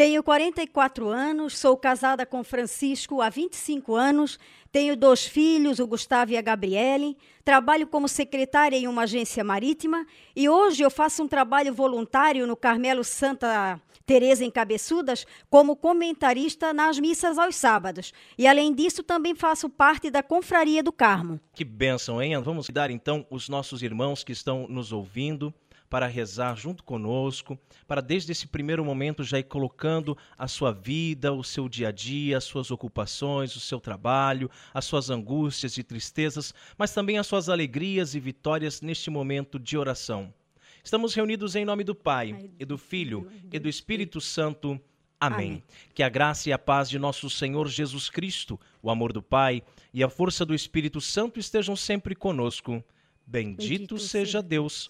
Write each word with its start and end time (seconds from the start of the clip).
Tenho 0.01 0.23
44 0.23 1.09
anos, 1.09 1.59
sou 1.59 1.77
casada 1.77 2.25
com 2.25 2.43
Francisco 2.43 3.21
há 3.21 3.29
25 3.29 3.93
anos, 3.93 4.39
tenho 4.71 4.97
dois 4.97 5.27
filhos, 5.27 5.77
o 5.77 5.85
Gustavo 5.85 6.31
e 6.31 6.37
a 6.37 6.41
Gabriele, 6.41 7.15
trabalho 7.45 7.85
como 7.85 8.07
secretária 8.07 8.75
em 8.75 8.87
uma 8.87 9.03
agência 9.03 9.43
marítima 9.43 10.07
e 10.35 10.49
hoje 10.49 10.81
eu 10.81 10.89
faço 10.89 11.21
um 11.21 11.27
trabalho 11.27 11.71
voluntário 11.71 12.47
no 12.47 12.55
Carmelo 12.55 13.03
Santa 13.03 13.79
Teresa 14.03 14.43
em 14.43 14.49
Cabeçudas 14.49 15.23
como 15.51 15.75
comentarista 15.75 16.73
nas 16.73 16.97
missas 16.97 17.37
aos 17.37 17.55
sábados. 17.55 18.11
E 18.39 18.47
além 18.47 18.73
disso, 18.73 19.03
também 19.03 19.35
faço 19.35 19.69
parte 19.69 20.09
da 20.09 20.23
Confraria 20.23 20.81
do 20.81 20.91
Carmo. 20.91 21.39
Que 21.53 21.63
bênção, 21.63 22.19
hein? 22.19 22.35
Vamos 22.41 22.67
dar 22.69 22.89
então 22.89 23.23
os 23.29 23.47
nossos 23.47 23.83
irmãos 23.83 24.23
que 24.23 24.31
estão 24.31 24.65
nos 24.67 24.91
ouvindo 24.91 25.53
para 25.91 26.07
rezar 26.07 26.55
junto 26.55 26.85
conosco, 26.85 27.59
para 27.85 27.99
desde 27.99 28.31
esse 28.31 28.47
primeiro 28.47 28.83
momento 28.85 29.25
já 29.25 29.37
ir 29.37 29.43
colocando 29.43 30.17
a 30.37 30.47
sua 30.47 30.71
vida, 30.71 31.33
o 31.33 31.43
seu 31.43 31.67
dia 31.67 31.89
a 31.89 31.91
dia, 31.91 32.37
as 32.37 32.45
suas 32.45 32.71
ocupações, 32.71 33.57
o 33.57 33.59
seu 33.59 33.77
trabalho, 33.77 34.49
as 34.73 34.85
suas 34.85 35.09
angústias 35.09 35.77
e 35.77 35.83
tristezas, 35.83 36.53
mas 36.77 36.93
também 36.93 37.17
as 37.17 37.27
suas 37.27 37.49
alegrias 37.49 38.15
e 38.15 38.21
vitórias 38.21 38.79
neste 38.79 39.09
momento 39.09 39.59
de 39.59 39.77
oração. 39.77 40.33
Estamos 40.81 41.13
reunidos 41.13 41.57
em 41.57 41.65
nome 41.65 41.83
do 41.83 41.93
Pai, 41.93 42.49
e 42.57 42.63
do 42.63 42.77
Filho, 42.77 43.29
e 43.51 43.59
do 43.59 43.67
Espírito 43.67 44.21
Santo. 44.21 44.79
Amém. 45.19 45.47
Amém. 45.49 45.63
Que 45.93 46.03
a 46.03 46.09
graça 46.09 46.47
e 46.47 46.53
a 46.53 46.57
paz 46.57 46.89
de 46.89 46.97
nosso 46.97 47.29
Senhor 47.29 47.67
Jesus 47.67 48.09
Cristo, 48.09 48.57
o 48.81 48.89
amor 48.89 49.11
do 49.11 49.21
Pai 49.21 49.61
e 49.93 50.01
a 50.01 50.09
força 50.09 50.45
do 50.45 50.55
Espírito 50.55 51.01
Santo 51.01 51.37
estejam 51.37 51.75
sempre 51.75 52.15
conosco. 52.15 52.81
Bendito, 53.27 53.67
Bendito 53.67 53.99
seja 53.99 54.41
Deus 54.41 54.89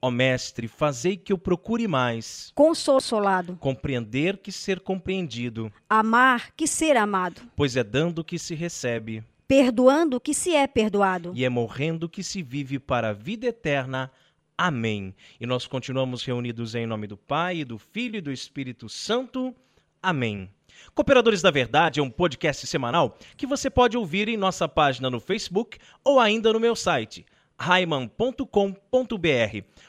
Ó 0.00 0.10
Mestre, 0.10 0.68
fazei 0.68 1.16
que 1.16 1.32
eu 1.32 1.38
procure 1.38 1.88
mais. 1.88 2.52
Consolado. 2.54 3.56
Compreender 3.56 4.36
que 4.38 4.52
ser 4.52 4.80
compreendido. 4.80 5.72
Amar 5.88 6.52
que 6.56 6.66
ser 6.66 6.96
amado. 6.96 7.40
Pois 7.56 7.76
é 7.76 7.82
dando 7.82 8.24
que 8.24 8.38
se 8.38 8.54
recebe. 8.54 9.24
Perdoando 9.48 10.20
que 10.20 10.34
se 10.34 10.54
é 10.54 10.66
perdoado. 10.66 11.32
E 11.34 11.44
é 11.44 11.48
morrendo 11.48 12.08
que 12.08 12.22
se 12.22 12.42
vive 12.42 12.78
para 12.78 13.10
a 13.10 13.12
vida 13.12 13.46
eterna. 13.46 14.10
Amém. 14.58 15.14
E 15.40 15.46
nós 15.46 15.66
continuamos 15.66 16.24
reunidos 16.24 16.74
em 16.74 16.86
nome 16.86 17.06
do 17.06 17.16
Pai, 17.16 17.64
do 17.64 17.78
Filho 17.78 18.16
e 18.16 18.20
do 18.20 18.32
Espírito 18.32 18.88
Santo. 18.88 19.54
Amém. 20.02 20.50
Cooperadores 20.94 21.40
da 21.40 21.50
Verdade 21.50 22.00
é 22.00 22.02
um 22.02 22.10
podcast 22.10 22.66
semanal 22.66 23.16
que 23.36 23.46
você 23.46 23.70
pode 23.70 23.96
ouvir 23.96 24.28
em 24.28 24.36
nossa 24.36 24.68
página 24.68 25.08
no 25.08 25.20
Facebook 25.20 25.78
ou 26.04 26.20
ainda 26.20 26.52
no 26.52 26.60
meu 26.60 26.76
site 26.76 27.24
raiman.com.br. 27.58 28.46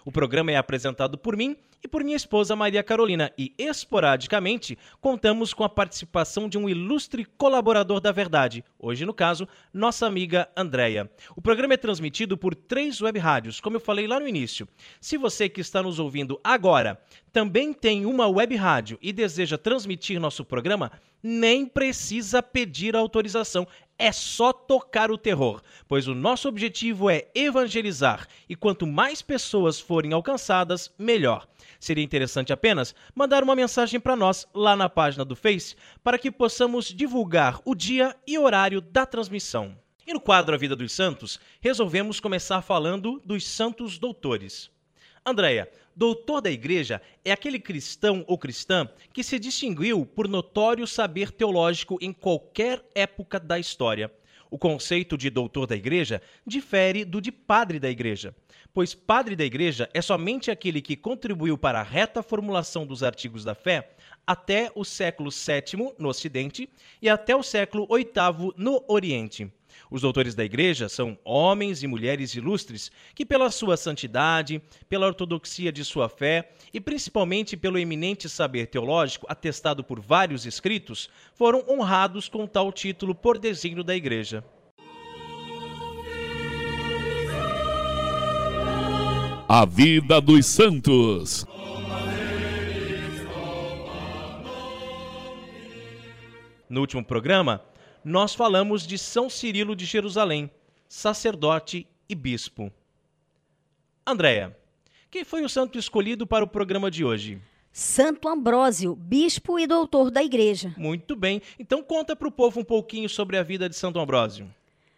O 0.05 0.11
programa 0.11 0.51
é 0.51 0.57
apresentado 0.57 1.17
por 1.17 1.35
mim 1.35 1.55
e 1.83 1.87
por 1.87 2.03
minha 2.03 2.17
esposa 2.17 2.55
Maria 2.55 2.81
Carolina 2.81 3.31
e, 3.37 3.53
esporadicamente, 3.57 4.77
contamos 4.99 5.53
com 5.53 5.63
a 5.63 5.69
participação 5.69 6.49
de 6.49 6.57
um 6.57 6.67
ilustre 6.67 7.23
colaborador 7.23 7.99
da 7.99 8.11
verdade, 8.11 8.63
hoje, 8.79 9.05
no 9.05 9.13
caso, 9.13 9.47
nossa 9.73 10.07
amiga 10.07 10.49
Andréia. 10.55 11.09
O 11.35 11.41
programa 11.41 11.75
é 11.75 11.77
transmitido 11.77 12.37
por 12.37 12.55
três 12.55 13.01
web 13.01 13.19
rádios, 13.19 13.59
como 13.59 13.75
eu 13.75 13.81
falei 13.81 14.07
lá 14.07 14.19
no 14.19 14.27
início. 14.27 14.67
Se 14.99 15.17
você 15.17 15.47
que 15.47 15.61
está 15.61 15.83
nos 15.83 15.99
ouvindo 15.99 16.39
agora 16.43 16.99
também 17.31 17.71
tem 17.71 18.05
uma 18.05 18.27
web 18.27 18.55
rádio 18.55 18.97
e 18.99 19.13
deseja 19.13 19.59
transmitir 19.59 20.19
nosso 20.19 20.43
programa, 20.43 20.91
nem 21.21 21.67
precisa 21.67 22.41
pedir 22.41 22.95
autorização. 22.95 23.67
É 23.97 24.11
só 24.11 24.53
tocar 24.53 25.09
o 25.11 25.17
terror, 25.17 25.61
pois 25.87 26.07
o 26.07 26.13
nosso 26.13 26.47
objetivo 26.47 27.09
é 27.09 27.27
evangelizar 27.33 28.27
e 28.47 28.55
quanto 28.55 28.85
mais 28.85 29.21
pessoas 29.21 29.79
forem 29.79 30.13
alcançadas, 30.13 30.93
melhor. 30.97 31.47
Seria 31.79 32.03
interessante 32.03 32.53
apenas 32.53 32.93
mandar 33.15 33.43
uma 33.43 33.55
mensagem 33.55 33.99
para 33.99 34.15
nós 34.15 34.47
lá 34.53 34.75
na 34.75 34.89
página 34.89 35.25
do 35.25 35.35
Face 35.35 35.75
para 36.03 36.17
que 36.17 36.31
possamos 36.31 36.85
divulgar 36.85 37.59
o 37.65 37.73
dia 37.73 38.15
e 38.25 38.37
horário 38.37 38.81
da 38.81 39.05
transmissão. 39.05 39.77
E 40.05 40.13
no 40.13 40.21
quadro 40.21 40.55
A 40.55 40.57
Vida 40.57 40.75
dos 40.75 40.93
Santos, 40.93 41.39
resolvemos 41.59 42.19
começar 42.19 42.61
falando 42.61 43.21
dos 43.25 43.45
santos 43.45 43.97
doutores. 43.97 44.71
Andréia, 45.25 45.69
doutor 45.97 46.41
da 46.41 46.51
igreja 46.51 47.01
é 47.25 47.31
aquele 47.31 47.59
cristão 47.59 48.23
ou 48.27 48.37
cristã 48.37 48.87
que 49.11 49.23
se 49.23 49.39
distinguiu 49.39 50.05
por 50.05 50.27
notório 50.27 50.85
saber 50.85 51.31
teológico 51.31 51.97
em 51.99 52.13
qualquer 52.13 52.85
época 52.93 53.39
da 53.39 53.57
história. 53.57 54.13
O 54.51 54.59
conceito 54.59 55.17
de 55.17 55.31
doutor 55.31 55.65
da 55.65 55.75
igreja 55.75 56.21
difere 56.45 57.03
do 57.03 57.19
de 57.19 57.31
padre 57.31 57.79
da 57.79 57.89
igreja, 57.89 58.33
pois 58.71 58.93
padre 58.93 59.35
da 59.35 59.43
igreja 59.43 59.89
é 59.91 59.99
somente 59.99 60.51
aquele 60.51 60.81
que 60.81 60.95
contribuiu 60.95 61.57
para 61.57 61.79
a 61.79 61.83
reta 61.83 62.21
formulação 62.21 62.85
dos 62.85 63.01
artigos 63.01 63.43
da 63.43 63.55
fé 63.55 63.89
até 64.25 64.71
o 64.75 64.85
século 64.85 65.31
VII 65.31 65.93
no 65.97 66.09
Ocidente 66.09 66.69
e 67.01 67.09
até 67.09 67.35
o 67.35 67.41
século 67.41 67.87
VIII 67.87 68.53
no 68.55 68.83
Oriente. 68.87 69.51
Os 69.89 70.01
doutores 70.01 70.35
da 70.35 70.43
igreja 70.43 70.89
são 70.89 71.17
homens 71.23 71.83
e 71.83 71.87
mulheres 71.87 72.33
ilustres 72.35 72.91
que, 73.15 73.25
pela 73.25 73.49
sua 73.49 73.77
santidade, 73.77 74.61
pela 74.89 75.07
ortodoxia 75.07 75.71
de 75.71 75.83
sua 75.83 76.09
fé 76.09 76.51
e 76.73 76.79
principalmente 76.79 77.55
pelo 77.55 77.77
eminente 77.77 78.27
saber 78.27 78.67
teológico 78.67 79.25
atestado 79.29 79.83
por 79.83 79.99
vários 79.99 80.45
escritos, 80.45 81.09
foram 81.33 81.63
honrados 81.67 82.27
com 82.27 82.45
tal 82.45 82.71
título 82.71 83.15
por 83.15 83.37
desígnio 83.37 83.83
da 83.83 83.95
igreja. 83.95 84.43
A 89.49 89.65
vida 89.65 90.19
dos 90.19 90.45
santos. 90.45 91.45
No 96.69 96.81
último 96.81 97.03
programa, 97.03 97.61
nós 98.07 98.33
falamos 98.33 98.87
de 98.87 98.97
São 98.97 99.29
Cirilo 99.29 99.75
de 99.75 99.83
Jerusalém, 99.83 100.49
sacerdote 100.87 101.85
e 102.07 102.15
bispo. 102.15 102.71
Andréia, 104.05 104.57
quem 105.11 105.25
foi 105.25 105.43
o 105.43 105.49
santo 105.49 105.77
escolhido 105.77 106.25
para 106.25 106.45
o 106.45 106.47
programa 106.47 106.89
de 106.89 107.03
hoje? 107.03 107.41
Santo 107.69 108.29
Ambrósio, 108.29 108.95
bispo 108.95 109.59
e 109.59 109.67
doutor 109.67 110.09
da 110.09 110.23
igreja. 110.23 110.73
Muito 110.77 111.17
bem. 111.17 111.41
Então 111.59 111.83
conta 111.83 112.15
para 112.15 112.29
o 112.29 112.31
povo 112.31 112.61
um 112.61 112.63
pouquinho 112.63 113.09
sobre 113.09 113.37
a 113.37 113.43
vida 113.43 113.67
de 113.67 113.75
Santo 113.75 113.99
Ambrósio. 113.99 114.49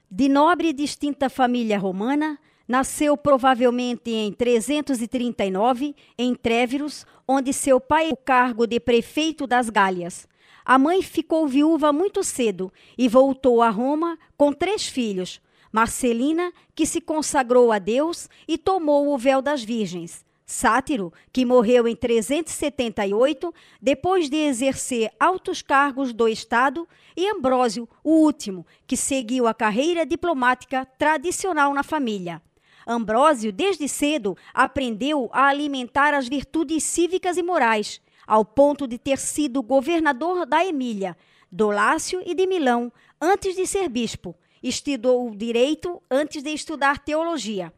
De 0.09 0.29
nobre 0.29 0.67
e 0.67 0.73
distinta 0.73 1.31
família 1.31 1.79
romana, 1.79 2.37
nasceu 2.67 3.17
provavelmente 3.17 4.11
em 4.11 4.31
339 4.31 5.95
em 6.15 6.35
Tréveros, 6.35 7.07
onde 7.27 7.53
seu 7.53 7.81
pai 7.81 8.11
o 8.11 8.15
cargo 8.15 8.67
de 8.67 8.79
prefeito 8.79 9.47
das 9.47 9.67
Gálias. 9.71 10.28
A 10.69 10.77
mãe 10.77 11.01
ficou 11.01 11.47
viúva 11.47 11.91
muito 11.91 12.23
cedo 12.23 12.71
e 12.95 13.07
voltou 13.07 13.63
a 13.63 13.71
Roma 13.71 14.19
com 14.37 14.53
três 14.53 14.85
filhos: 14.85 15.41
Marcelina, 15.71 16.53
que 16.75 16.85
se 16.85 17.01
consagrou 17.01 17.71
a 17.71 17.79
Deus 17.79 18.29
e 18.47 18.55
tomou 18.55 19.11
o 19.11 19.17
véu 19.17 19.41
das 19.41 19.63
virgens. 19.63 20.23
Sátiro, 20.45 21.11
que 21.33 21.43
morreu 21.43 21.87
em 21.87 21.95
378, 21.95 23.51
depois 23.81 24.29
de 24.29 24.37
exercer 24.37 25.11
altos 25.19 25.63
cargos 25.63 26.13
do 26.13 26.27
Estado, 26.27 26.87
e 27.17 27.27
Ambrósio, 27.27 27.89
o 28.03 28.11
último, 28.17 28.63
que 28.85 28.95
seguiu 28.95 29.47
a 29.47 29.55
carreira 29.55 30.05
diplomática 30.05 30.87
tradicional 30.99 31.73
na 31.73 31.81
família. 31.81 32.43
Ambrósio, 32.85 33.51
desde 33.51 33.87
cedo, 33.87 34.37
aprendeu 34.53 35.31
a 35.33 35.47
alimentar 35.47 36.13
as 36.13 36.27
virtudes 36.27 36.83
cívicas 36.83 37.37
e 37.37 37.41
morais 37.41 37.99
ao 38.29 38.45
ponto 38.45 38.87
de 38.87 38.99
ter 38.99 39.17
sido 39.17 39.63
governador 39.63 40.45
da 40.45 40.63
Emília, 40.63 41.17
do 41.51 41.71
Lácio 41.71 42.21
e 42.23 42.35
de 42.35 42.45
Milão, 42.45 42.93
antes 43.19 43.55
de 43.55 43.65
ser 43.65 43.89
bispo. 43.89 44.35
Estudou 44.61 45.35
direito 45.35 45.99
antes 46.11 46.43
de 46.43 46.51
estudar 46.51 46.99
teologia. 46.99 47.73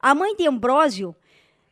A 0.00 0.14
mãe 0.14 0.36
de 0.36 0.46
Ambrósio 0.46 1.16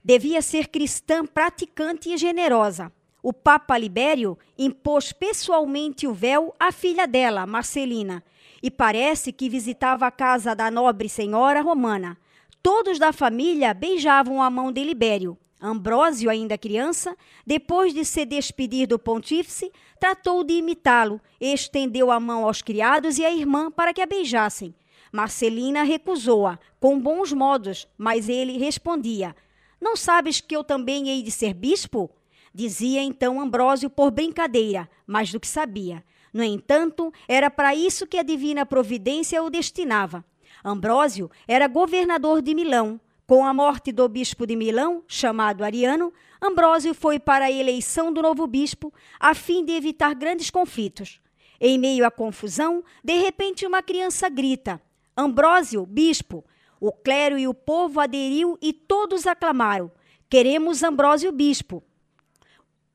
devia 0.02 0.42
ser 0.42 0.66
cristã 0.66 1.24
praticante 1.24 2.12
e 2.12 2.16
generosa. 2.16 2.92
O 3.22 3.32
Papa 3.32 3.78
Libério 3.78 4.36
impôs 4.58 5.12
pessoalmente 5.12 6.04
o 6.08 6.12
véu 6.12 6.52
à 6.58 6.72
filha 6.72 7.06
dela, 7.06 7.46
Marcelina, 7.46 8.24
e 8.60 8.72
parece 8.72 9.32
que 9.32 9.48
visitava 9.48 10.04
a 10.04 10.10
casa 10.10 10.52
da 10.52 10.68
nobre 10.68 11.08
senhora 11.08 11.60
romana. 11.60 12.18
Todos 12.60 12.98
da 12.98 13.12
família 13.12 13.72
beijavam 13.72 14.42
a 14.42 14.50
mão 14.50 14.72
de 14.72 14.82
Libério. 14.82 15.38
Ambrósio, 15.60 16.28
ainda 16.28 16.58
criança, 16.58 17.16
depois 17.46 17.94
de 17.94 18.04
se 18.04 18.26
despedir 18.26 18.86
do 18.86 18.98
pontífice, 18.98 19.72
tratou 19.98 20.44
de 20.44 20.54
imitá-lo 20.54 21.20
estendeu 21.40 22.10
a 22.10 22.20
mão 22.20 22.44
aos 22.44 22.60
criados 22.60 23.18
e 23.18 23.24
à 23.24 23.32
irmã 23.32 23.70
para 23.70 23.94
que 23.94 24.02
a 24.02 24.06
beijassem. 24.06 24.74
Marcelina 25.10 25.82
recusou-a, 25.82 26.58
com 26.78 27.00
bons 27.00 27.32
modos, 27.32 27.88
mas 27.96 28.28
ele 28.28 28.58
respondia: 28.58 29.34
Não 29.80 29.96
sabes 29.96 30.40
que 30.40 30.54
eu 30.54 30.62
também 30.62 31.08
hei 31.08 31.22
de 31.22 31.30
ser 31.30 31.54
bispo? 31.54 32.10
Dizia 32.52 33.02
então 33.02 33.40
Ambrósio 33.40 33.88
por 33.88 34.10
brincadeira, 34.10 34.88
mais 35.06 35.32
do 35.32 35.40
que 35.40 35.46
sabia. 35.46 36.04
No 36.32 36.42
entanto, 36.42 37.12
era 37.26 37.50
para 37.50 37.74
isso 37.74 38.06
que 38.06 38.18
a 38.18 38.22
divina 38.22 38.66
providência 38.66 39.42
o 39.42 39.48
destinava. 39.48 40.24
Ambrósio 40.64 41.30
era 41.46 41.68
governador 41.68 42.42
de 42.42 42.54
Milão, 42.54 43.00
com 43.26 43.44
a 43.44 43.52
morte 43.52 43.90
do 43.90 44.08
bispo 44.08 44.46
de 44.46 44.54
Milão, 44.54 45.02
chamado 45.08 45.64
Ariano, 45.64 46.12
Ambrósio 46.40 46.94
foi 46.94 47.18
para 47.18 47.46
a 47.46 47.50
eleição 47.50 48.12
do 48.12 48.22
novo 48.22 48.46
bispo, 48.46 48.94
a 49.18 49.34
fim 49.34 49.64
de 49.64 49.72
evitar 49.72 50.14
grandes 50.14 50.48
conflitos. 50.48 51.20
Em 51.60 51.76
meio 51.76 52.06
à 52.06 52.10
confusão, 52.10 52.84
de 53.02 53.14
repente 53.14 53.66
uma 53.66 53.82
criança 53.82 54.28
grita: 54.28 54.80
Ambrósio, 55.16 55.84
bispo! 55.84 56.44
O 56.78 56.92
clero 56.92 57.38
e 57.38 57.48
o 57.48 57.54
povo 57.54 57.98
aderiu 57.98 58.56
e 58.62 58.72
todos 58.72 59.26
aclamaram: 59.26 59.90
Queremos 60.28 60.84
Ambrósio, 60.84 61.32
bispo! 61.32 61.82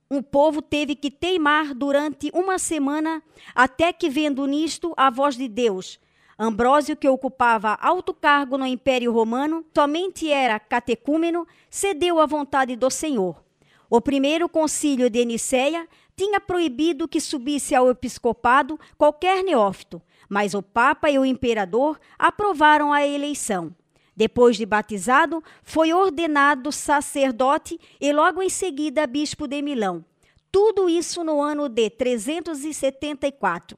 O 0.09 0.21
povo 0.21 0.61
teve 0.61 0.95
que 0.95 1.09
teimar 1.09 1.73
durante 1.73 2.29
uma 2.33 2.59
semana, 2.59 3.23
até 3.55 3.91
que, 3.91 4.09
vendo 4.09 4.45
nisto 4.45 4.93
a 4.95 5.09
voz 5.09 5.35
de 5.35 5.47
Deus, 5.47 5.99
Ambrósio, 6.43 6.97
que 6.97 7.07
ocupava 7.07 7.77
alto 7.79 8.15
cargo 8.15 8.57
no 8.57 8.65
Império 8.65 9.11
Romano, 9.11 9.63
somente 9.75 10.31
era 10.31 10.59
catecúmeno, 10.59 11.47
cedeu 11.69 12.19
à 12.19 12.25
vontade 12.25 12.75
do 12.75 12.89
Senhor. 12.89 13.43
O 13.87 14.01
primeiro 14.01 14.49
concílio 14.49 15.07
de 15.07 15.23
Nicéia 15.23 15.87
tinha 16.17 16.39
proibido 16.39 17.07
que 17.07 17.21
subisse 17.21 17.75
ao 17.75 17.91
episcopado 17.91 18.79
qualquer 18.97 19.43
neófito, 19.43 20.01
mas 20.27 20.55
o 20.55 20.63
Papa 20.63 21.11
e 21.11 21.19
o 21.19 21.25
imperador 21.25 21.99
aprovaram 22.17 22.91
a 22.91 23.05
eleição. 23.05 23.71
Depois 24.17 24.57
de 24.57 24.65
batizado, 24.65 25.43
foi 25.61 25.93
ordenado 25.93 26.71
sacerdote 26.71 27.79
e 27.99 28.11
logo 28.11 28.41
em 28.41 28.49
seguida 28.49 29.05
bispo 29.05 29.47
de 29.47 29.61
Milão. 29.61 30.03
Tudo 30.51 30.89
isso 30.89 31.23
no 31.23 31.39
ano 31.39 31.69
de 31.69 31.87
374 31.91 33.77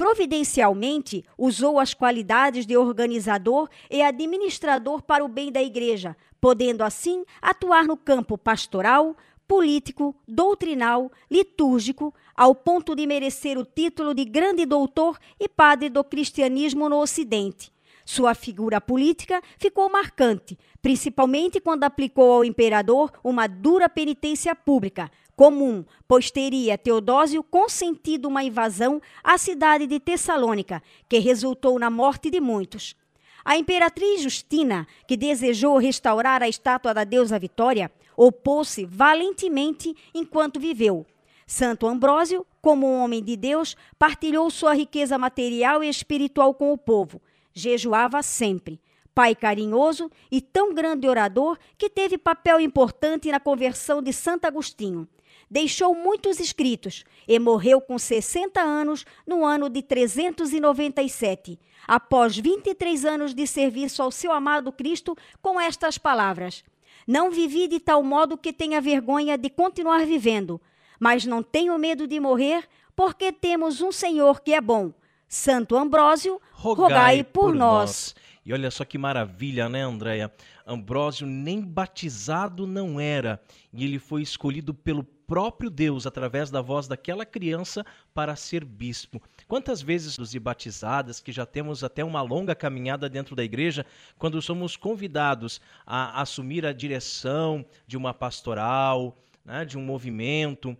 providencialmente 0.00 1.22
usou 1.36 1.78
as 1.78 1.92
qualidades 1.92 2.64
de 2.64 2.74
organizador 2.74 3.68
e 3.90 4.00
administrador 4.00 5.02
para 5.02 5.22
o 5.22 5.28
bem 5.28 5.52
da 5.52 5.62
igreja, 5.62 6.16
podendo 6.40 6.82
assim 6.82 7.22
atuar 7.42 7.84
no 7.84 7.98
campo 7.98 8.38
pastoral, 8.38 9.14
político, 9.46 10.16
doutrinal, 10.26 11.12
litúrgico, 11.30 12.14
ao 12.34 12.54
ponto 12.54 12.96
de 12.96 13.06
merecer 13.06 13.58
o 13.58 13.64
título 13.66 14.14
de 14.14 14.24
grande 14.24 14.64
doutor 14.64 15.18
e 15.38 15.46
padre 15.46 15.90
do 15.90 16.02
cristianismo 16.02 16.88
no 16.88 16.96
Ocidente. 16.96 17.70
Sua 18.02 18.34
figura 18.34 18.80
política 18.80 19.42
ficou 19.58 19.90
marcante, 19.90 20.58
principalmente 20.80 21.60
quando 21.60 21.84
aplicou 21.84 22.32
ao 22.32 22.44
imperador 22.44 23.12
uma 23.22 23.46
dura 23.46 23.86
penitência 23.86 24.54
pública, 24.56 25.10
comum, 25.40 25.86
pois 26.06 26.30
teria 26.30 26.76
Teodósio 26.76 27.42
consentido 27.42 28.28
uma 28.28 28.44
invasão 28.44 29.00
à 29.24 29.38
cidade 29.38 29.86
de 29.86 29.98
Tessalônica, 29.98 30.82
que 31.08 31.18
resultou 31.18 31.78
na 31.78 31.88
morte 31.88 32.28
de 32.28 32.38
muitos. 32.38 32.94
A 33.42 33.56
imperatriz 33.56 34.20
Justina, 34.20 34.86
que 35.08 35.16
desejou 35.16 35.78
restaurar 35.78 36.42
a 36.42 36.48
estátua 36.50 36.92
da 36.92 37.04
deusa 37.04 37.38
Vitória, 37.38 37.90
opôs-se 38.14 38.84
valentemente 38.84 39.96
enquanto 40.12 40.60
viveu. 40.60 41.06
Santo 41.46 41.86
Ambrósio, 41.86 42.46
como 42.60 42.86
um 42.86 43.02
homem 43.02 43.24
de 43.24 43.34
Deus, 43.34 43.78
partilhou 43.98 44.50
sua 44.50 44.74
riqueza 44.74 45.16
material 45.16 45.82
e 45.82 45.88
espiritual 45.88 46.52
com 46.52 46.70
o 46.70 46.76
povo. 46.76 47.18
Jejuava 47.54 48.22
sempre. 48.22 48.78
pai 49.14 49.34
carinhoso 49.34 50.10
e 50.30 50.42
tão 50.42 50.74
grande 50.74 51.08
orador 51.08 51.58
que 51.78 51.88
teve 51.88 52.18
papel 52.18 52.60
importante 52.60 53.30
na 53.32 53.40
conversão 53.40 54.02
de 54.02 54.12
Santo 54.12 54.44
Agostinho. 54.44 55.08
Deixou 55.50 55.96
muitos 55.96 56.38
escritos 56.38 57.04
e 57.26 57.36
morreu 57.40 57.80
com 57.80 57.98
60 57.98 58.60
anos 58.60 59.04
no 59.26 59.44
ano 59.44 59.68
de 59.68 59.82
397, 59.82 61.58
após 61.88 62.36
23 62.36 63.04
anos 63.04 63.34
de 63.34 63.46
serviço 63.48 64.00
ao 64.00 64.12
seu 64.12 64.30
amado 64.30 64.70
Cristo, 64.70 65.16
com 65.42 65.60
estas 65.60 65.98
palavras: 65.98 66.62
Não 67.04 67.32
vivi 67.32 67.66
de 67.66 67.80
tal 67.80 68.00
modo 68.00 68.38
que 68.38 68.52
tenha 68.52 68.80
vergonha 68.80 69.36
de 69.36 69.50
continuar 69.50 70.06
vivendo, 70.06 70.60
mas 71.00 71.24
não 71.24 71.42
tenho 71.42 71.76
medo 71.76 72.06
de 72.06 72.20
morrer, 72.20 72.68
porque 72.94 73.32
temos 73.32 73.80
um 73.80 73.90
Senhor 73.90 74.40
que 74.42 74.54
é 74.54 74.60
bom. 74.60 74.92
Santo 75.26 75.76
Ambrósio, 75.76 76.40
rogai, 76.52 76.84
rogai 76.84 77.24
por, 77.24 77.46
por 77.46 77.54
nós. 77.54 78.14
nós. 78.14 78.14
E 78.44 78.52
olha 78.52 78.70
só 78.70 78.84
que 78.84 78.98
maravilha, 78.98 79.68
né, 79.68 79.82
Andréia? 79.82 80.32
Ambrósio 80.66 81.26
nem 81.26 81.60
batizado 81.60 82.66
não 82.66 83.00
era, 83.00 83.40
e 83.72 83.84
ele 83.84 83.98
foi 83.98 84.22
escolhido 84.22 84.72
pelo 84.72 85.04
próprio 85.30 85.70
Deus, 85.70 86.08
através 86.08 86.50
da 86.50 86.60
voz 86.60 86.88
daquela 86.88 87.24
criança, 87.24 87.86
para 88.12 88.34
ser 88.34 88.64
bispo. 88.64 89.22
Quantas 89.46 89.80
vezes 89.80 90.18
os 90.18 90.34
batizadas, 90.34 91.20
que 91.20 91.30
já 91.30 91.46
temos 91.46 91.84
até 91.84 92.02
uma 92.02 92.20
longa 92.20 92.52
caminhada 92.52 93.08
dentro 93.08 93.36
da 93.36 93.44
igreja, 93.44 93.86
quando 94.18 94.42
somos 94.42 94.76
convidados 94.76 95.60
a 95.86 96.20
assumir 96.20 96.66
a 96.66 96.72
direção 96.72 97.64
de 97.86 97.96
uma 97.96 98.12
pastoral, 98.12 99.16
né, 99.44 99.64
de 99.64 99.78
um 99.78 99.82
movimento, 99.82 100.76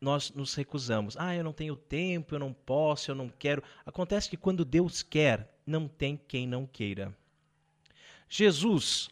nós 0.00 0.30
nos 0.30 0.54
recusamos. 0.54 1.16
Ah, 1.18 1.34
eu 1.34 1.42
não 1.42 1.52
tenho 1.52 1.74
tempo, 1.74 2.36
eu 2.36 2.38
não 2.38 2.52
posso, 2.52 3.10
eu 3.10 3.16
não 3.16 3.28
quero. 3.28 3.64
Acontece 3.84 4.30
que 4.30 4.36
quando 4.36 4.64
Deus 4.64 5.02
quer, 5.02 5.52
não 5.66 5.88
tem 5.88 6.16
quem 6.28 6.46
não 6.46 6.66
queira. 6.66 7.12
Jesus 8.28 9.10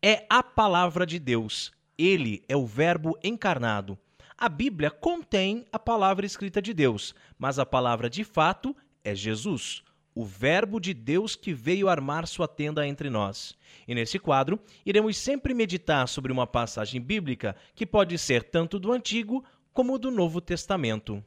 é 0.00 0.24
a 0.30 0.44
palavra 0.44 1.04
de 1.04 1.18
Deus. 1.18 1.72
Ele 1.98 2.44
é 2.48 2.56
o 2.56 2.64
Verbo 2.64 3.18
encarnado. 3.20 3.98
A 4.42 4.48
Bíblia 4.48 4.90
contém 4.90 5.64
a 5.70 5.78
palavra 5.78 6.26
escrita 6.26 6.60
de 6.60 6.74
Deus, 6.74 7.14
mas 7.38 7.60
a 7.60 7.64
palavra 7.64 8.10
de 8.10 8.24
fato 8.24 8.74
é 9.04 9.14
Jesus, 9.14 9.84
o 10.12 10.24
Verbo 10.24 10.80
de 10.80 10.92
Deus 10.92 11.36
que 11.36 11.54
veio 11.54 11.88
armar 11.88 12.26
sua 12.26 12.48
tenda 12.48 12.84
entre 12.84 13.08
nós. 13.08 13.56
E 13.86 13.94
nesse 13.94 14.18
quadro, 14.18 14.58
iremos 14.84 15.16
sempre 15.16 15.54
meditar 15.54 16.08
sobre 16.08 16.32
uma 16.32 16.44
passagem 16.44 17.00
bíblica 17.00 17.54
que 17.72 17.86
pode 17.86 18.18
ser 18.18 18.42
tanto 18.42 18.80
do 18.80 18.90
Antigo 18.90 19.44
como 19.72 19.96
do 19.96 20.10
Novo 20.10 20.40
Testamento. 20.40 21.22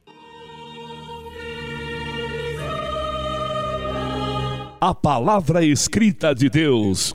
A 4.78 4.94
palavra 4.94 5.64
escrita 5.64 6.34
de 6.34 6.50
Deus. 6.50 7.14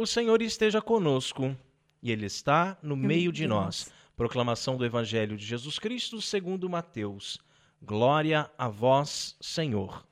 O 0.00 0.06
Senhor 0.06 0.40
esteja 0.40 0.80
conosco 0.80 1.54
e 2.02 2.10
Ele 2.10 2.24
está 2.24 2.78
no 2.82 2.96
meio 2.96 3.30
de 3.30 3.46
nós. 3.46 3.92
Proclamação 4.16 4.78
do 4.78 4.82
Evangelho 4.86 5.36
de 5.36 5.44
Jesus 5.44 5.78
Cristo 5.78 6.22
segundo 6.22 6.70
Mateus. 6.70 7.38
Glória 7.82 8.50
a 8.56 8.66
vós, 8.66 9.36
Senhor. 9.42 10.08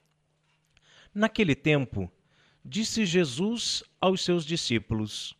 Naquele 1.15 1.55
tempo, 1.55 2.13
disse 2.63 3.07
Jesus 3.07 3.83
aos 3.99 4.21
seus 4.23 4.45
discípulos: 4.45 5.35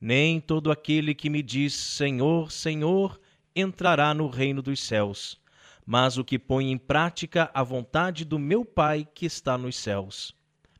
Nem 0.00 0.40
todo 0.40 0.72
aquele 0.72 1.14
que 1.14 1.30
me 1.30 1.40
diz 1.40 1.72
Senhor, 1.72 2.50
Senhor 2.50 3.20
entrará 3.54 4.12
no 4.12 4.26
reino 4.26 4.60
dos 4.60 4.80
céus, 4.80 5.40
mas 5.86 6.18
o 6.18 6.24
que 6.24 6.36
põe 6.36 6.72
em 6.72 6.78
prática 6.78 7.48
a 7.54 7.62
vontade 7.62 8.24
do 8.24 8.40
meu 8.40 8.64
Pai 8.64 9.06
que 9.14 9.24
está 9.24 9.56
nos 9.56 9.76
céus. 9.76 10.34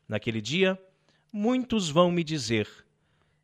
Naquele 0.05 0.41
dia, 0.41 0.77
muitos 1.31 1.89
vão 1.89 2.11
me 2.11 2.21
dizer: 2.21 2.84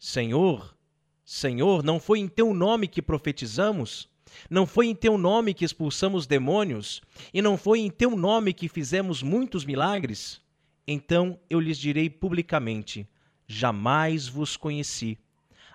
Senhor, 0.04 0.76
Senhor, 1.24 1.84
não 1.84 2.00
foi 2.00 2.18
em 2.18 2.28
teu 2.28 2.56
nome 2.56 2.88
que 2.88 3.04
profetizamos? 3.04 4.10
Não 4.50 4.66
foi 4.66 4.88
em 4.88 4.96
teu 4.96 5.16
nome 5.16 5.54
que 5.54 5.64
expulsamos 5.64 6.26
demônios? 6.26 7.04
E 7.32 7.40
não 7.40 7.56
foi 7.56 7.82
em 7.82 7.90
teu 7.92 8.16
nome 8.16 8.52
que 8.52 8.68
fizemos 8.68 9.22
muitos 9.22 9.64
milagres? 9.64 10.42
Então 10.88 11.40
eu 11.48 11.60
lhes 11.60 11.78
direi 11.78 12.10
publicamente: 12.10 13.08
Jamais 13.46 14.28
vos 14.28 14.58
conheci. 14.58 15.20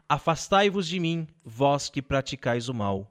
Afastai-vos 0.09 0.88
de 0.88 0.99
mim, 0.99 1.28
vós 1.45 1.88
que 1.88 2.02
praticais 2.02 2.68
o 2.68 2.75
mal. 2.75 3.09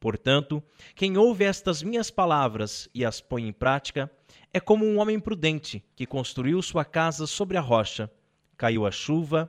Portanto, 0.00 0.60
quem 0.96 1.16
ouve 1.16 1.44
estas 1.44 1.84
minhas 1.84 2.10
palavras 2.10 2.88
e 2.92 3.04
as 3.04 3.20
põe 3.20 3.46
em 3.46 3.52
prática 3.52 4.10
é 4.52 4.58
como 4.58 4.84
um 4.84 4.98
homem 4.98 5.20
prudente 5.20 5.84
que 5.94 6.04
construiu 6.04 6.60
sua 6.62 6.84
casa 6.84 7.28
sobre 7.28 7.56
a 7.56 7.60
rocha. 7.60 8.10
Caiu 8.56 8.84
a 8.84 8.90
chuva, 8.90 9.48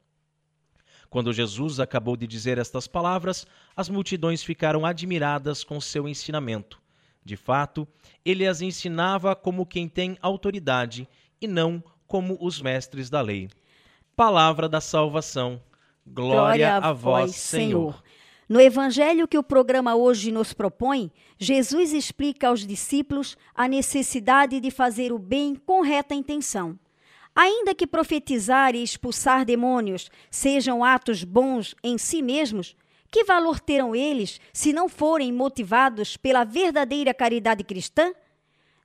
Quando 1.11 1.33
Jesus 1.33 1.81
acabou 1.81 2.15
de 2.15 2.25
dizer 2.25 2.57
estas 2.57 2.87
palavras, 2.87 3.45
as 3.75 3.89
multidões 3.89 4.41
ficaram 4.41 4.85
admiradas 4.85 5.61
com 5.61 5.81
seu 5.81 6.07
ensinamento. 6.07 6.81
De 7.23 7.35
fato, 7.35 7.85
ele 8.23 8.47
as 8.47 8.61
ensinava 8.61 9.35
como 9.35 9.65
quem 9.65 9.89
tem 9.89 10.17
autoridade 10.21 11.05
e 11.41 11.47
não 11.47 11.83
como 12.07 12.37
os 12.39 12.61
mestres 12.61 13.09
da 13.09 13.19
lei. 13.19 13.49
Palavra 14.15 14.69
da 14.69 14.79
salvação. 14.79 15.61
Glória, 16.07 16.69
Glória 16.69 16.77
a, 16.77 16.93
vós, 16.93 17.35
Senhor. 17.35 17.91
Senhor. 17.91 18.03
No 18.47 18.61
evangelho 18.61 19.27
que 19.27 19.37
o 19.37 19.43
programa 19.43 19.95
hoje 19.95 20.31
nos 20.31 20.53
propõe, 20.53 21.11
Jesus 21.37 21.91
explica 21.91 22.47
aos 22.47 22.65
discípulos 22.65 23.37
a 23.53 23.67
necessidade 23.67 24.61
de 24.61 24.71
fazer 24.71 25.11
o 25.11 25.19
bem 25.19 25.55
com 25.55 25.81
reta 25.81 26.15
intenção. 26.15 26.79
Ainda 27.35 27.73
que 27.73 27.87
profetizar 27.87 28.75
e 28.75 28.83
expulsar 28.83 29.45
demônios 29.45 30.11
sejam 30.29 30.83
atos 30.83 31.23
bons 31.23 31.75
em 31.83 31.97
si 31.97 32.21
mesmos, 32.21 32.75
que 33.09 33.23
valor 33.23 33.59
terão 33.59 33.95
eles 33.95 34.39
se 34.53 34.71
não 34.73 34.87
forem 34.87 35.31
motivados 35.31 36.17
pela 36.17 36.43
verdadeira 36.43 37.13
caridade 37.13 37.63
cristã? 37.63 38.13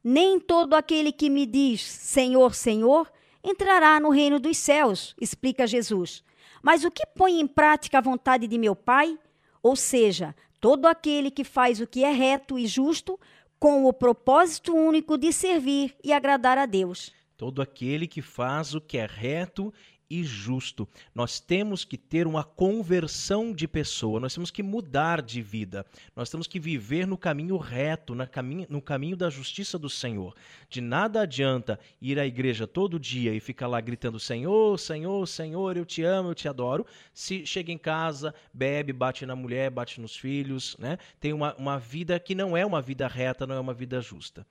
Nem 0.03 0.39
todo 0.39 0.75
aquele 0.75 1.13
que 1.13 1.29
me 1.29 1.47
diz 1.47 1.83
Senhor, 1.83 2.55
Senhor 2.55 3.11
entrará 3.43 3.99
no 4.01 4.11
reino 4.11 4.39
dos 4.39 4.57
céus, 4.57 5.15
explica 5.21 5.67
Jesus. 5.67 6.25
Mas 6.63 6.85
o 6.85 6.91
que 6.91 7.07
põe 7.07 7.41
em 7.41 7.47
prática 7.47 7.99
a 7.99 8.01
vontade 8.01 8.47
de 8.47 8.59
meu 8.59 8.75
Pai? 8.75 9.19
Ou 9.63 9.77
seja, 9.77 10.35
todo 10.61 10.87
aquele 10.87 11.31
que 11.31 11.45
faz 11.45 11.81
o 11.81 11.87
que 11.87 12.05
é 12.05 12.13
reto 12.13 12.59
e 12.59 12.67
justo, 12.67 13.19
com 13.59 13.85
o 13.85 13.93
propósito 13.93 14.75
único 14.75 15.17
de 15.17 15.33
servir 15.33 15.95
e 16.03 16.13
agradar 16.13 16.59
a 16.59 16.67
Deus. 16.67 17.13
Todo 17.37 17.61
aquele 17.61 18.07
que 18.07 18.23
faz 18.23 18.75
o 18.75 18.81
que 18.81 18.99
é 18.99 19.07
reto 19.07 19.73
e 20.09 20.23
justo. 20.23 20.89
Nós 21.15 21.41
temos 21.41 21.85
que 21.85 21.97
ter 21.97 22.27
uma 22.27 22.45
conversão 22.45 23.53
de 23.53 23.67
pessoa, 23.67 24.21
nós 24.21 24.35
temos 24.35 24.51
que 24.51 24.63
mudar 24.63 25.21
de 25.21 25.43
vida, 25.43 25.85
nós 26.15 26.31
temos 26.31 26.47
que 26.47 26.61
viver 26.61 27.07
no 27.07 27.19
caminho 27.19 27.57
reto, 27.57 28.15
no 28.15 28.27
caminho, 28.27 28.67
no 28.69 28.81
caminho 28.81 29.17
da 29.17 29.29
justiça 29.29 29.79
do 29.79 29.91
Senhor. 29.91 30.35
De 30.69 30.81
nada 30.81 31.23
adianta 31.23 31.79
ir 32.01 32.19
à 32.19 32.27
igreja 32.27 32.67
todo 32.67 33.01
dia 33.01 33.35
e 33.35 33.41
ficar 33.41 33.67
lá 33.67 33.81
gritando: 33.81 34.19
Senhor, 34.19 34.79
Senhor, 34.79 35.27
Senhor, 35.27 35.77
eu 35.77 35.85
te 35.85 36.03
amo, 36.03 36.31
eu 36.31 36.35
te 36.35 36.49
adoro. 36.49 36.87
Se 37.13 37.45
chega 37.45 37.73
em 37.73 37.79
casa, 37.79 38.35
bebe, 38.53 38.93
bate 38.93 39.27
na 39.27 39.35
mulher, 39.35 39.71
bate 39.71 40.01
nos 40.01 40.17
filhos, 40.17 40.77
né? 40.79 40.99
tem 41.21 41.33
uma, 41.33 41.55
uma 41.57 41.79
vida 41.79 42.19
que 42.19 42.35
não 42.35 42.57
é 42.57 42.65
uma 42.65 42.81
vida 42.81 43.09
reta, 43.09 43.47
não 43.47 43.57
é 43.57 43.61
uma 43.61 43.75
vida 43.75 44.01
justa. 44.01 44.47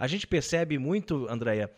A 0.00 0.06
gente 0.06 0.26
percebe 0.26 0.78
muito, 0.78 1.28
Andréia, 1.28 1.70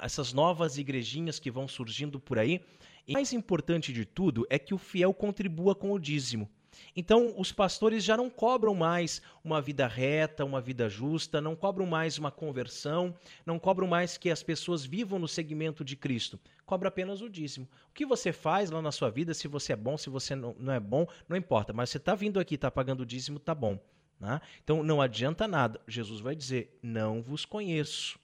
essas 0.00 0.32
novas 0.32 0.78
igrejinhas 0.78 1.38
que 1.38 1.50
vão 1.50 1.68
surgindo 1.68 2.18
por 2.18 2.38
aí. 2.38 2.64
E 3.06 3.12
mais 3.12 3.34
importante 3.34 3.92
de 3.92 4.06
tudo 4.06 4.46
é 4.48 4.58
que 4.58 4.72
o 4.72 4.78
fiel 4.78 5.12
contribua 5.12 5.74
com 5.74 5.92
o 5.92 5.98
dízimo. 5.98 6.48
Então, 6.96 7.34
os 7.36 7.52
pastores 7.52 8.02
já 8.02 8.16
não 8.16 8.30
cobram 8.30 8.74
mais 8.74 9.20
uma 9.44 9.60
vida 9.60 9.86
reta, 9.86 10.42
uma 10.42 10.58
vida 10.58 10.88
justa, 10.88 11.38
não 11.38 11.54
cobram 11.54 11.84
mais 11.84 12.16
uma 12.16 12.30
conversão, 12.30 13.14
não 13.44 13.58
cobram 13.58 13.86
mais 13.86 14.16
que 14.16 14.30
as 14.30 14.42
pessoas 14.42 14.82
vivam 14.82 15.18
no 15.18 15.28
segmento 15.28 15.84
de 15.84 15.96
Cristo. 15.96 16.40
Cobra 16.64 16.88
apenas 16.88 17.20
o 17.20 17.28
dízimo. 17.28 17.68
O 17.90 17.92
que 17.92 18.06
você 18.06 18.32
faz 18.32 18.70
lá 18.70 18.80
na 18.80 18.90
sua 18.90 19.10
vida, 19.10 19.34
se 19.34 19.46
você 19.46 19.74
é 19.74 19.76
bom, 19.76 19.98
se 19.98 20.08
você 20.08 20.34
não 20.34 20.72
é 20.72 20.80
bom, 20.80 21.06
não 21.28 21.36
importa. 21.36 21.74
Mas 21.74 21.90
você 21.90 21.98
está 21.98 22.14
vindo 22.14 22.40
aqui, 22.40 22.54
está 22.54 22.70
pagando 22.70 23.02
o 23.02 23.06
dízimo, 23.06 23.38
tá 23.38 23.54
bom. 23.54 23.78
Né? 24.20 24.40
Então 24.62 24.82
não 24.82 25.00
adianta 25.00 25.48
nada. 25.48 25.80
Jesus 25.88 26.20
vai 26.20 26.36
dizer: 26.36 26.78
Não 26.82 27.22
vos 27.22 27.44
conheço. 27.46 28.18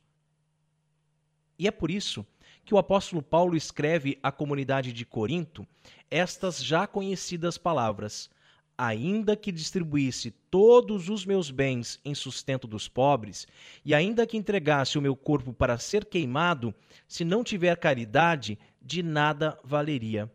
E 1.59 1.67
é 1.67 1.71
por 1.71 1.91
isso 1.91 2.25
que 2.65 2.75
o 2.75 2.79
apóstolo 2.79 3.23
Paulo 3.23 3.57
escreve 3.57 4.19
à 4.23 4.31
comunidade 4.31 4.93
de 4.93 5.07
Corinto 5.07 5.67
estas 6.11 6.63
já 6.63 6.87
conhecidas 6.87 7.57
palavras: 7.57 8.29
Ainda 8.77 9.35
que 9.35 9.51
distribuísse 9.51 10.33
todos 10.51 11.09
os 11.09 11.25
meus 11.25 11.51
bens 11.51 11.99
em 12.05 12.15
sustento 12.15 12.67
dos 12.67 12.89
pobres, 12.89 13.47
e 13.83 13.95
ainda 13.95 14.27
que 14.27 14.37
entregasse 14.37 14.99
o 14.99 15.03
meu 15.03 15.17
corpo 15.17 15.51
para 15.55 15.79
ser 15.79 16.05
queimado, 16.05 16.75
se 17.09 17.25
não 17.25 17.43
tiver 17.43 17.79
caridade, 17.79 18.59
de 18.83 19.03
nada 19.03 19.59
valeria. 19.65 20.31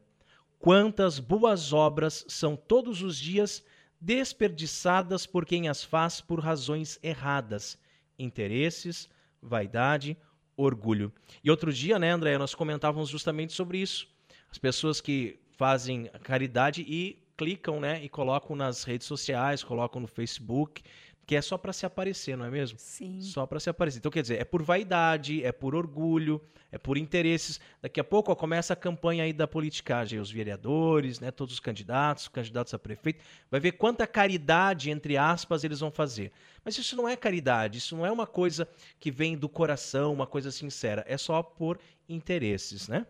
Quantas 0.60 1.20
boas 1.20 1.72
obras 1.72 2.25
são 2.27 2.56
todos 2.56 3.01
os 3.01 3.18
dias 3.18 3.63
desperdiçadas 4.01 5.27
por 5.27 5.46
quem 5.46 5.70
as 5.70 5.84
faz 5.84 6.20
por 6.20 6.39
razões 6.39 7.00
erradas, 7.03 7.77
interesses, 8.17 9.08
vaidade, 9.39 10.17
orgulho. 10.58 11.13
E 11.43 11.51
outro 11.51 11.72
dia, 11.72 12.00
né, 12.00 12.10
André, 12.10 12.38
nós 12.38 12.55
comentávamos 12.55 13.10
justamente 13.10 13.53
sobre 13.53 13.77
isso. 13.77 14.08
As 14.50 14.58
pessoas 14.58 15.00
que 15.00 15.39
fazem 15.55 16.08
caridade 16.24 16.81
e 16.81 17.22
clicam, 17.38 17.79
né, 17.79 18.03
e 18.03 18.10
colocam 18.10 18.55
nas 18.55 18.84
redes 18.84 19.08
sociais, 19.08 19.63
colocam 19.63 20.01
no 20.01 20.08
Facebook, 20.08 20.84
que 21.25 21.35
é 21.35 21.41
só 21.41 21.57
para 21.57 21.71
se 21.71 21.85
aparecer, 21.85 22.35
não 22.35 22.45
é 22.45 22.49
mesmo? 22.49 22.77
Sim. 22.79 23.21
Só 23.21 23.45
para 23.45 23.59
se 23.59 23.69
aparecer. 23.69 23.99
Então, 23.99 24.11
quer 24.11 24.21
dizer, 24.21 24.39
é 24.39 24.43
por 24.43 24.61
vaidade, 24.61 25.43
é 25.43 25.51
por 25.51 25.75
orgulho, 25.75 26.41
é 26.71 26.77
por 26.77 26.97
interesses. 26.97 27.59
Daqui 27.81 27.99
a 27.99 28.03
pouco 28.03 28.31
ó, 28.31 28.35
começa 28.35 28.73
a 28.73 28.75
campanha 28.75 29.23
aí 29.23 29.33
da 29.33 29.47
politicagem, 29.47 30.19
os 30.19 30.31
vereadores, 30.31 31.19
né, 31.19 31.31
todos 31.31 31.53
os 31.53 31.59
candidatos, 31.59 32.27
candidatos 32.27 32.73
a 32.73 32.79
prefeito, 32.79 33.23
vai 33.49 33.59
ver 33.59 33.73
quanta 33.73 34.07
caridade, 34.07 34.89
entre 34.89 35.17
aspas, 35.17 35.63
eles 35.63 35.79
vão 35.79 35.91
fazer. 35.91 36.31
Mas 36.63 36.77
isso 36.77 36.95
não 36.95 37.07
é 37.07 37.15
caridade, 37.15 37.77
isso 37.77 37.95
não 37.95 38.05
é 38.05 38.11
uma 38.11 38.27
coisa 38.27 38.67
que 38.99 39.11
vem 39.11 39.37
do 39.37 39.49
coração, 39.49 40.13
uma 40.13 40.27
coisa 40.27 40.51
sincera, 40.51 41.03
é 41.07 41.17
só 41.17 41.41
por 41.43 41.79
interesses, 42.07 42.87
né? 42.87 43.05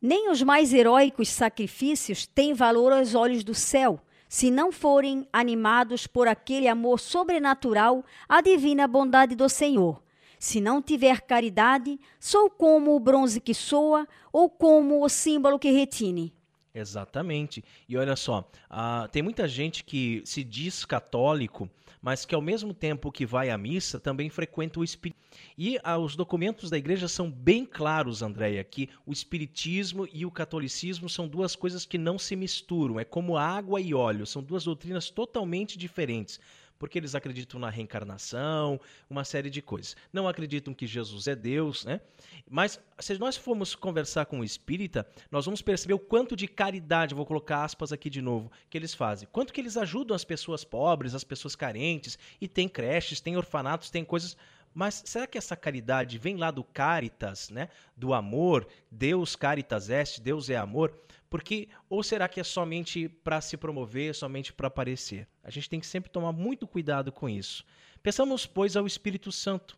Nem 0.00 0.30
os 0.30 0.42
mais 0.42 0.74
heróicos 0.74 1.30
sacrifícios 1.30 2.26
têm 2.26 2.52
valor 2.52 2.92
aos 2.92 3.14
olhos 3.14 3.42
do 3.42 3.54
céu, 3.54 3.98
se 4.28 4.50
não 4.50 4.72
forem 4.72 5.28
animados 5.32 6.06
por 6.06 6.26
aquele 6.26 6.68
amor 6.68 6.98
sobrenatural 6.98 8.04
à 8.28 8.40
divina 8.40 8.86
bondade 8.86 9.34
do 9.34 9.48
Senhor. 9.48 10.02
Se 10.38 10.60
não 10.60 10.82
tiver 10.82 11.22
caridade, 11.22 11.98
sou 12.20 12.50
como 12.50 12.94
o 12.94 13.00
bronze 13.00 13.40
que 13.40 13.54
soa 13.54 14.06
ou 14.32 14.50
como 14.50 15.04
o 15.04 15.08
símbolo 15.08 15.58
que 15.58 15.70
retine. 15.70 16.34
Exatamente. 16.74 17.62
E 17.88 17.96
olha 17.96 18.16
só, 18.16 18.40
uh, 18.68 19.08
tem 19.08 19.22
muita 19.22 19.46
gente 19.46 19.84
que 19.84 20.22
se 20.24 20.42
diz 20.42 20.84
católico, 20.84 21.70
mas 22.02 22.26
que 22.26 22.34
ao 22.34 22.42
mesmo 22.42 22.74
tempo 22.74 23.12
que 23.12 23.24
vai 23.24 23.48
à 23.48 23.56
missa 23.56 24.00
também 24.00 24.28
frequenta 24.28 24.80
o 24.80 24.84
espírito. 24.84 25.16
E 25.56 25.76
uh, 25.76 25.96
os 25.98 26.16
documentos 26.16 26.68
da 26.70 26.76
igreja 26.76 27.06
são 27.06 27.30
bem 27.30 27.64
claros, 27.64 28.22
Andréia, 28.22 28.64
que 28.64 28.90
o 29.06 29.12
espiritismo 29.12 30.08
e 30.12 30.26
o 30.26 30.32
catolicismo 30.32 31.08
são 31.08 31.28
duas 31.28 31.54
coisas 31.54 31.86
que 31.86 31.96
não 31.96 32.18
se 32.18 32.34
misturam. 32.34 32.98
É 32.98 33.04
como 33.04 33.36
água 33.36 33.80
e 33.80 33.94
óleo, 33.94 34.26
são 34.26 34.42
duas 34.42 34.64
doutrinas 34.64 35.08
totalmente 35.08 35.78
diferentes 35.78 36.40
porque 36.84 36.98
eles 36.98 37.14
acreditam 37.14 37.58
na 37.58 37.70
reencarnação, 37.70 38.78
uma 39.08 39.24
série 39.24 39.48
de 39.48 39.62
coisas. 39.62 39.96
Não 40.12 40.28
acreditam 40.28 40.74
que 40.74 40.86
Jesus 40.86 41.26
é 41.26 41.34
Deus, 41.34 41.82
né? 41.82 41.98
Mas 42.46 42.78
se 42.98 43.16
nós 43.16 43.38
formos 43.38 43.74
conversar 43.74 44.26
com 44.26 44.40
o 44.40 44.44
espírita, 44.44 45.08
nós 45.30 45.46
vamos 45.46 45.62
perceber 45.62 45.94
o 45.94 45.98
quanto 45.98 46.36
de 46.36 46.46
caridade, 46.46 47.14
vou 47.14 47.24
colocar 47.24 47.64
aspas 47.64 47.90
aqui 47.90 48.10
de 48.10 48.20
novo, 48.20 48.52
que 48.68 48.76
eles 48.76 48.92
fazem. 48.92 49.26
Quanto 49.32 49.50
que 49.50 49.62
eles 49.62 49.78
ajudam 49.78 50.14
as 50.14 50.24
pessoas 50.24 50.62
pobres, 50.62 51.14
as 51.14 51.24
pessoas 51.24 51.56
carentes, 51.56 52.18
e 52.38 52.46
tem 52.46 52.68
creches, 52.68 53.18
tem 53.18 53.34
orfanatos, 53.34 53.88
tem 53.88 54.04
coisas 54.04 54.36
mas 54.74 55.04
será 55.06 55.24
que 55.24 55.38
essa 55.38 55.54
caridade 55.54 56.18
vem 56.18 56.36
lá 56.36 56.50
do 56.50 56.64
caritas, 56.64 57.48
né? 57.48 57.68
Do 57.96 58.12
amor, 58.12 58.66
Deus 58.90 59.36
caritas 59.36 59.88
est, 59.88 60.20
Deus 60.20 60.50
é 60.50 60.56
amor? 60.56 60.92
Porque 61.34 61.68
ou 61.90 62.00
será 62.00 62.28
que 62.28 62.38
é 62.38 62.44
somente 62.44 63.08
para 63.08 63.40
se 63.40 63.56
promover, 63.56 64.14
somente 64.14 64.52
para 64.52 64.68
aparecer? 64.68 65.26
A 65.42 65.50
gente 65.50 65.68
tem 65.68 65.80
que 65.80 65.86
sempre 65.88 66.08
tomar 66.08 66.30
muito 66.30 66.64
cuidado 66.64 67.10
com 67.10 67.28
isso. 67.28 67.64
Pensamos, 68.04 68.46
pois, 68.46 68.76
ao 68.76 68.86
Espírito 68.86 69.32
Santo, 69.32 69.76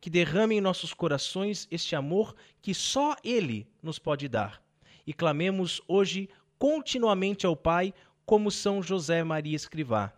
que 0.00 0.10
derrame 0.10 0.56
em 0.56 0.60
nossos 0.60 0.92
corações 0.92 1.68
este 1.70 1.94
amor 1.94 2.34
que 2.60 2.74
só 2.74 3.14
ele 3.22 3.68
nos 3.80 4.00
pode 4.00 4.26
dar. 4.26 4.60
E 5.06 5.12
clamemos 5.12 5.80
hoje 5.86 6.28
continuamente 6.58 7.46
ao 7.46 7.54
Pai, 7.54 7.94
como 8.24 8.50
São 8.50 8.82
José 8.82 9.22
Maria 9.22 9.54
Escrivá. 9.54 10.12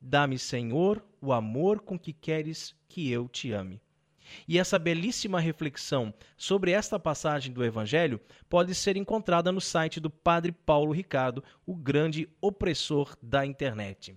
Dá-me, 0.00 0.38
Senhor, 0.38 1.04
o 1.20 1.32
amor 1.32 1.80
com 1.80 1.98
que 1.98 2.12
queres 2.12 2.72
que 2.88 3.10
eu 3.10 3.26
te 3.28 3.50
ame. 3.50 3.82
E 4.46 4.58
essa 4.58 4.78
belíssima 4.78 5.40
reflexão 5.40 6.12
sobre 6.36 6.72
esta 6.72 6.98
passagem 6.98 7.52
do 7.52 7.64
Evangelho 7.64 8.20
pode 8.48 8.74
ser 8.74 8.96
encontrada 8.96 9.52
no 9.52 9.60
site 9.60 10.00
do 10.00 10.10
Padre 10.10 10.52
Paulo 10.52 10.92
Ricardo, 10.92 11.42
o 11.66 11.74
grande 11.74 12.28
opressor 12.40 13.16
da 13.22 13.44
internet. 13.44 14.16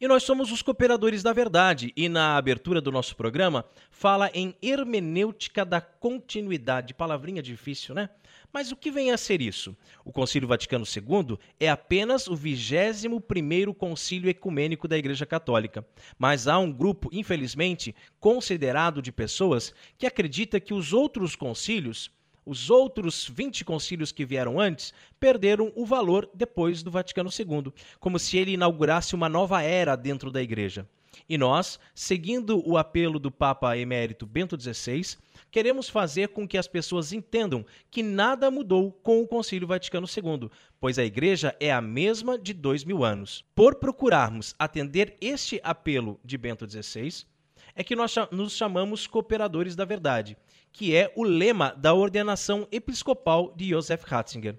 E 0.00 0.08
nós 0.08 0.24
somos 0.24 0.50
os 0.50 0.60
cooperadores 0.60 1.22
da 1.22 1.32
verdade, 1.32 1.92
e 1.96 2.08
na 2.08 2.36
abertura 2.36 2.80
do 2.80 2.90
nosso 2.90 3.14
programa 3.14 3.64
fala 3.90 4.28
em 4.34 4.54
hermenêutica 4.60 5.64
da 5.64 5.80
continuidade. 5.80 6.94
Palavrinha 6.94 7.42
difícil, 7.42 7.94
né? 7.94 8.10
Mas 8.54 8.70
o 8.70 8.76
que 8.76 8.88
vem 8.88 9.10
a 9.10 9.16
ser 9.16 9.42
isso? 9.42 9.76
O 10.04 10.12
Concílio 10.12 10.46
Vaticano 10.46 10.84
II 10.84 11.36
é 11.58 11.68
apenas 11.68 12.28
o 12.28 12.36
21º 12.36 13.74
concílio 13.74 14.30
ecumênico 14.30 14.86
da 14.86 14.96
Igreja 14.96 15.26
Católica, 15.26 15.84
mas 16.16 16.46
há 16.46 16.56
um 16.56 16.70
grupo, 16.70 17.10
infelizmente, 17.12 17.92
considerado 18.20 19.02
de 19.02 19.10
pessoas 19.10 19.74
que 19.98 20.06
acredita 20.06 20.60
que 20.60 20.72
os 20.72 20.92
outros 20.92 21.34
concílios, 21.34 22.12
os 22.46 22.70
outros 22.70 23.28
20 23.28 23.64
concílios 23.64 24.12
que 24.12 24.24
vieram 24.24 24.60
antes, 24.60 24.94
perderam 25.18 25.72
o 25.74 25.84
valor 25.84 26.30
depois 26.32 26.80
do 26.80 26.92
Vaticano 26.92 27.30
II, 27.36 27.72
como 27.98 28.20
se 28.20 28.38
ele 28.38 28.52
inaugurasse 28.52 29.16
uma 29.16 29.28
nova 29.28 29.62
era 29.62 29.96
dentro 29.96 30.30
da 30.30 30.40
Igreja. 30.40 30.88
E 31.28 31.38
nós, 31.38 31.78
seguindo 31.94 32.62
o 32.68 32.76
apelo 32.76 33.18
do 33.18 33.30
Papa 33.30 33.76
Emérito 33.76 34.26
Bento 34.26 34.60
XVI, 34.60 35.16
queremos 35.50 35.88
fazer 35.88 36.28
com 36.28 36.46
que 36.46 36.58
as 36.58 36.66
pessoas 36.66 37.12
entendam 37.12 37.64
que 37.90 38.02
nada 38.02 38.50
mudou 38.50 38.90
com 38.90 39.20
o 39.20 39.26
Concílio 39.26 39.68
Vaticano 39.68 40.06
II, 40.06 40.50
pois 40.80 40.98
a 40.98 41.04
Igreja 41.04 41.56
é 41.60 41.72
a 41.72 41.80
mesma 41.80 42.38
de 42.38 42.52
dois 42.52 42.84
mil 42.84 43.04
anos. 43.04 43.44
Por 43.54 43.76
procurarmos 43.76 44.54
atender 44.58 45.16
este 45.20 45.60
apelo 45.62 46.18
de 46.24 46.36
Bento 46.36 46.68
XVI, 46.68 47.24
é 47.74 47.82
que 47.82 47.96
nós 47.96 48.14
nos 48.30 48.56
chamamos 48.56 49.06
cooperadores 49.06 49.74
da 49.74 49.84
verdade, 49.84 50.36
que 50.72 50.94
é 50.94 51.12
o 51.16 51.24
lema 51.24 51.74
da 51.76 51.94
ordenação 51.94 52.66
episcopal 52.70 53.52
de 53.56 53.68
Joseph 53.68 54.04
Ratzinger. 54.04 54.58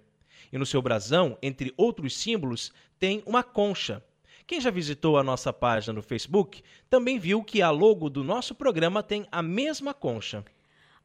E 0.51 0.57
no 0.57 0.65
seu 0.65 0.81
brasão, 0.81 1.37
entre 1.41 1.73
outros 1.75 2.15
símbolos, 2.15 2.71
tem 2.99 3.21
uma 3.25 3.43
concha. 3.43 4.03
Quem 4.47 4.61
já 4.61 4.69
visitou 4.69 5.17
a 5.17 5.23
nossa 5.23 5.51
página 5.51 5.93
no 5.93 6.03
Facebook 6.03 6.61
também 6.87 7.17
viu 7.17 7.43
que 7.43 7.63
a 7.63 7.71
logo 7.71 8.11
do 8.11 8.23
nosso 8.23 8.53
programa 8.53 9.01
tem 9.01 9.25
a 9.31 9.41
mesma 9.41 9.91
concha. 9.91 10.45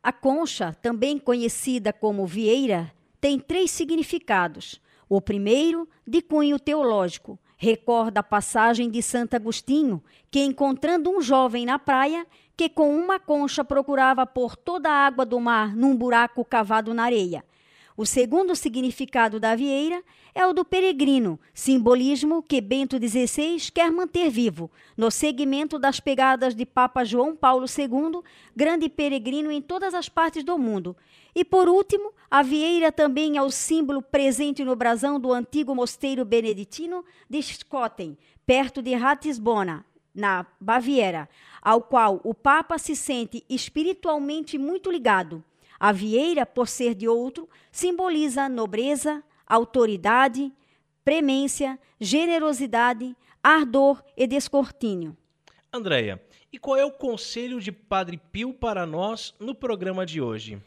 A 0.02 0.12
concha, 0.12 0.76
também 0.82 1.18
conhecida 1.18 1.90
como 1.90 2.26
vieira, 2.26 2.92
tem 3.18 3.38
três 3.38 3.70
significados. 3.70 4.78
O 5.08 5.22
primeiro, 5.22 5.88
de 6.06 6.20
cunho 6.20 6.58
teológico, 6.58 7.38
recorda 7.56 8.20
a 8.20 8.22
passagem 8.22 8.90
de 8.90 9.02
Santo 9.02 9.36
Agostinho, 9.36 10.02
que 10.30 10.40
encontrando 10.40 11.10
um 11.10 11.22
jovem 11.22 11.64
na 11.64 11.78
praia, 11.78 12.26
que 12.54 12.68
com 12.68 12.94
uma 12.94 13.18
concha 13.18 13.64
procurava 13.64 14.26
pôr 14.26 14.54
toda 14.54 14.90
a 14.90 15.06
água 15.06 15.24
do 15.24 15.40
mar 15.40 15.74
num 15.74 15.96
buraco 15.96 16.44
cavado 16.44 16.92
na 16.92 17.04
areia. 17.04 17.42
O 17.96 18.04
segundo 18.06 18.54
significado 18.54 19.40
da 19.40 19.54
vieira 19.54 20.02
é 20.34 20.46
o 20.46 20.52
do 20.52 20.64
peregrino, 20.64 21.38
simbolismo 21.52 22.42
que 22.42 22.60
Bento 22.60 22.96
XVI 22.96 23.70
quer 23.72 23.90
manter 23.90 24.30
vivo, 24.30 24.70
no 24.96 25.10
segmento 25.10 25.78
das 25.78 26.00
pegadas 26.00 26.54
de 26.54 26.64
Papa 26.64 27.04
João 27.04 27.34
Paulo 27.34 27.66
II, 27.66 28.22
grande 28.54 28.88
peregrino 28.88 29.50
em 29.50 29.60
todas 29.60 29.94
as 29.94 30.08
partes 30.08 30.44
do 30.44 30.58
mundo. 30.58 30.96
E 31.34 31.44
por 31.44 31.68
último, 31.68 32.12
a 32.30 32.42
vieira 32.42 32.90
também 32.90 33.36
é 33.36 33.42
o 33.42 33.50
símbolo 33.50 34.02
presente 34.02 34.64
no 34.64 34.76
brasão 34.76 35.18
do 35.18 35.32
antigo 35.32 35.74
mosteiro 35.74 36.24
beneditino 36.24 37.04
de 37.28 37.42
Schotten, 37.42 38.16
perto 38.44 38.82
de 38.82 38.94
Ratisbona, 38.94 39.84
na 40.14 40.44
Baviera, 40.60 41.28
ao 41.62 41.82
qual 41.82 42.20
o 42.24 42.34
Papa 42.34 42.78
se 42.78 42.96
sente 42.96 43.44
espiritualmente 43.48 44.58
muito 44.58 44.90
ligado. 44.90 45.42
A 45.78 45.92
vieira, 45.92 46.44
por 46.44 46.68
ser 46.68 46.94
de 46.94 47.08
outro, 47.08 47.48
simboliza 47.70 48.48
nobreza, 48.48 49.22
autoridade, 49.50 50.52
premência, 51.04 51.78
generosidade, 52.00 53.16
ardor 53.42 54.02
e 54.16 54.26
descortínio. 54.26 55.16
Andréia, 55.72 56.22
e 56.52 56.58
qual 56.58 56.76
é 56.76 56.84
o 56.84 56.92
conselho 56.92 57.60
de 57.60 57.72
Padre 57.72 58.16
Pio 58.16 58.54
para 58.54 58.86
nós 58.86 59.34
no 59.40 59.54
programa 59.54 60.06
de 60.06 60.20
hoje? 60.20 60.62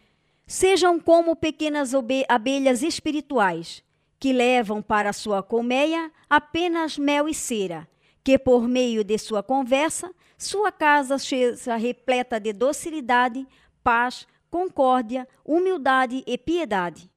Sejam 0.45 0.99
como 0.99 1.35
pequenas 1.35 1.93
abelhas 2.27 2.83
espirituais, 2.83 3.83
que 4.19 4.33
levam 4.33 4.81
para 4.81 5.13
sua 5.13 5.41
colmeia 5.41 6.11
apenas 6.29 6.97
mel 6.97 7.27
e 7.27 7.33
cera, 7.33 7.87
que 8.23 8.37
por 8.37 8.67
meio 8.67 9.03
de 9.03 9.17
sua 9.17 9.41
conversa, 9.41 10.13
sua 10.37 10.71
casa 10.71 11.17
seja 11.17 11.75
repleta 11.77 12.39
de 12.39 12.51
docilidade, 12.51 13.47
paz, 13.83 14.27
concórdia, 14.49 15.27
humildade 15.45 16.23
e 16.27 16.37
piedade. 16.37 17.09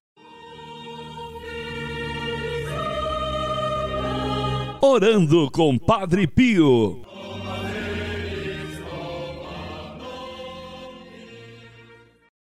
Orando 4.88 5.50
com 5.50 5.76
Padre 5.76 6.28
Pio. 6.28 7.02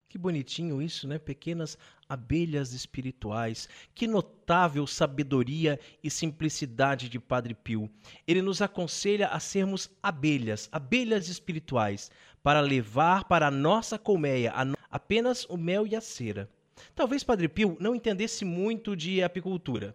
Que 0.09 0.19
bonitinho 0.19 0.83
isso, 0.83 1.07
né? 1.07 1.21
Pequenas 1.21 1.79
abelhas 2.09 2.73
espirituais. 2.73 3.69
Que 3.95 4.09
notável 4.09 4.89
sabedoria 4.89 5.79
e 6.03 6.11
simplicidade 6.11 7.09
de 7.09 7.21
Padre 7.21 7.55
Pio. 7.55 7.89
Ele 8.27 8.43
nos 8.43 8.61
aconselha 8.61 9.29
a 9.29 9.39
sermos 9.39 9.89
abelhas, 10.03 10.69
abelhas 10.73 11.29
espirituais, 11.29 12.11
para 12.43 12.61
levar 12.61 13.23
para 13.27 13.47
a 13.47 13.53
nossa 13.53 13.97
colmeia 14.01 14.53
apenas 14.91 15.45
o 15.45 15.57
mel 15.57 15.87
e 15.87 15.95
a 15.95 16.01
cera. 16.01 16.51
Talvez 16.93 17.23
Padre 17.23 17.47
Pio 17.47 17.77
não 17.79 17.95
entendesse 17.95 18.45
muito 18.45 18.97
de 18.97 19.23
apicultura. 19.23 19.95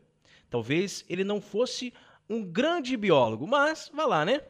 Talvez 0.49 1.03
ele 1.09 1.25
não 1.25 1.41
fosse 1.41 1.93
um 2.29 2.43
grande 2.43 2.97
biólogo, 2.97 3.47
mas 3.47 3.89
vá 3.93 4.05
lá, 4.05 4.25
né? 4.25 4.41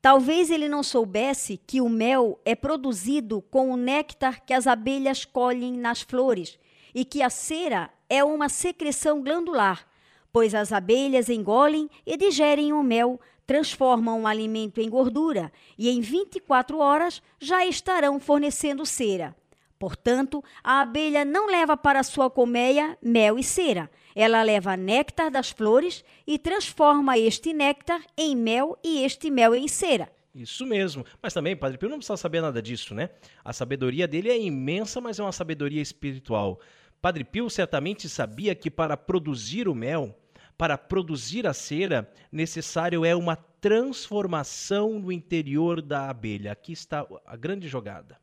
Talvez 0.00 0.50
ele 0.50 0.68
não 0.68 0.82
soubesse 0.82 1.56
que 1.56 1.80
o 1.80 1.88
mel 1.88 2.40
é 2.44 2.54
produzido 2.54 3.42
com 3.42 3.70
o 3.72 3.76
néctar 3.76 4.44
que 4.44 4.52
as 4.52 4.66
abelhas 4.66 5.24
colhem 5.24 5.72
nas 5.72 6.02
flores 6.02 6.58
e 6.94 7.04
que 7.04 7.20
a 7.20 7.30
cera 7.30 7.90
é 8.08 8.22
uma 8.22 8.48
secreção 8.48 9.22
glandular, 9.22 9.86
pois 10.32 10.54
as 10.54 10.72
abelhas 10.72 11.28
engolem 11.28 11.90
e 12.06 12.16
digerem 12.16 12.72
o 12.72 12.82
mel, 12.82 13.20
transformam 13.46 14.22
o 14.22 14.26
alimento 14.26 14.80
em 14.80 14.88
gordura 14.88 15.50
e 15.76 15.88
em 15.88 16.00
24 16.00 16.78
horas 16.78 17.22
já 17.40 17.66
estarão 17.66 18.20
fornecendo 18.20 18.86
cera. 18.86 19.34
Portanto, 19.78 20.42
a 20.62 20.80
abelha 20.80 21.24
não 21.24 21.46
leva 21.46 21.76
para 21.76 22.02
sua 22.02 22.28
colmeia 22.28 22.98
mel 23.00 23.38
e 23.38 23.44
cera. 23.44 23.88
Ela 24.14 24.42
leva 24.42 24.76
néctar 24.76 25.30
das 25.30 25.50
flores 25.50 26.04
e 26.26 26.38
transforma 26.38 27.16
este 27.16 27.52
néctar 27.52 28.02
em 28.16 28.34
mel 28.34 28.76
e 28.82 29.04
este 29.04 29.30
mel 29.30 29.54
em 29.54 29.68
cera. 29.68 30.10
Isso 30.34 30.66
mesmo. 30.66 31.04
Mas 31.22 31.32
também, 31.32 31.56
Padre 31.56 31.78
Pio 31.78 31.88
não 31.88 31.98
precisa 31.98 32.16
saber 32.16 32.40
nada 32.40 32.60
disso, 32.60 32.94
né? 32.94 33.10
A 33.44 33.52
sabedoria 33.52 34.06
dele 34.06 34.30
é 34.30 34.40
imensa, 34.40 35.00
mas 35.00 35.18
é 35.18 35.22
uma 35.22 35.32
sabedoria 35.32 35.80
espiritual. 35.80 36.60
Padre 37.00 37.22
Pio 37.22 37.48
certamente 37.48 38.08
sabia 38.08 38.54
que 38.54 38.70
para 38.70 38.96
produzir 38.96 39.68
o 39.68 39.74
mel, 39.74 40.18
para 40.56 40.76
produzir 40.76 41.46
a 41.46 41.54
cera, 41.54 42.12
necessário 42.32 43.04
é 43.04 43.14
uma 43.14 43.36
transformação 43.36 44.98
no 44.98 45.12
interior 45.12 45.80
da 45.80 46.10
abelha. 46.10 46.50
Aqui 46.50 46.72
está 46.72 47.06
a 47.24 47.36
grande 47.36 47.68
jogada. 47.68 48.18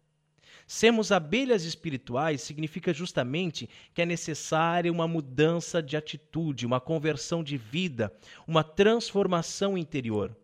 Sermos 0.68 1.12
abelhas 1.12 1.64
espirituais 1.64 2.42
significa 2.42 2.92
justamente 2.92 3.70
que 3.94 4.02
é 4.02 4.06
necessária 4.06 4.92
uma 4.92 5.08
mudança 5.08 5.82
de 5.82 5.96
atitude, 5.96 6.66
uma 6.66 6.82
conversão 6.82 7.44
de 7.44 7.56
vida, 7.56 8.12
uma 8.48 8.64
transformação 8.64 9.78
interior. 9.78 10.36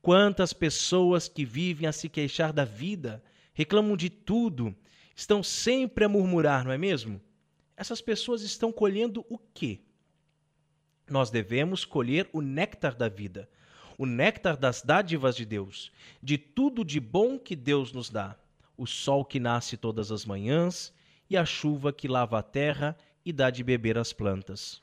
Quantas 0.00 0.52
pessoas 0.52 1.26
que 1.26 1.44
vivem 1.44 1.88
a 1.88 1.92
se 1.92 2.08
queixar 2.08 2.52
da 2.52 2.64
vida, 2.64 3.22
reclamam 3.52 3.96
de 3.96 4.08
tudo, 4.08 4.74
estão 5.16 5.42
sempre 5.42 6.04
a 6.04 6.08
murmurar, 6.08 6.64
não 6.64 6.70
é 6.70 6.78
mesmo? 6.78 7.20
Essas 7.76 8.00
pessoas 8.00 8.42
estão 8.42 8.70
colhendo 8.70 9.26
o 9.28 9.36
quê? 9.36 9.80
Nós 11.10 11.28
devemos 11.28 11.84
colher 11.84 12.28
o 12.32 12.40
néctar 12.40 12.94
da 12.94 13.08
vida, 13.08 13.48
o 13.98 14.06
néctar 14.06 14.56
das 14.56 14.80
dádivas 14.80 15.34
de 15.34 15.44
Deus, 15.44 15.90
de 16.22 16.38
tudo 16.38 16.84
de 16.84 17.00
bom 17.00 17.36
que 17.36 17.56
Deus 17.56 17.92
nos 17.92 18.08
dá 18.08 18.36
o 18.76 18.86
sol 18.86 19.24
que 19.24 19.40
nasce 19.40 19.76
todas 19.76 20.12
as 20.12 20.24
manhãs 20.24 20.92
e 21.28 21.36
a 21.36 21.44
chuva 21.44 21.92
que 21.92 22.08
lava 22.08 22.38
a 22.38 22.42
terra 22.42 22.96
e 23.24 23.32
dá 23.32 23.50
de 23.50 23.64
beber 23.64 23.98
às 23.98 24.12
plantas. 24.12 24.82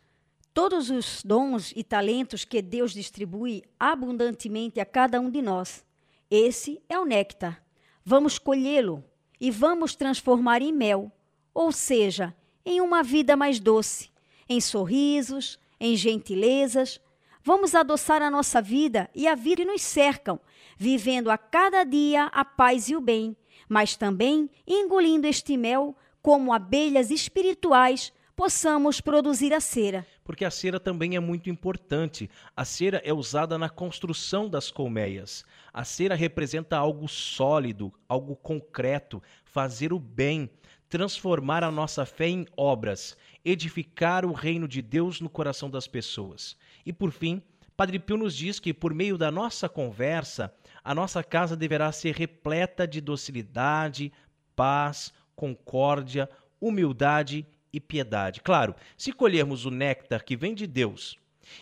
Todos 0.54 0.90
os 0.90 1.24
dons 1.24 1.74
e 1.76 1.84
talentos 1.84 2.46
que 2.46 2.62
Deus 2.62 2.94
distribui 2.94 3.64
abundantemente 3.80 4.80
a 4.80 4.86
cada 4.86 5.20
um 5.20 5.30
de 5.30 5.42
nós. 5.42 5.86
Esse 6.30 6.82
é 6.88 7.00
o 7.00 7.06
néctar. 7.06 7.64
Vamos 8.06 8.38
colhê-lo 8.38 9.04
e 9.40 9.50
vamos 9.50 9.96
transformar 9.96 10.62
em 10.62 10.72
mel, 10.72 11.12
ou 11.54 11.72
seja, 11.72 12.36
em 12.66 12.82
uma 12.82 13.02
vida 13.02 13.36
mais 13.36 13.60
doce, 13.60 14.10
em 14.48 14.60
sorrisos, 14.62 15.60
em 15.80 15.96
gentilezas. 15.96 17.00
Vamos 17.44 17.76
adoçar 17.76 18.22
a 18.22 18.30
nossa 18.30 18.62
vida 18.62 19.10
e 19.16 19.28
a 19.28 19.36
vida 19.36 19.64
que 19.64 19.66
nos 19.66 19.82
cercam, 19.82 20.40
vivendo 20.78 21.30
a 21.30 21.38
cada 21.38 21.84
dia 21.84 22.26
a 22.26 22.46
paz 22.46 22.90
e 22.90 22.96
o 22.96 23.02
bem, 23.02 23.36
mas 23.68 23.96
também 23.96 24.50
engolindo 24.68 25.28
este 25.28 25.58
mel 25.58 25.96
como 26.22 26.54
abelhas 26.54 27.12
espirituais 27.12 28.14
possamos 28.36 29.00
produzir 29.00 29.54
a 29.54 29.60
cera. 29.60 30.06
Porque 30.24 30.46
a 30.46 30.52
cera 30.52 30.80
também 30.80 31.16
é 31.16 31.20
muito 31.20 31.50
importante. 31.50 32.30
A 32.56 32.66
cera 32.66 33.02
é 33.04 33.14
usada 33.14 33.58
na 33.58 33.70
construção 33.70 34.50
das 34.50 34.72
colmeias. 34.72 35.46
A 35.72 35.84
cera 35.84 36.16
representa 36.16 36.78
algo 36.78 37.08
sólido, 37.08 37.94
algo 38.08 38.36
concreto, 38.36 39.22
fazer 39.46 39.94
o 39.94 40.00
bem, 40.00 40.50
transformar 40.90 41.64
a 41.64 41.72
nossa 41.72 42.06
fé 42.06 42.28
em 42.28 42.46
obras, 42.56 43.18
edificar 43.44 44.26
o 44.26 44.32
reino 44.32 44.68
de 44.68 44.82
Deus 44.82 45.20
no 45.20 45.30
coração 45.30 45.70
das 45.70 45.88
pessoas. 45.88 46.58
E 46.86 46.94
por 46.94 47.12
fim, 47.12 47.42
Padre 47.76 47.98
Pio 48.00 48.18
nos 48.18 48.36
diz 48.36 48.60
que 48.60 48.74
por 48.74 48.94
meio 48.94 49.18
da 49.18 49.32
nossa 49.32 49.68
conversa, 49.68 50.54
a 50.84 50.94
nossa 50.94 51.24
casa 51.24 51.56
deverá 51.56 51.92
ser 51.92 52.16
repleta 52.16 52.88
de 52.88 53.02
docilidade, 53.02 54.12
paz, 54.56 55.12
concórdia, 55.36 56.30
humildade 56.62 57.46
e 57.72 57.80
piedade. 57.80 58.42
Claro, 58.42 58.76
se 58.96 59.12
colhermos 59.12 59.66
o 59.66 59.72
néctar 59.72 60.24
que 60.24 60.36
vem 60.36 60.54
de 60.54 60.68
Deus 60.68 61.18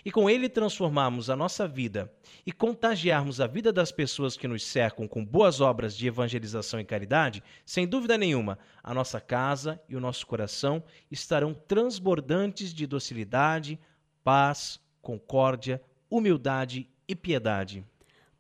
e 0.06 0.12
com 0.12 0.30
ele 0.30 0.48
transformarmos 0.48 1.30
a 1.30 1.36
nossa 1.36 1.68
vida 1.68 2.12
e 2.46 2.52
contagiarmos 2.52 3.42
a 3.42 3.48
vida 3.48 3.72
das 3.72 3.92
pessoas 3.92 4.38
que 4.38 4.48
nos 4.48 4.64
cercam 4.64 5.08
com 5.08 5.26
boas 5.26 5.60
obras 5.60 5.96
de 5.96 6.08
evangelização 6.08 6.80
e 6.80 6.86
caridade, 6.86 7.44
sem 7.66 7.88
dúvida 7.88 8.18
nenhuma, 8.18 8.60
a 8.84 8.94
nossa 8.94 9.20
casa 9.20 9.82
e 9.90 9.96
o 9.96 10.00
nosso 10.00 10.28
coração 10.28 10.84
estarão 11.10 11.54
transbordantes 11.54 12.74
de 12.74 12.86
docilidade, 12.86 13.80
paz, 14.24 14.80
concórdia, 15.02 15.82
humildade 16.12 16.88
e 17.08 17.16
piedade. 17.16 17.84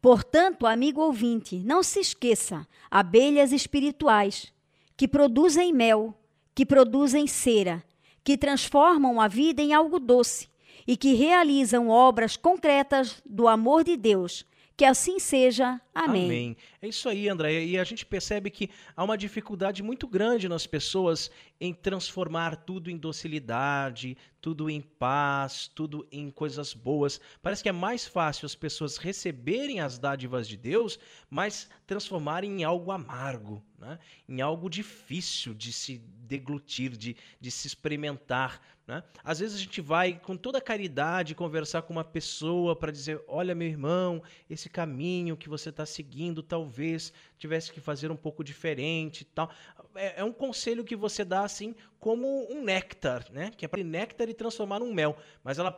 Portanto, 0.01 0.67
amigo 0.67 1.01
ouvinte, 1.01 1.57
não 1.59 1.81
se 1.81 1.99
esqueça: 1.99 2.67
abelhas 2.89 3.51
espirituais 3.51 4.51
que 4.97 5.07
produzem 5.07 5.71
mel, 5.71 6.13
que 6.53 6.65
produzem 6.65 7.25
cera, 7.25 7.83
que 8.23 8.37
transformam 8.37 9.21
a 9.21 9.27
vida 9.27 9.61
em 9.61 9.73
algo 9.73 9.99
doce 9.99 10.49
e 10.85 10.97
que 10.97 11.13
realizam 11.13 11.89
obras 11.89 12.35
concretas 12.35 13.21
do 13.25 13.47
amor 13.47 13.83
de 13.83 13.95
Deus. 13.95 14.45
Que 14.81 14.85
assim 14.85 15.19
seja. 15.19 15.79
Amém. 15.93 16.25
Amém. 16.25 16.57
É 16.81 16.87
isso 16.87 17.07
aí, 17.07 17.29
André. 17.29 17.63
E 17.65 17.77
a 17.77 17.83
gente 17.83 18.03
percebe 18.03 18.49
que 18.49 18.67
há 18.97 19.03
uma 19.03 19.15
dificuldade 19.15 19.83
muito 19.83 20.07
grande 20.07 20.49
nas 20.49 20.65
pessoas 20.65 21.29
em 21.59 21.71
transformar 21.71 22.55
tudo 22.55 22.89
em 22.89 22.97
docilidade, 22.97 24.17
tudo 24.41 24.71
em 24.71 24.81
paz, 24.81 25.67
tudo 25.67 26.07
em 26.11 26.31
coisas 26.31 26.73
boas. 26.73 27.21
Parece 27.43 27.61
que 27.61 27.69
é 27.69 27.71
mais 27.71 28.07
fácil 28.07 28.47
as 28.47 28.55
pessoas 28.55 28.97
receberem 28.97 29.79
as 29.79 29.99
dádivas 29.99 30.47
de 30.47 30.57
Deus, 30.57 30.97
mas 31.29 31.69
transformarem 31.85 32.61
em 32.61 32.63
algo 32.63 32.91
amargo, 32.91 33.63
né? 33.77 33.99
em 34.27 34.41
algo 34.41 34.67
difícil 34.67 35.53
de 35.53 35.71
se 35.71 35.99
deglutir, 35.99 36.97
de, 36.97 37.15
de 37.39 37.51
se 37.51 37.67
experimentar. 37.67 38.59
Né? 38.87 39.03
Às 39.23 39.39
vezes 39.39 39.55
a 39.55 39.59
gente 39.59 39.79
vai 39.79 40.19
com 40.19 40.35
toda 40.35 40.57
a 40.57 40.61
caridade 40.61 41.35
conversar 41.35 41.83
com 41.83 41.93
uma 41.93 42.03
pessoa 42.03 42.75
para 42.75 42.91
dizer: 42.91 43.23
olha, 43.27 43.53
meu 43.53 43.67
irmão, 43.67 44.21
esse 44.49 44.69
caminho 44.69 45.37
que 45.37 45.47
você 45.47 45.69
está 45.69 45.85
seguindo 45.85 46.41
talvez 46.41 47.13
tivesse 47.37 47.71
que 47.71 47.79
fazer 47.79 48.11
um 48.11 48.15
pouco 48.15 48.43
diferente 48.43 49.23
tal. 49.23 49.51
É, 49.95 50.21
é 50.21 50.23
um 50.23 50.33
conselho 50.33 50.83
que 50.83 50.95
você 50.95 51.23
dá 51.23 51.43
assim 51.43 51.75
como 51.99 52.51
um 52.51 52.63
néctar, 52.63 53.25
né? 53.31 53.51
Que 53.55 53.65
é 53.65 53.67
para 53.67 53.83
néctar 53.83 54.27
e 54.29 54.33
transformar 54.33 54.79
num 54.79 54.93
mel. 54.93 55.15
Mas 55.43 55.59
ela 55.59 55.71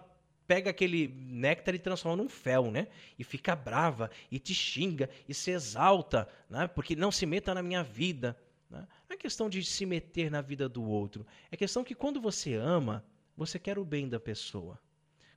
pega 0.47 0.69
aquele 0.69 1.07
néctar 1.07 1.75
e 1.75 1.79
transforma 1.79 2.21
num 2.21 2.29
fel, 2.29 2.71
né? 2.71 2.87
E 3.17 3.23
fica 3.23 3.55
brava 3.55 4.09
e 4.31 4.39
te 4.39 4.53
xinga 4.53 5.09
e 5.27 5.33
se 5.33 5.51
exalta, 5.51 6.27
né? 6.49 6.67
Porque 6.67 6.95
não 6.95 7.11
se 7.11 7.25
meta 7.25 7.53
na 7.53 7.61
minha 7.61 7.83
vida. 7.83 8.37
Né? 8.73 8.87
Não 9.07 9.13
é 9.13 9.17
questão 9.17 9.47
de 9.47 9.63
se 9.63 9.85
meter 9.85 10.31
na 10.31 10.41
vida 10.41 10.67
do 10.67 10.83
outro. 10.83 11.25
É 11.51 11.55
questão 11.55 11.83
que 11.83 11.93
quando 11.93 12.19
você 12.19 12.55
ama, 12.55 13.05
você 13.37 13.59
quer 13.59 13.77
o 13.77 13.85
bem 13.85 14.09
da 14.09 14.19
pessoa. 14.19 14.79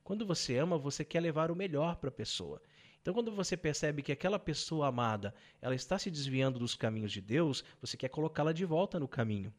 Quando 0.03 0.25
você 0.25 0.57
ama, 0.57 0.77
você 0.77 1.05
quer 1.05 1.19
levar 1.19 1.51
o 1.51 1.55
melhor 1.55 1.97
para 1.97 2.09
a 2.09 2.11
pessoa. 2.11 2.59
Então, 2.99 3.13
quando 3.13 3.31
você 3.31 3.55
percebe 3.55 4.01
que 4.01 4.11
aquela 4.11 4.39
pessoa 4.39 4.87
amada, 4.87 5.33
ela 5.61 5.75
está 5.75 5.99
se 5.99 6.09
desviando 6.09 6.57
dos 6.57 6.75
caminhos 6.75 7.11
de 7.11 7.21
Deus, 7.21 7.63
você 7.79 7.95
quer 7.95 8.09
colocá-la 8.09 8.51
de 8.51 8.65
volta 8.65 8.99
no 8.99 9.07
caminho. 9.07 9.53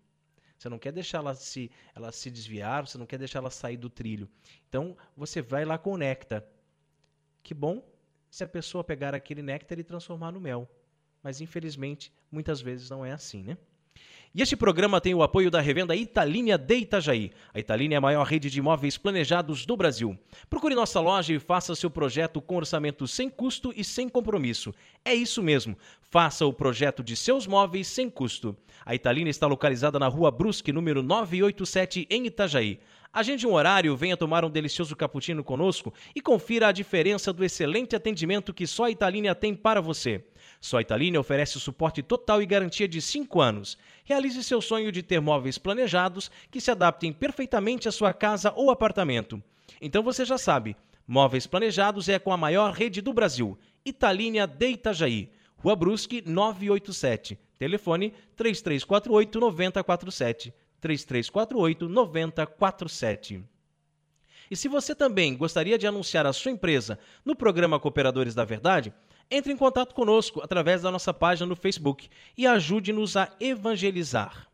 Você 0.59 0.69
não 0.69 0.79
quer 0.79 0.91
deixar 0.91 1.19
ela 1.19 1.35
se, 1.35 1.71
ela 1.95 2.11
se 2.11 2.31
desviar, 2.31 2.85
você 2.87 2.99
não 2.99 3.07
quer 3.07 3.17
deixar 3.17 3.39
ela 3.39 3.51
sair 3.51 3.77
do 3.77 3.89
trilho. 3.89 4.29
Então, 4.69 4.97
você 5.17 5.41
vai 5.41 5.65
lá 5.65 5.81
néctar. 5.97 6.45
Que 7.43 7.55
bom 7.55 7.89
se 8.29 8.43
a 8.43 8.49
pessoa 8.49 8.83
pegar 8.83 9.15
aquele 9.15 9.41
néctar 9.41 9.79
e 9.79 9.85
transformar 9.85 10.33
no 10.33 10.41
mel. 10.41 10.69
Mas, 11.23 11.41
infelizmente, 11.41 12.13
muitas 12.31 12.61
vezes 12.61 12.91
não 12.91 13.05
é 13.05 13.13
assim, 13.13 13.43
né? 13.43 13.57
E 14.35 14.43
este 14.43 14.55
programa 14.55 15.01
tem 15.01 15.15
o 15.15 15.23
apoio 15.23 15.51
da 15.51 15.61
revenda 15.61 15.97
Italínia 15.97 16.59
de 16.59 16.77
Itajaí. 16.77 17.33
A 17.53 17.59
Italínia 17.59 17.97
é 17.97 17.99
a 17.99 18.01
maior 18.01 18.25
rede 18.25 18.51
de 18.51 18.59
imóveis 18.59 18.99
planejados 18.99 19.65
do 19.65 19.77
Brasil. 19.77 20.19
Procure 20.51 20.75
nossa 20.75 21.01
loja 21.01 21.33
e 21.33 21.39
faça 21.39 21.75
seu 21.75 21.91
projeto 21.91 22.41
com 22.41 22.57
orçamento 22.57 23.09
sem 23.09 23.31
custo 23.31 23.73
e 23.75 23.83
sem 23.83 24.07
compromisso. 24.07 24.75
É 25.03 25.15
isso 25.15 25.43
mesmo. 25.43 25.77
Faça 26.03 26.45
o 26.45 26.53
projeto 26.53 27.03
de 27.03 27.17
seus 27.17 27.47
móveis 27.47 27.89
sem 27.89 28.11
custo. 28.11 28.55
A 28.85 28.95
Italínia 28.95 29.31
está 29.31 29.47
localizada 29.47 29.99
na 29.99 30.09
Rua 30.09 30.31
Brusque, 30.31 30.73
número 30.73 31.03
987, 31.03 32.07
em 32.11 32.27
Itajaí. 32.27 32.81
Agende 33.11 33.47
um 33.47 33.55
horário, 33.55 33.97
venha 33.97 34.17
tomar 34.17 34.45
um 34.45 34.51
delicioso 34.51 34.95
cappuccino 34.95 35.43
conosco 35.43 35.93
e 36.15 36.21
confira 36.21 36.69
a 36.69 36.73
diferença 36.73 37.33
do 37.33 37.43
excelente 37.43 37.97
atendimento 37.97 38.53
que 38.53 38.67
só 38.67 38.85
a 38.85 38.91
Italínia 38.91 39.35
tem 39.35 39.55
para 39.55 39.81
você. 39.81 40.25
Só 40.61 40.79
a 40.79 40.83
Italínia 40.83 41.21
oferece 41.21 41.61
suporte 41.61 42.03
total 42.03 42.43
e 42.43 42.47
garantia 42.47 42.89
de 42.89 43.01
5 43.01 43.41
anos. 43.41 43.79
Realize 44.05 44.43
seu 44.43 44.61
sonho 44.61 44.91
de 44.91 45.03
ter 45.03 45.21
móveis 45.21 45.57
planejados 45.59 46.31
que 46.51 46.61
se 46.61 46.71
adaptem 46.71 47.13
perfeitamente 47.13 47.89
à 47.89 47.93
sua 47.93 48.13
casa 48.13 48.53
ou 48.57 48.71
apartamento. 48.71 49.43
Então 49.81 50.03
você 50.03 50.25
já 50.25 50.37
sabe, 50.37 50.77
móveis 51.07 51.47
planejados 51.47 52.09
é 52.09 52.19
com 52.19 52.33
a 52.33 52.37
maior 52.37 52.73
rede 52.73 53.01
do 53.01 53.13
Brasil. 53.13 53.59
Italínia 53.85 54.47
de 54.47 54.71
Itajaí. 54.71 55.31
Rua 55.57 55.77
Brusque 55.77 56.23
987. 56.27 57.39
Telefone 57.59 58.13
3348 58.37 59.41
9047. 59.41 60.55
3348 60.81 61.89
9047. 61.89 63.45
E 64.51 64.57
se 64.57 64.69
você 64.69 64.95
também 64.95 65.37
gostaria 65.37 65.77
de 65.77 65.87
anunciar 65.87 66.27
a 66.27 66.33
sua 66.33 66.53
empresa 66.53 66.99
no 67.25 67.37
programa 67.37 67.79
Cooperadores 67.79 68.35
da 68.35 68.45
Verdade, 68.45 68.93
entre 69.31 69.53
em 69.53 69.57
contato 69.57 69.95
conosco 69.95 70.41
através 70.43 70.83
da 70.83 70.91
nossa 70.91 71.13
página 71.13 71.47
no 71.47 71.57
Facebook 71.57 72.09
e 72.37 72.47
ajude-nos 72.47 73.17
a 73.17 73.31
evangelizar. 73.41 74.49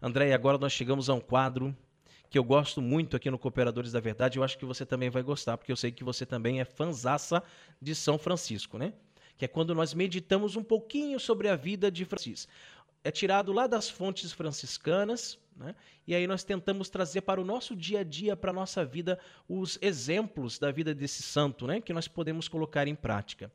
André, 0.00 0.32
agora 0.32 0.58
nós 0.58 0.72
chegamos 0.72 1.08
a 1.08 1.14
um 1.14 1.20
quadro 1.20 1.74
que 2.28 2.38
eu 2.38 2.44
gosto 2.44 2.82
muito 2.82 3.16
aqui 3.16 3.30
no 3.30 3.38
Cooperadores 3.38 3.92
da 3.92 4.00
Verdade, 4.00 4.38
eu 4.38 4.44
acho 4.44 4.58
que 4.58 4.64
você 4.64 4.84
também 4.84 5.08
vai 5.08 5.22
gostar, 5.22 5.56
porque 5.56 5.70
eu 5.70 5.76
sei 5.76 5.92
que 5.92 6.02
você 6.02 6.26
também 6.26 6.60
é 6.60 6.64
fanzaça 6.64 7.42
de 7.80 7.94
São 7.94 8.18
Francisco, 8.18 8.76
né? 8.76 8.92
Que 9.38 9.44
é 9.44 9.48
quando 9.48 9.74
nós 9.74 9.94
meditamos 9.94 10.56
um 10.56 10.62
pouquinho 10.62 11.20
sobre 11.20 11.48
a 11.48 11.54
vida 11.54 11.90
de 11.90 12.04
Francisco. 12.04 12.50
É 13.04 13.10
tirado 13.10 13.52
lá 13.52 13.66
das 13.66 13.88
fontes 13.88 14.32
franciscanas, 14.32 15.38
né? 15.56 15.74
E 16.06 16.14
aí 16.14 16.26
nós 16.26 16.44
tentamos 16.44 16.88
trazer 16.88 17.22
para 17.22 17.40
o 17.40 17.44
nosso 17.44 17.74
dia 17.74 18.00
a 18.00 18.04
dia, 18.04 18.36
para 18.36 18.50
a 18.50 18.54
nossa 18.54 18.84
vida, 18.84 19.18
os 19.48 19.78
exemplos 19.80 20.58
da 20.58 20.70
vida 20.70 20.94
desse 20.94 21.22
santo, 21.22 21.66
né? 21.66 21.80
que 21.80 21.92
nós 21.92 22.08
podemos 22.08 22.48
colocar 22.48 22.86
em 22.86 22.94
prática. 22.94 23.50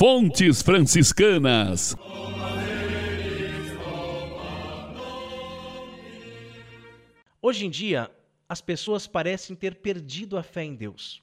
Fontes 0.00 0.62
Franciscanas. 0.62 1.94
Hoje 7.42 7.66
em 7.66 7.68
dia, 7.68 8.10
as 8.48 8.62
pessoas 8.62 9.06
parecem 9.06 9.54
ter 9.54 9.74
perdido 9.74 10.38
a 10.38 10.42
fé 10.42 10.64
em 10.64 10.74
Deus. 10.74 11.22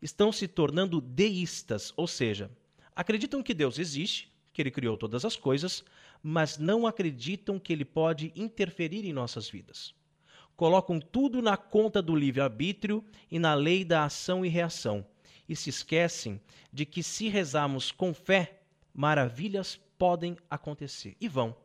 Estão 0.00 0.30
se 0.30 0.46
tornando 0.46 1.00
deístas, 1.00 1.92
ou 1.96 2.06
seja, 2.06 2.48
acreditam 2.94 3.42
que 3.42 3.52
Deus 3.52 3.76
existe, 3.76 4.32
que 4.52 4.62
ele 4.62 4.70
criou 4.70 4.96
todas 4.96 5.24
as 5.24 5.34
coisas, 5.34 5.82
mas 6.22 6.58
não 6.58 6.86
acreditam 6.86 7.58
que 7.58 7.72
ele 7.72 7.84
pode 7.84 8.32
interferir 8.36 9.04
em 9.04 9.12
nossas 9.12 9.50
vidas. 9.50 9.92
Colocam 10.56 11.00
tudo 11.00 11.42
na 11.42 11.56
conta 11.56 12.00
do 12.00 12.14
livre-arbítrio 12.14 13.04
e 13.28 13.40
na 13.40 13.54
lei 13.54 13.84
da 13.84 14.04
ação 14.04 14.46
e 14.46 14.48
reação, 14.48 15.04
e 15.48 15.54
se 15.54 15.70
esquecem 15.70 16.40
de 16.72 16.84
que 16.84 17.02
se 17.02 17.28
rezarmos 17.28 17.90
com 17.92 18.12
fé, 18.12 18.60
maravilhas 18.92 19.80
podem 19.98 20.36
acontecer 20.50 21.16
e 21.20 21.28
vão. 21.28 21.56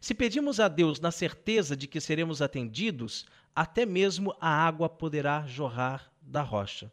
Se 0.00 0.14
pedimos 0.14 0.60
a 0.60 0.68
Deus 0.68 1.00
na 1.00 1.10
certeza 1.10 1.76
de 1.76 1.86
que 1.86 2.00
seremos 2.00 2.42
atendidos, 2.42 3.26
até 3.54 3.86
mesmo 3.86 4.34
a 4.40 4.48
água 4.48 4.88
poderá 4.88 5.46
jorrar 5.46 6.12
da 6.20 6.42
rocha. 6.42 6.92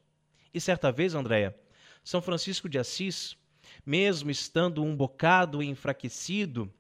E 0.54 0.62
certa 0.62 0.92
vez, 0.92 1.14
Andréia, 1.14 1.56
São 2.04 2.22
Francisco 2.22 2.70
de 2.70 2.80
Assis 2.80 3.38
mesmo 3.86 4.30
estando 4.30 4.84
um 4.84 4.96
bocado 4.96 5.62
enfraquecido, 5.62 6.72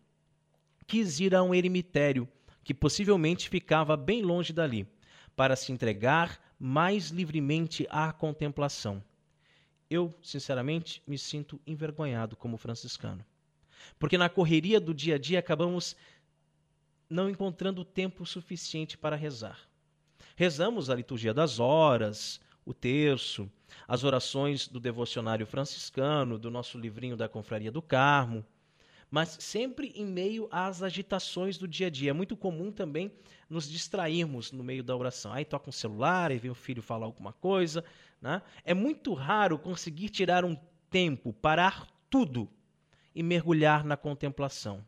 quis 0.85 1.19
ir 1.19 1.35
a 1.35 1.43
um 1.43 1.53
eremitério, 1.53 2.27
que 2.63 2.73
possivelmente 2.73 3.49
ficava 3.49 3.95
bem 3.95 4.21
longe 4.21 4.51
dali, 4.51 4.87
para 5.35 5.55
se 5.55 5.71
entregar 5.71 6.39
mais 6.59 7.09
livremente 7.09 7.87
à 7.89 8.11
contemplação. 8.11 9.03
Eu, 9.89 10.13
sinceramente, 10.21 11.01
me 11.07 11.17
sinto 11.17 11.59
envergonhado 11.65 12.35
como 12.35 12.57
franciscano. 12.57 13.25
Porque 13.97 14.17
na 14.17 14.29
correria 14.29 14.79
do 14.79 14.93
dia 14.93 15.15
a 15.15 15.17
dia 15.17 15.39
acabamos 15.39 15.95
não 17.09 17.29
encontrando 17.29 17.85
tempo 17.85 18.25
suficiente 18.25 18.97
para 18.97 19.15
rezar. 19.15 19.59
Rezamos 20.35 20.89
a 20.89 20.95
liturgia 20.95 21.33
das 21.33 21.59
horas, 21.59 22.39
o 22.65 22.73
terço, 22.73 23.49
as 23.87 24.03
orações 24.03 24.67
do 24.67 24.79
devocionário 24.79 25.45
franciscano, 25.45 26.37
do 26.37 26.51
nosso 26.51 26.77
livrinho 26.77 27.15
da 27.15 27.29
Confraria 27.29 27.71
do 27.71 27.81
Carmo, 27.81 28.45
mas 29.09 29.37
sempre 29.39 29.93
em 29.95 30.05
meio 30.05 30.49
às 30.51 30.83
agitações 30.83 31.57
do 31.57 31.67
dia 31.67 31.87
a 31.87 31.89
dia. 31.89 32.09
É 32.09 32.13
muito 32.13 32.35
comum 32.35 32.71
também 32.71 33.11
nos 33.49 33.69
distrairmos 33.69 34.51
no 34.51 34.63
meio 34.63 34.83
da 34.83 34.95
oração. 34.95 35.31
Aí 35.31 35.45
toca 35.45 35.69
um 35.69 35.71
celular, 35.71 36.31
e 36.31 36.37
vem 36.37 36.51
o 36.51 36.55
filho 36.55 36.81
falar 36.81 37.05
alguma 37.05 37.31
coisa. 37.31 37.85
Né? 38.21 38.41
É 38.63 38.73
muito 38.73 39.13
raro 39.13 39.57
conseguir 39.57 40.09
tirar 40.09 40.43
um 40.43 40.57
tempo, 40.89 41.33
parar 41.33 41.87
tudo 42.09 42.49
e 43.13 43.21
mergulhar 43.21 43.83
na 43.83 43.97
contemplação. 43.97 44.83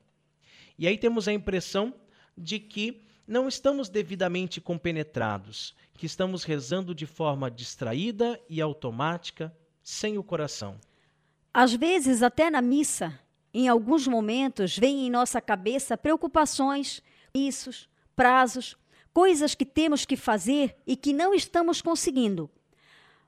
E 0.77 0.87
aí 0.87 0.97
temos 0.97 1.27
a 1.27 1.33
impressão 1.33 1.93
de 2.37 2.59
que 2.59 3.01
não 3.27 3.47
estamos 3.47 3.89
devidamente 3.89 4.59
compenetrados, 4.59 5.75
que 5.93 6.05
estamos 6.05 6.43
rezando 6.43 6.95
de 6.95 7.05
forma 7.05 7.51
distraída 7.51 8.39
e 8.49 8.61
automática, 8.61 9.55
sem 9.83 10.17
o 10.17 10.23
coração. 10.23 10.79
Às 11.53 11.73
vezes, 11.73 12.23
até 12.23 12.49
na 12.49 12.61
missa, 12.61 13.19
em 13.53 13.67
alguns 13.67 14.07
momentos, 14.07 14.77
vem 14.77 15.05
em 15.05 15.09
nossa 15.09 15.41
cabeça 15.41 15.97
preocupações, 15.97 17.03
issos, 17.33 17.89
prazos, 18.15 18.77
coisas 19.13 19.53
que 19.53 19.65
temos 19.65 20.05
que 20.05 20.15
fazer 20.15 20.77
e 20.87 20.95
que 20.95 21.11
não 21.11 21.33
estamos 21.33 21.81
conseguindo. 21.81 22.49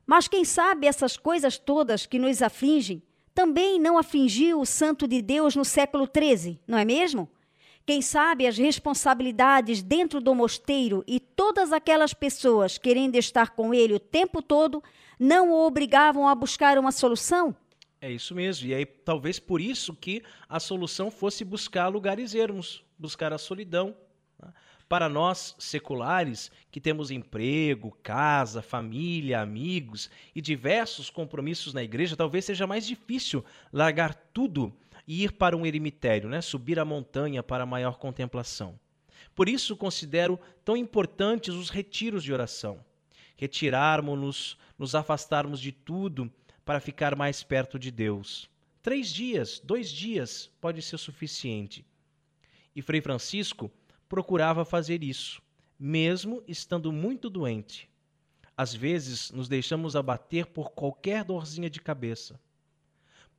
Mas 0.05 0.27
quem 0.27 0.43
sabe 0.43 0.87
essas 0.87 1.17
coisas 1.17 1.57
todas 1.57 2.05
que 2.05 2.19
nos 2.19 2.41
afligem 2.41 3.01
também 3.33 3.79
não 3.79 3.97
afligiu 3.97 4.59
o 4.59 4.65
Santo 4.65 5.07
de 5.07 5.21
Deus 5.21 5.55
no 5.55 5.63
século 5.63 6.07
XIII, 6.07 6.59
não 6.67 6.77
é 6.77 6.83
mesmo? 6.83 7.29
Quem 7.85 8.01
sabe 8.01 8.45
as 8.45 8.57
responsabilidades 8.57 9.81
dentro 9.81 10.21
do 10.21 10.35
mosteiro 10.35 11.03
e 11.07 11.19
todas 11.19 11.73
aquelas 11.73 12.13
pessoas 12.13 12.77
querendo 12.77 13.15
estar 13.15 13.51
com 13.51 13.73
ele 13.73 13.93
o 13.93 13.99
tempo 13.99 14.41
todo 14.41 14.83
não 15.19 15.51
o 15.51 15.65
obrigavam 15.65 16.27
a 16.27 16.35
buscar 16.35 16.77
uma 16.77 16.91
solução? 16.91 17.55
É 17.99 18.11
isso 18.11 18.33
mesmo. 18.35 18.67
E 18.67 18.73
aí 18.73 18.85
talvez 18.85 19.39
por 19.39 19.59
isso 19.59 19.93
que 19.95 20.23
a 20.47 20.59
solução 20.59 21.09
fosse 21.09 21.43
buscar 21.43 21.87
lugares 21.87 22.33
ermos, 22.33 22.83
buscar 22.97 23.33
a 23.33 23.37
solidão. 23.37 23.95
Para 24.91 25.07
nós 25.07 25.55
seculares, 25.57 26.51
que 26.69 26.81
temos 26.81 27.11
emprego, 27.11 27.97
casa, 28.03 28.61
família, 28.61 29.39
amigos 29.39 30.09
e 30.35 30.41
diversos 30.41 31.09
compromissos 31.09 31.73
na 31.73 31.81
igreja, 31.81 32.17
talvez 32.17 32.43
seja 32.43 32.67
mais 32.67 32.85
difícil 32.85 33.41
largar 33.71 34.13
tudo 34.13 34.75
e 35.07 35.23
ir 35.23 35.31
para 35.31 35.55
um 35.55 35.65
eremitério, 35.65 36.27
né? 36.27 36.41
subir 36.41 36.77
a 36.77 36.83
montanha 36.83 37.41
para 37.41 37.65
maior 37.65 37.99
contemplação. 37.99 38.77
Por 39.33 39.47
isso 39.47 39.77
considero 39.77 40.37
tão 40.65 40.75
importantes 40.75 41.55
os 41.55 41.69
retiros 41.69 42.21
de 42.21 42.33
oração. 42.33 42.83
Retirarmos-nos, 43.37 44.57
nos 44.77 44.93
afastarmos 44.93 45.61
de 45.61 45.71
tudo 45.71 46.29
para 46.65 46.81
ficar 46.81 47.15
mais 47.15 47.41
perto 47.41 47.79
de 47.79 47.91
Deus. 47.91 48.49
Três 48.83 49.09
dias, 49.09 49.61
dois 49.63 49.89
dias 49.89 50.51
pode 50.59 50.81
ser 50.81 50.97
suficiente. 50.97 51.85
E 52.75 52.81
Frei 52.81 52.99
Francisco 52.99 53.71
procurava 54.11 54.65
fazer 54.65 55.01
isso, 55.01 55.41
mesmo 55.79 56.43
estando 56.45 56.91
muito 56.91 57.31
doente. 57.31 57.89
Às 58.55 58.75
vezes 58.75 59.31
nos 59.31 59.47
deixamos 59.47 59.95
abater 59.95 60.45
por 60.45 60.71
qualquer 60.71 61.23
dorzinha 61.23 61.69
de 61.69 61.81
cabeça 61.81 62.37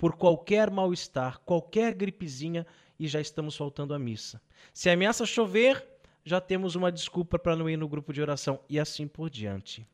por 0.02 0.16
qualquer 0.16 0.68
mal-estar, 0.68 1.38
qualquer 1.46 1.94
gripezinha 1.94 2.66
e 2.98 3.06
já 3.06 3.20
estamos 3.20 3.56
faltando 3.56 3.94
a 3.94 4.00
missa. 4.00 4.42
Se 4.74 4.90
ameaça 4.90 5.24
chover, 5.24 5.86
já 6.24 6.40
temos 6.40 6.74
uma 6.74 6.90
desculpa 6.90 7.38
para 7.38 7.54
não 7.54 7.70
ir 7.70 7.76
no 7.76 7.86
grupo 7.86 8.12
de 8.12 8.20
oração 8.20 8.58
e 8.68 8.80
assim 8.80 9.06
por 9.06 9.30
diante. 9.30 9.86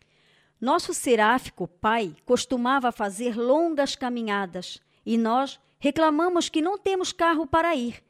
Nosso 0.58 0.94
seráfico 0.94 1.68
pai 1.68 2.16
costumava 2.24 2.90
fazer 2.90 3.36
longas 3.36 3.94
caminhadas 3.94 4.80
e 5.04 5.18
nós 5.18 5.60
reclamamos 5.78 6.48
que 6.48 6.62
não 6.62 6.78
temos 6.78 7.12
carro 7.12 7.46
para 7.46 7.76
ir. 7.76 8.02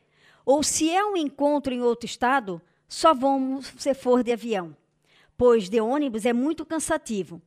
Ou 0.50 0.62
se 0.62 0.88
é 0.88 1.04
um 1.04 1.14
encontro 1.14 1.74
em 1.74 1.82
outro 1.82 2.06
estado, 2.06 2.58
só 2.88 3.12
vamos 3.12 3.70
se 3.76 3.92
for 3.92 4.24
de 4.24 4.32
avião, 4.32 4.74
pois 5.36 5.68
de 5.68 5.78
ônibus 5.78 6.24
é 6.24 6.32
muito 6.32 6.64
cansativo. 6.64 7.42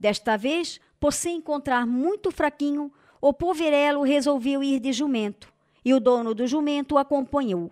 Desta 0.00 0.34
vez, 0.34 0.80
por 0.98 1.12
se 1.12 1.28
encontrar 1.28 1.86
muito 1.86 2.30
fraquinho, 2.30 2.90
o 3.20 3.34
poverelo 3.34 4.02
resolveu 4.02 4.62
ir 4.62 4.80
de 4.80 4.94
jumento 4.94 5.52
e 5.84 5.92
o 5.92 6.00
dono 6.00 6.34
do 6.34 6.46
jumento 6.46 6.94
o 6.94 6.98
acompanhou. 6.98 7.70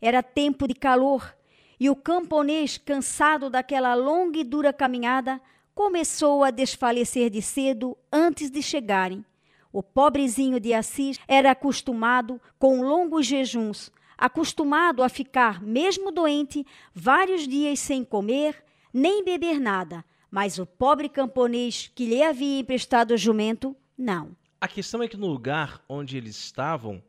Era 0.00 0.22
tempo 0.22 0.66
de 0.66 0.72
calor 0.72 1.36
e 1.78 1.90
o 1.90 1.94
camponês, 1.94 2.78
cansado 2.78 3.50
daquela 3.50 3.94
longa 3.94 4.38
e 4.38 4.42
dura 4.42 4.72
caminhada, 4.72 5.38
começou 5.74 6.42
a 6.42 6.50
desfalecer 6.50 7.28
de 7.28 7.42
cedo 7.42 7.94
antes 8.10 8.50
de 8.50 8.62
chegarem. 8.62 9.22
O 9.70 9.82
pobrezinho 9.82 10.58
de 10.58 10.72
Assis 10.72 11.18
era 11.28 11.50
acostumado 11.50 12.40
com 12.58 12.80
longos 12.80 13.26
jejuns, 13.26 13.92
acostumado 14.16 15.02
a 15.02 15.08
ficar, 15.08 15.62
mesmo 15.62 16.10
doente, 16.10 16.66
vários 16.94 17.46
dias 17.46 17.78
sem 17.78 18.04
comer 18.04 18.64
nem 18.92 19.24
beber 19.24 19.58
nada. 19.58 20.04
Mas 20.30 20.58
o 20.58 20.66
pobre 20.66 21.08
camponês 21.08 21.90
que 21.94 22.06
lhe 22.06 22.22
havia 22.22 22.60
emprestado 22.60 23.12
o 23.12 23.16
jumento, 23.16 23.76
não. 23.96 24.36
A 24.60 24.68
questão 24.68 25.02
é 25.02 25.08
que 25.08 25.16
no 25.16 25.26
lugar 25.26 25.84
onde 25.88 26.16
eles 26.16 26.36
estavam 26.36 27.02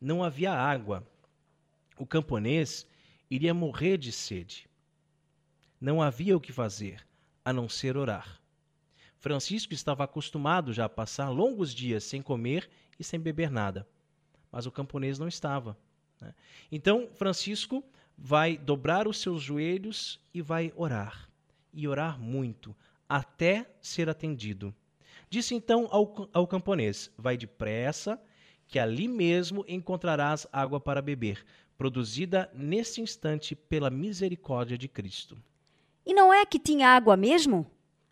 não 0.00 0.22
havia 0.22 0.52
água. 0.52 1.06
O 1.96 2.06
camponês 2.06 2.86
iria 3.30 3.52
morrer 3.52 3.98
de 3.98 4.12
sede. 4.12 4.68
Não 5.80 6.02
havia 6.02 6.36
o 6.36 6.40
que 6.40 6.52
fazer 6.52 7.06
a 7.44 7.52
não 7.52 7.68
ser 7.68 7.96
orar. 7.96 8.40
Francisco 9.16 9.74
estava 9.74 10.04
acostumado 10.04 10.72
já 10.72 10.84
a 10.84 10.88
passar 10.88 11.28
longos 11.28 11.74
dias 11.74 12.04
sem 12.04 12.22
comer 12.22 12.68
e 12.98 13.04
sem 13.04 13.18
beber 13.18 13.50
nada, 13.50 13.88
mas 14.50 14.66
o 14.66 14.70
camponês 14.70 15.18
não 15.18 15.26
estava. 15.26 15.76
Né? 16.20 16.34
Então, 16.70 17.08
Francisco 17.14 17.84
vai 18.16 18.56
dobrar 18.56 19.06
os 19.06 19.20
seus 19.20 19.42
joelhos 19.42 20.20
e 20.34 20.42
vai 20.42 20.72
orar, 20.76 21.28
e 21.72 21.86
orar 21.86 22.18
muito, 22.18 22.74
até 23.08 23.70
ser 23.80 24.08
atendido. 24.08 24.74
Disse 25.30 25.54
então 25.54 25.88
ao, 25.90 26.28
ao 26.32 26.46
camponês: 26.46 27.10
Vai 27.16 27.36
depressa, 27.36 28.20
que 28.66 28.78
ali 28.78 29.06
mesmo 29.06 29.64
encontrarás 29.68 30.46
água 30.52 30.80
para 30.80 31.02
beber, 31.02 31.44
produzida 31.76 32.50
nesse 32.52 33.00
instante 33.00 33.54
pela 33.54 33.90
misericórdia 33.90 34.76
de 34.76 34.88
Cristo. 34.88 35.38
E 36.04 36.12
não 36.12 36.32
é 36.32 36.44
que 36.44 36.58
tinha 36.58 36.88
água 36.88 37.16
mesmo? 37.16 37.70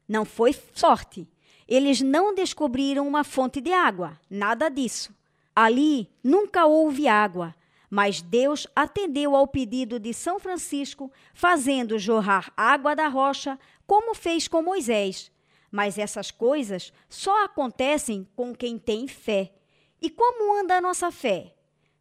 Não 0.08 0.24
foi 0.24 0.54
sorte. 0.74 1.28
Eles 1.66 2.00
não 2.00 2.34
descobriram 2.34 3.08
uma 3.08 3.24
fonte 3.24 3.60
de 3.60 3.72
água, 3.72 4.20
nada 4.30 4.68
disso. 4.68 5.12
Ali 5.54 6.08
nunca 6.22 6.66
houve 6.66 7.08
água, 7.08 7.54
mas 7.90 8.20
Deus 8.20 8.66
atendeu 8.74 9.34
ao 9.34 9.46
pedido 9.46 9.98
de 9.98 10.12
São 10.12 10.38
Francisco, 10.38 11.10
fazendo 11.32 11.98
jorrar 11.98 12.52
água 12.56 12.94
da 12.94 13.08
rocha, 13.08 13.58
como 13.86 14.14
fez 14.14 14.48
com 14.48 14.62
Moisés. 14.62 15.30
Mas 15.70 15.98
essas 15.98 16.30
coisas 16.30 16.92
só 17.08 17.44
acontecem 17.44 18.28
com 18.34 18.54
quem 18.54 18.78
tem 18.78 19.06
fé. 19.06 19.52
E 20.00 20.10
como 20.10 20.58
anda 20.58 20.76
a 20.76 20.80
nossa 20.80 21.10
fé? 21.10 21.54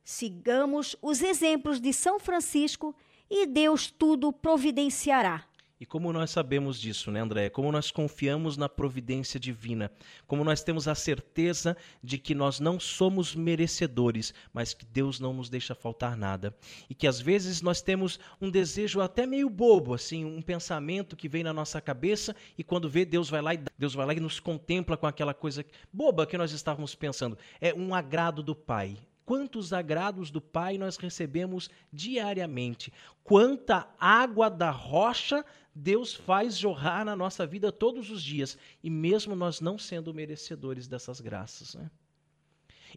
Sigamos 0.03 0.95
os 1.01 1.21
exemplos 1.21 1.79
de 1.79 1.91
São 1.91 2.19
Francisco 2.19 2.95
e 3.29 3.45
Deus 3.45 3.89
tudo 3.89 4.31
providenciará. 4.31 5.43
E 5.85 5.87
como 5.87 6.11
nós 6.11 6.31
sabemos 6.31 6.81
disso, 6.81 7.11
né, 7.11 7.19
André? 7.19 7.47
Como 7.47 7.71
nós 7.71 7.91
confiamos 7.91 8.57
na 8.57 8.67
providência 8.67 9.39
divina, 9.39 9.91
como 10.25 10.43
nós 10.43 10.63
temos 10.63 10.87
a 10.87 10.95
certeza 10.95 11.77
de 12.01 12.17
que 12.17 12.33
nós 12.33 12.59
não 12.59 12.79
somos 12.79 13.35
merecedores, 13.35 14.33
mas 14.51 14.73
que 14.73 14.83
Deus 14.83 15.19
não 15.19 15.31
nos 15.31 15.47
deixa 15.47 15.75
faltar 15.75 16.17
nada. 16.17 16.57
E 16.89 16.95
que 16.95 17.05
às 17.05 17.21
vezes 17.21 17.61
nós 17.61 17.83
temos 17.83 18.19
um 18.41 18.49
desejo 18.49 18.99
até 18.99 19.27
meio 19.27 19.47
bobo, 19.47 19.93
assim, 19.93 20.25
um 20.25 20.41
pensamento 20.41 21.15
que 21.15 21.29
vem 21.29 21.43
na 21.43 21.53
nossa 21.53 21.79
cabeça 21.79 22.35
e 22.57 22.63
quando 22.63 22.89
vê 22.89 23.05
Deus 23.05 23.29
vai 23.29 23.43
lá 23.43 23.53
e 23.53 23.59
Deus 23.77 23.93
vai 23.93 24.07
lá 24.07 24.13
e 24.15 24.19
nos 24.19 24.39
contempla 24.39 24.97
com 24.97 25.05
aquela 25.05 25.35
coisa 25.35 25.63
boba 25.93 26.25
que 26.25 26.35
nós 26.35 26.51
estávamos 26.51 26.95
pensando. 26.95 27.37
É 27.61 27.75
um 27.75 27.93
agrado 27.93 28.41
do 28.41 28.55
Pai 28.55 28.97
quantos 29.25 29.73
agrados 29.73 30.29
do 30.29 30.39
Pai 30.39 30.77
nós 30.77 30.97
recebemos 30.97 31.69
diariamente, 31.91 32.93
quanta 33.23 33.87
água 33.99 34.49
da 34.49 34.69
rocha 34.69 35.43
Deus 35.75 36.13
faz 36.13 36.57
jorrar 36.57 37.03
na 37.03 37.15
nossa 37.15 37.45
vida 37.45 37.71
todos 37.71 38.09
os 38.09 38.23
dias, 38.23 38.57
e 38.81 38.89
mesmo 38.89 39.35
nós 39.35 39.59
não 39.59 39.77
sendo 39.77 40.13
merecedores 40.13 40.87
dessas 40.87 41.19
graças. 41.19 41.75
Né? 41.75 41.91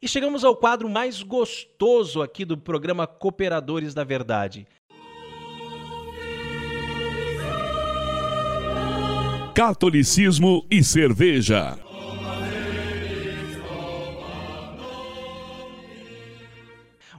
E 0.00 0.06
chegamos 0.06 0.44
ao 0.44 0.54
quadro 0.54 0.88
mais 0.88 1.20
gostoso 1.22 2.22
aqui 2.22 2.44
do 2.44 2.56
programa 2.56 3.06
Cooperadores 3.06 3.94
da 3.94 4.04
Verdade. 4.04 4.66
Catolicismo 9.54 10.64
e 10.70 10.84
cerveja. 10.84 11.76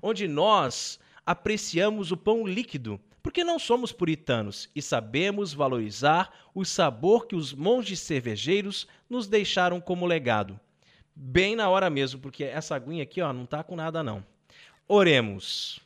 onde 0.01 0.27
nós 0.27 0.99
apreciamos 1.25 2.11
o 2.11 2.17
pão 2.17 2.45
líquido, 2.45 2.99
porque 3.29 3.43
não 3.43 3.59
somos 3.59 3.91
puritanos 3.91 4.71
e 4.75 4.81
sabemos 4.81 5.53
valorizar 5.53 6.49
o 6.51 6.65
sabor 6.65 7.27
que 7.27 7.35
os 7.35 7.53
monges 7.53 7.99
cervejeiros 7.99 8.87
nos 9.07 9.27
deixaram 9.27 9.79
como 9.79 10.07
legado. 10.07 10.59
Bem 11.15 11.55
na 11.55 11.69
hora 11.69 11.91
mesmo, 11.91 12.19
porque 12.19 12.43
essa 12.43 12.75
aguinha 12.75 13.03
aqui 13.03 13.21
ó, 13.21 13.31
não 13.31 13.43
está 13.43 13.61
com 13.63 13.75
nada 13.75 14.01
não. 14.01 14.25
Oremos. 14.87 15.79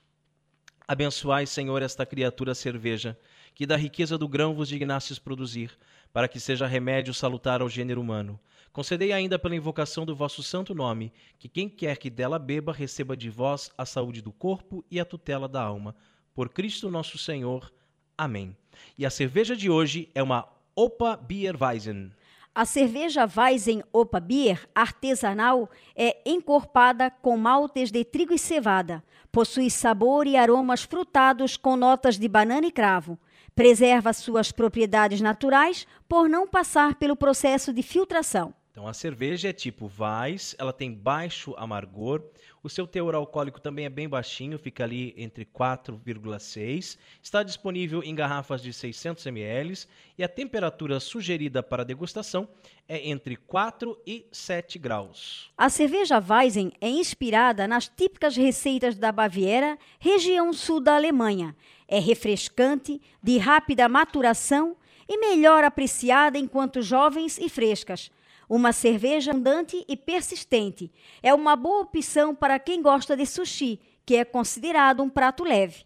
Abençoai, 0.87 1.45
Senhor, 1.45 1.81
esta 1.81 2.05
criatura 2.05 2.55
cerveja, 2.55 3.19
que 3.53 3.65
da 3.65 3.75
riqueza 3.75 4.17
do 4.17 4.25
grão 4.25 4.53
vos 4.53 4.69
dignastes 4.69 5.19
produzir, 5.19 5.77
para 6.13 6.29
que 6.29 6.39
seja 6.39 6.65
remédio 6.65 7.13
salutar 7.13 7.61
ao 7.61 7.67
gênero 7.67 7.99
humano 7.99 8.39
Concedei 8.73 9.13
ainda 9.13 9.37
pela 9.37 9.55
invocação 9.55 10.03
do 10.03 10.15
vosso 10.15 10.41
santo 10.41 10.73
nome, 10.73 11.13
que 11.37 11.47
quem 11.47 11.69
quer 11.69 11.95
que 11.95 12.09
dela 12.09 12.39
beba 12.39 12.73
receba 12.73 13.15
de 13.15 13.29
vós 13.29 13.71
a 13.77 13.85
saúde 13.85 14.19
do 14.19 14.31
corpo 14.31 14.83
e 14.89 14.99
a 14.99 15.05
tutela 15.05 15.47
da 15.47 15.61
alma. 15.61 15.95
Por 16.33 16.49
Cristo 16.49 16.89
nosso 16.89 17.17
Senhor. 17.17 17.71
Amém. 18.17 18.55
E 18.97 19.05
a 19.05 19.09
cerveja 19.09 19.55
de 19.55 19.69
hoje 19.69 20.09
é 20.15 20.21
uma 20.21 20.47
Opa 20.75 21.15
Bierweizen. 21.15 22.11
A 22.55 22.65
cerveja 22.65 23.27
Weizen 23.35 23.83
Opa 23.91 24.19
Bier 24.19 24.69
artesanal 24.75 25.69
é 25.95 26.21
encorpada 26.23 27.09
com 27.09 27.35
maltes 27.35 27.89
de 27.89 28.05
trigo 28.05 28.33
e 28.33 28.37
cevada. 28.37 29.03
Possui 29.31 29.71
sabor 29.71 30.27
e 30.27 30.37
aromas 30.37 30.83
frutados 30.83 31.57
com 31.57 31.75
notas 31.75 32.19
de 32.19 32.27
banana 32.27 32.67
e 32.67 32.71
cravo. 32.71 33.17
Preserva 33.55 34.13
suas 34.13 34.51
propriedades 34.51 35.19
naturais 35.19 35.87
por 36.07 36.29
não 36.29 36.47
passar 36.47 36.93
pelo 36.95 37.15
processo 37.15 37.73
de 37.73 37.81
filtração. 37.81 38.53
Então 38.73 38.87
a 38.87 38.93
cerveja 38.93 39.49
é 39.49 39.53
tipo 39.53 39.85
Weiss, 39.99 40.55
ela 40.57 40.73
tem 40.73 40.91
baixo 40.91 41.53
amargor, 41.57 42.23
o 42.63 42.67
seu 42.67 42.87
teor 42.87 43.13
alcoólico 43.13 43.61
também 43.61 43.85
é 43.85 43.89
bem 43.89 44.09
baixinho, 44.09 44.57
fica 44.57 44.83
ali 44.83 45.13
entre 45.15 45.45
4,6. 45.45 46.97
Está 47.21 47.43
disponível 47.43 48.01
em 48.01 48.15
garrafas 48.15 48.63
de 48.63 48.73
600 48.73 49.27
ml 49.27 49.85
e 50.17 50.23
a 50.23 50.27
temperatura 50.27 50.99
sugerida 50.99 51.61
para 51.61 51.85
degustação 51.85 52.49
é 52.89 53.07
entre 53.07 53.35
4 53.35 53.95
e 54.07 54.25
7 54.31 54.79
graus. 54.79 55.51
A 55.55 55.69
cerveja 55.69 56.17
Weizen 56.19 56.71
é 56.81 56.89
inspirada 56.89 57.67
nas 57.67 57.87
típicas 57.87 58.35
receitas 58.35 58.95
da 58.95 59.11
Baviera, 59.11 59.77
região 59.99 60.51
sul 60.51 60.79
da 60.79 60.95
Alemanha. 60.95 61.55
É 61.87 61.99
refrescante, 61.99 62.99
de 63.21 63.37
rápida 63.37 63.87
maturação 63.87 64.75
e 65.07 65.15
melhor 65.15 65.63
apreciada 65.63 66.39
enquanto 66.39 66.81
jovens 66.81 67.37
e 67.37 67.47
frescas. 67.47 68.09
Uma 68.49 68.73
cerveja 68.73 69.31
abundante 69.31 69.83
e 69.87 69.95
persistente 69.95 70.91
é 71.21 71.33
uma 71.33 71.55
boa 71.55 71.81
opção 71.81 72.35
para 72.35 72.59
quem 72.59 72.81
gosta 72.81 73.15
de 73.15 73.25
sushi, 73.25 73.79
que 74.05 74.15
é 74.15 74.25
considerado 74.25 75.01
um 75.01 75.09
prato 75.09 75.43
leve. 75.43 75.85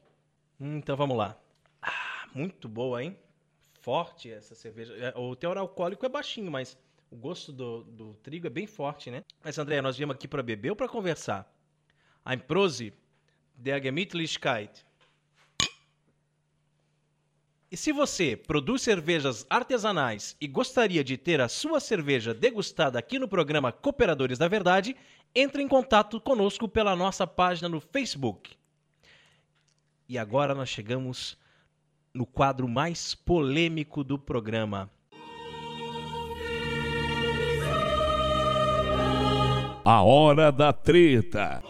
Hum, 0.59 0.77
então 0.77 0.95
vamos 0.95 1.17
lá. 1.17 1.37
Ah, 1.81 2.27
muito 2.33 2.67
boa, 2.67 3.03
hein? 3.03 3.17
Forte 3.81 4.31
essa 4.31 4.55
cerveja. 4.55 4.93
É, 4.95 5.13
o 5.17 5.35
teor 5.35 5.57
alcoólico 5.57 6.05
é 6.05 6.09
baixinho, 6.09 6.51
mas 6.51 6.77
o 7.11 7.15
gosto 7.15 7.51
do, 7.51 7.83
do 7.83 8.13
trigo 8.15 8.47
é 8.47 8.49
bem 8.49 8.67
forte, 8.67 9.11
né? 9.11 9.23
Mas, 9.43 9.57
André, 9.57 9.81
nós 9.81 9.95
viemos 9.95 10.15
aqui 10.15 10.27
para 10.27 10.43
beber 10.43 10.71
ou 10.71 10.75
para 10.75 10.87
conversar? 10.87 11.49
Ein 12.25 12.39
Prosi 12.39 12.93
der 13.55 13.81
Gemütlichkeit. 13.81 14.85
E 17.69 17.75
se 17.75 17.91
você 17.91 18.37
produz 18.37 18.81
cervejas 18.81 19.45
artesanais 19.49 20.37
e 20.39 20.47
gostaria 20.47 21.03
de 21.03 21.17
ter 21.17 21.41
a 21.41 21.49
sua 21.49 21.81
cerveja 21.81 22.33
degustada 22.33 22.97
aqui 22.97 23.19
no 23.19 23.27
programa 23.27 23.73
Cooperadores 23.73 24.37
da 24.37 24.47
Verdade, 24.47 24.95
entre 25.35 25.61
em 25.61 25.67
contato 25.67 26.21
conosco 26.21 26.69
pela 26.69 26.95
nossa 26.95 27.27
página 27.27 27.67
no 27.67 27.81
Facebook. 27.81 28.55
E 30.07 30.17
agora 30.17 30.55
nós 30.55 30.69
chegamos 30.69 31.37
no 32.13 32.25
quadro 32.25 32.69
mais 32.69 33.13
polêmico 33.13 34.01
do 34.01 34.17
programa. 34.17 34.89
A 39.83 40.01
hora 40.01 40.53
da 40.53 40.71
treta. 40.71 41.61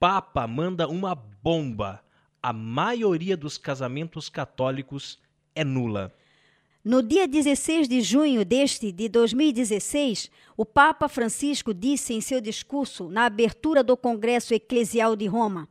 Papa 0.00 0.46
manda 0.46 0.86
uma 0.86 1.12
bomba. 1.12 2.00
A 2.40 2.52
maioria 2.52 3.36
dos 3.36 3.58
casamentos 3.58 4.28
católicos 4.28 5.18
é 5.56 5.64
nula. 5.64 6.14
No 6.84 7.02
dia 7.02 7.26
16 7.26 7.88
de 7.88 8.00
junho 8.00 8.44
deste 8.44 8.92
de 8.92 9.08
2016, 9.08 10.30
o 10.56 10.64
Papa 10.64 11.08
Francisco 11.08 11.74
disse 11.74 12.14
em 12.14 12.20
seu 12.20 12.40
discurso 12.40 13.08
na 13.08 13.24
abertura 13.24 13.82
do 13.82 13.96
Congresso 13.96 14.54
Eclesial 14.54 15.16
de 15.16 15.26
Roma: 15.26 15.68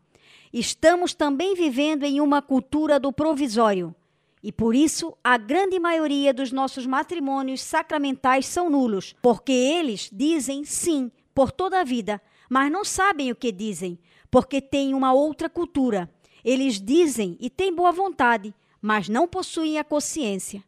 Estamos 0.52 1.14
também 1.14 1.56
vivendo 1.56 2.04
em 2.04 2.20
uma 2.20 2.42
cultura 2.42 3.00
do 3.00 3.14
provisório. 3.14 3.96
E 4.44 4.52
por 4.52 4.76
isso, 4.76 5.18
a 5.24 5.38
grande 5.38 5.80
maioria 5.80 6.34
dos 6.34 6.52
nossos 6.52 6.86
matrimônios 6.86 7.62
sacramentais 7.62 8.46
são 8.46 8.70
nulos, 8.70 9.16
porque 9.22 9.54
eles 9.54 10.10
dizem 10.12 10.66
sim 10.66 11.10
por 11.34 11.50
toda 11.50 11.80
a 11.80 11.86
vida, 11.86 12.22
mas 12.50 12.72
não 12.72 12.84
sabem 12.84 13.32
o 13.32 13.36
que 13.36 13.52
dizem, 13.52 13.98
porque 14.30 14.62
têm 14.62 14.94
uma 14.94 15.14
outra 15.14 15.50
cultura. 15.50 16.10
Eles 16.44 16.80
dizem 16.80 17.38
e 17.40 17.50
têm 17.50 17.76
boa 17.76 17.92
vontade, 17.92 18.54
mas 18.82 19.10
não 19.10 19.28
possuem 19.28 19.80
a 19.80 19.84
consciência. 19.84 20.64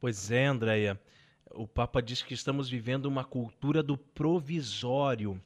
Pois 0.00 0.30
é, 0.30 0.46
Andréia. 0.46 1.00
O 1.52 1.66
Papa 1.66 2.00
diz 2.00 2.22
que 2.22 2.34
estamos 2.34 2.68
vivendo 2.68 3.06
uma 3.06 3.24
cultura 3.24 3.82
do 3.82 3.96
provisório. 3.96 5.40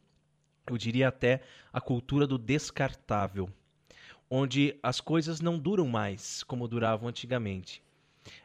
Eu 0.66 0.76
diria 0.76 1.08
até 1.08 1.42
a 1.72 1.80
cultura 1.80 2.26
do 2.26 2.38
descartável 2.38 3.48
onde 4.30 4.76
as 4.82 5.00
coisas 5.00 5.40
não 5.40 5.58
duram 5.58 5.86
mais 5.86 6.42
como 6.42 6.66
duravam 6.68 7.08
antigamente. 7.08 7.82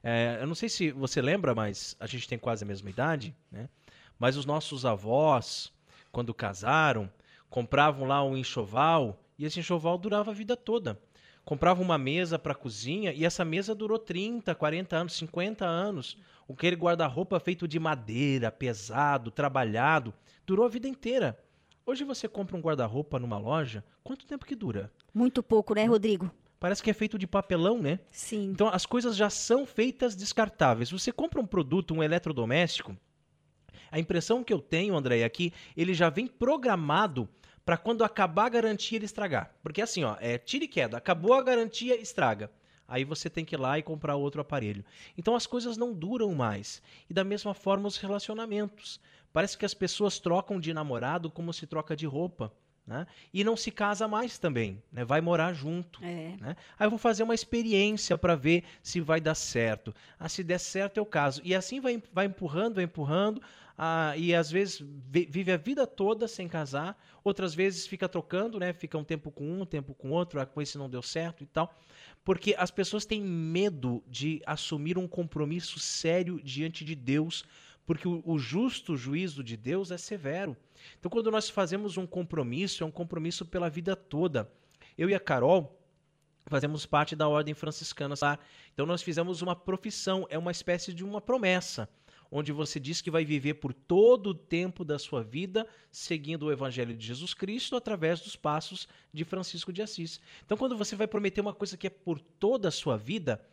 É, 0.04 0.38
eu 0.40 0.48
não 0.48 0.56
sei 0.56 0.70
se 0.70 0.92
você 0.92 1.22
lembra, 1.22 1.56
mas 1.56 1.96
a 2.00 2.06
gente 2.06 2.28
tem 2.28 2.38
quase 2.38 2.64
a 2.64 2.68
mesma 2.68 2.90
idade, 2.90 3.36
né? 3.52 3.70
Mas 4.18 4.36
os 4.36 4.46
nossos 4.46 4.86
avós, 4.86 5.72
quando 6.12 6.34
casaram, 6.34 7.10
compravam 7.50 8.08
lá 8.08 8.24
um 8.24 8.38
enxoval 8.38 9.20
e 9.38 9.46
esse 9.46 9.60
enxoval 9.60 9.98
durava 9.98 10.32
a 10.32 10.34
vida 10.34 10.56
toda. 10.56 11.00
Compravam 11.44 11.84
uma 11.84 11.98
mesa 11.98 12.38
para 12.38 12.52
a 12.52 12.56
cozinha 12.56 13.12
e 13.12 13.26
essa 13.26 13.44
mesa 13.44 13.74
durou 13.74 13.98
30, 13.98 14.54
40 14.54 14.96
anos, 14.96 15.14
50 15.14 15.66
anos. 15.66 16.18
Aquele 16.48 16.76
guarda-roupa 16.76 17.40
feito 17.40 17.68
de 17.68 17.80
madeira, 17.80 18.52
pesado, 18.52 19.32
trabalhado, 19.32 20.14
durou 20.46 20.66
a 20.66 20.70
vida 20.70 20.88
inteira. 20.88 21.40
Hoje 21.86 22.04
você 22.04 22.28
compra 22.28 22.56
um 22.56 22.62
guarda-roupa 22.62 23.18
numa 23.18 23.38
loja, 23.38 23.84
quanto 24.04 24.28
tempo 24.28 24.46
que 24.46 24.56
dura? 24.56 24.92
Muito 25.12 25.42
pouco, 25.42 25.74
né, 25.74 25.86
Rodrigo? 25.86 26.30
Parece 26.60 26.84
que 26.84 26.90
é 26.92 26.94
feito 26.94 27.18
de 27.18 27.26
papelão, 27.26 27.82
né? 27.82 28.00
Sim. 28.12 28.52
Então 28.52 28.68
as 28.68 28.86
coisas 28.86 29.16
já 29.16 29.30
são 29.30 29.66
feitas 29.66 30.16
descartáveis. 30.16 30.92
Você 30.92 31.12
compra 31.12 31.40
um 31.40 31.48
produto, 31.48 31.94
um 31.94 32.04
eletrodoméstico, 32.04 32.96
a 33.92 34.00
impressão 34.00 34.44
que 34.44 34.54
eu 34.54 34.60
tenho, 34.60 34.96
André, 34.96 35.20
é 35.22 35.30
que 35.30 35.52
ele 35.76 35.94
já 35.94 36.10
vem 36.10 36.28
programado 36.28 37.28
para 37.70 37.78
quando 37.78 38.04
acabar 38.04 38.48
a 38.48 38.50
garantia 38.50 38.98
ele 38.98 39.06
estragar. 39.06 39.54
Porque 39.62 39.80
assim, 39.80 40.04
ó, 40.04 40.18
é 40.20 40.40
tira 40.40 40.64
e 40.64 40.68
queda, 40.68 40.98
acabou 40.98 41.36
a 41.36 41.44
garantia, 41.44 42.02
estraga. 42.02 42.50
Aí 42.88 43.04
você 43.04 43.30
tem 43.30 43.46
que 43.46 43.54
ir 43.54 43.60
lá 43.60 43.78
e 43.78 43.84
comprar 43.84 44.16
outro 44.16 44.42
aparelho. 44.42 44.84
Então 45.16 45.36
as 45.36 45.46
coisas 45.46 45.78
não 45.78 45.94
duram 45.94 46.34
mais. 46.34 46.82
E 47.08 47.14
da 47.14 47.24
mesma 47.24 47.54
forma 47.54 47.88
os 47.88 47.98
relacionamentos. 47.98 49.00
Parece 49.32 49.56
que 49.56 49.66
as 49.66 49.76
pessoas 49.76 50.18
trocam 50.18 50.60
de 50.60 50.74
namorado 50.74 51.30
como 51.30 51.54
se 51.54 51.68
troca 51.68 51.96
de 51.96 52.08
roupa. 52.08 52.52
Né? 52.88 53.06
E 53.32 53.44
não 53.44 53.56
se 53.56 53.70
casa 53.70 54.08
mais 54.08 54.40
também, 54.40 54.82
né? 54.92 55.06
vai 55.06 55.22
morar 55.22 55.54
junto. 55.54 56.04
É. 56.04 56.36
Né? 56.42 56.56
Aí 56.80 56.88
eu 56.88 56.90
vou 56.90 56.98
fazer 56.98 57.22
uma 57.22 57.36
experiência 57.36 58.18
para 58.18 58.36
ver 58.36 58.64
se 58.82 59.00
vai 59.00 59.22
dar 59.22 59.36
certo. 59.36 59.94
Ah, 60.20 60.28
se 60.28 60.44
der 60.44 60.58
certo, 60.58 60.98
eu 60.98 61.06
caso. 61.06 61.40
E 61.44 61.54
assim 61.54 61.80
vai, 61.80 62.02
vai 62.12 62.26
empurrando, 62.26 62.74
vai 62.74 62.86
empurrando. 62.86 63.40
Ah, 63.82 64.14
e 64.18 64.36
às 64.36 64.52
vezes 64.52 64.84
vive 65.10 65.54
a 65.54 65.56
vida 65.56 65.88
toda 65.88 66.28
sem 66.28 66.50
casar, 66.50 67.02
outras 67.24 67.56
vezes 67.56 67.88
fica 67.88 68.10
trocando, 68.10 68.60
né? 68.60 68.74
Fica 68.74 68.98
um 68.98 69.06
tempo 69.06 69.32
com 69.32 69.46
um, 69.46 69.62
um 69.62 69.66
tempo 69.66 69.94
com 69.94 70.12
outro, 70.12 70.42
ah, 70.42 70.46
com 70.46 70.62
esse 70.62 70.78
não 70.78 70.90
deu 70.90 71.02
certo 71.02 71.46
e 71.46 71.48
tal. 71.48 71.74
Porque 72.26 72.54
as 72.58 72.72
pessoas 72.72 73.06
têm 73.06 73.22
medo 73.22 74.04
de 74.06 74.42
assumir 74.46 74.98
um 74.98 75.08
compromisso 75.08 75.80
sério 75.80 76.42
diante 76.44 76.84
de 76.84 76.94
Deus 76.94 77.46
porque 77.86 78.08
o, 78.08 78.22
o, 78.24 78.38
justo 78.38 78.96
juízo 78.98 79.44
de 79.44 79.56
Deus 79.58 79.92
é 79.92 79.98
severo. 79.98 80.56
Então, 81.00 81.10
quando 81.10 81.32
nós 81.32 81.50
fazemos 81.50 81.98
um 81.98 82.06
compromisso, 82.06 82.84
é 82.84 82.86
um 82.86 82.92
compromisso 82.92 83.46
pela 83.46 83.68
vida 83.68 83.96
toda. 83.96 84.48
Eu 84.96 85.10
e 85.10 85.16
a 85.16 85.20
Carol 85.20 85.82
fazemos 86.46 86.86
parte 86.86 87.16
da 87.16 87.28
ordem 87.28 87.56
franciscana, 87.56 88.16
tá? 88.16 88.38
Então, 88.74 88.86
nós 88.86 89.02
fizemos 89.02 89.42
uma 89.42 89.56
profissão, 89.56 90.28
é 90.30 90.38
uma 90.38 90.52
espécie 90.52 90.94
de 90.94 91.04
uma 91.04 91.20
promessa, 91.20 91.90
onde 92.32 92.52
você 92.52 92.80
diz 92.80 93.02
que 93.02 93.12
vai 93.12 93.26
viver 93.26 93.56
por 93.56 93.74
todo 93.74 94.28
o 94.28 94.34
tempo 94.34 94.86
da 94.86 95.00
sua 95.00 95.24
vida 95.24 95.68
seguindo 95.92 96.44
o 96.44 96.52
Evangelho 96.52 96.96
de 96.96 97.06
Jesus 97.06 97.34
Cristo 97.34 97.76
através 97.76 98.22
dos 98.22 98.36
passos 98.36 98.88
de 99.14 99.24
Francisco 99.24 99.74
de 99.74 99.82
Assis. 99.82 100.20
Então, 100.46 100.58
quando 100.58 100.78
você 100.78 100.96
vai 100.96 101.08
prometer 101.08 101.42
uma 101.42 101.54
coisa 101.54 101.78
que 101.78 101.88
é 101.88 101.90
por 101.90 102.20
toda 102.20 102.68
a 102.68 102.72
sua 102.72 102.98
vida, 102.98 103.44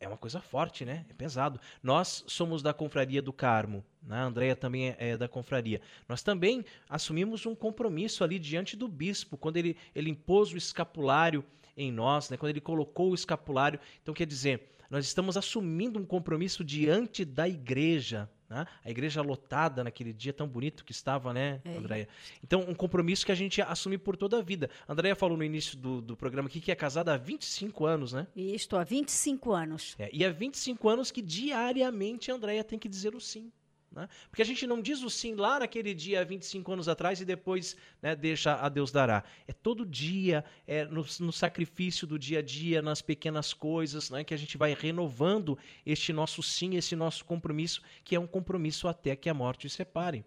é 0.00 0.06
uma 0.06 0.16
coisa 0.16 0.40
forte, 0.40 0.84
né? 0.84 1.04
É 1.08 1.12
pesado. 1.12 1.60
Nós 1.82 2.24
somos 2.28 2.62
da 2.62 2.72
Confraria 2.72 3.20
do 3.20 3.32
Carmo, 3.32 3.84
né? 4.02 4.16
a 4.16 4.24
Andrea 4.24 4.54
também 4.54 4.90
é, 4.90 4.96
é, 4.98 5.16
da 5.16 5.26
Confraria. 5.26 5.80
Nós 6.08 6.22
também 6.22 6.64
assumimos 6.88 7.44
um 7.46 7.54
compromisso 7.54 8.22
ali 8.22 8.38
diante 8.38 8.76
do 8.76 8.86
bispo, 8.86 9.36
quando 9.36 9.56
ele, 9.56 9.76
ele 9.94 10.10
impôs 10.10 10.52
o 10.52 10.56
escapulário 10.56 11.44
em 11.76 11.90
nós, 11.90 12.30
né? 12.30 12.36
quando 12.36 12.50
ele 12.50 12.60
colocou 12.60 13.10
o 13.10 13.14
escapulário. 13.14 13.80
Então, 14.00 14.14
quer 14.14 14.26
dizer, 14.26 14.68
nós 14.90 15.04
estamos 15.04 15.36
assumindo 15.36 15.98
um 15.98 16.04
compromisso 16.04 16.64
diante 16.64 17.24
da 17.24 17.48
igreja, 17.48 18.28
né? 18.48 18.66
A 18.82 18.90
igreja 18.90 19.20
lotada 19.20 19.84
naquele 19.84 20.12
dia 20.12 20.32
tão 20.32 20.48
bonito 20.48 20.84
que 20.84 20.92
estava, 20.92 21.34
né, 21.34 21.60
é. 21.64 21.76
Andréia? 21.76 22.08
Então, 22.42 22.64
um 22.66 22.74
compromisso 22.74 23.26
que 23.26 23.32
a 23.32 23.34
gente 23.34 23.60
assume 23.60 23.98
por 23.98 24.16
toda 24.16 24.38
a 24.38 24.42
vida. 24.42 24.70
A 24.86 24.92
Andréia 24.92 25.14
falou 25.14 25.36
no 25.36 25.44
início 25.44 25.76
do, 25.76 26.00
do 26.00 26.16
programa 26.16 26.48
aqui 26.48 26.60
que 26.60 26.72
é 26.72 26.74
casada 26.74 27.12
há 27.12 27.16
25 27.16 27.84
anos, 27.84 28.12
né? 28.12 28.26
Isto, 28.34 28.76
há 28.76 28.84
25 28.84 29.52
anos. 29.52 29.94
É, 29.98 30.08
e 30.12 30.24
há 30.24 30.30
25 30.30 30.88
anos 30.88 31.10
que 31.10 31.20
diariamente 31.20 32.30
a 32.30 32.34
Andréia 32.34 32.64
tem 32.64 32.78
que 32.78 32.88
dizer 32.88 33.14
o 33.14 33.20
sim. 33.20 33.52
Né? 33.90 34.08
Porque 34.30 34.42
a 34.42 34.44
gente 34.44 34.66
não 34.66 34.80
diz 34.80 35.02
o 35.02 35.08
sim 35.08 35.34
lá 35.34 35.60
naquele 35.60 35.94
dia, 35.94 36.24
25 36.24 36.72
anos 36.72 36.88
atrás, 36.88 37.20
e 37.20 37.24
depois 37.24 37.76
né, 38.02 38.14
deixa 38.14 38.54
a 38.54 38.68
Deus 38.68 38.92
dará. 38.92 39.24
É 39.46 39.52
todo 39.52 39.86
dia, 39.86 40.44
é 40.66 40.84
no, 40.84 41.04
no, 41.20 41.32
sacrifício 41.32 42.06
do 42.06 42.18
dia 42.18 42.40
a 42.40 42.42
dia, 42.42 42.82
nas 42.82 43.00
pequenas 43.00 43.52
coisas, 43.54 44.10
né, 44.10 44.22
que 44.24 44.34
a 44.34 44.36
gente 44.36 44.56
vai 44.58 44.74
renovando 44.74 45.58
este 45.84 46.12
nosso 46.12 46.42
sim, 46.42 46.76
esse 46.76 46.94
nosso 46.94 47.24
compromisso, 47.24 47.82
que 48.04 48.14
é 48.14 48.20
um 48.20 48.26
compromisso 48.26 48.88
até 48.88 49.16
que 49.16 49.28
a 49.28 49.34
morte 49.34 49.68
separe. 49.68 50.24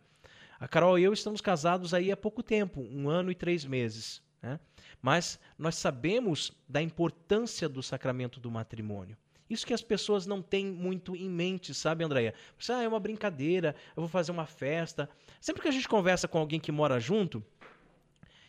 A 0.60 0.68
Carol 0.68 0.98
e 0.98 1.04
eu 1.04 1.14
estamos 1.14 1.42
casados 1.42 1.94
aí 1.94 2.12
há 2.12 2.18
pouco 2.18 2.44
tempo, 2.44 2.82
um 2.82 3.10
ano 3.10 3.32
e 3.32 3.36
três 3.36 3.66
meses. 3.66 4.22
Né? 4.42 4.60
Mas 5.02 5.40
nós 5.58 5.76
sabemos 5.76 6.52
da 6.68 6.82
importância 6.82 7.68
do 7.70 7.82
sacramento 7.82 8.40
do 8.40 8.52
matrimônio. 8.52 9.18
Isso 9.52 9.68
que 9.68 9.74
as 9.74 9.82
pessoas 9.82 10.26
não 10.26 10.42
têm 10.42 10.66
muito 10.66 11.14
em 11.14 11.30
mente, 11.30 11.74
sabe, 11.74 12.06
Andréia? 12.06 12.34
Ah, 12.70 12.84
é 12.84 12.88
uma 12.88 13.02
brincadeira, 13.02 13.76
eu 13.98 14.02
vou 14.02 14.08
fazer 14.08 14.32
uma 14.32 14.46
festa. 14.46 15.10
Sempre 15.42 15.62
que 15.62 15.68
a 15.68 15.72
gente 15.72 15.90
conversa 15.90 16.26
com 16.26 16.40
alguém 16.40 16.58
que 16.58 16.72
mora 16.72 17.02
junto, 17.02 17.44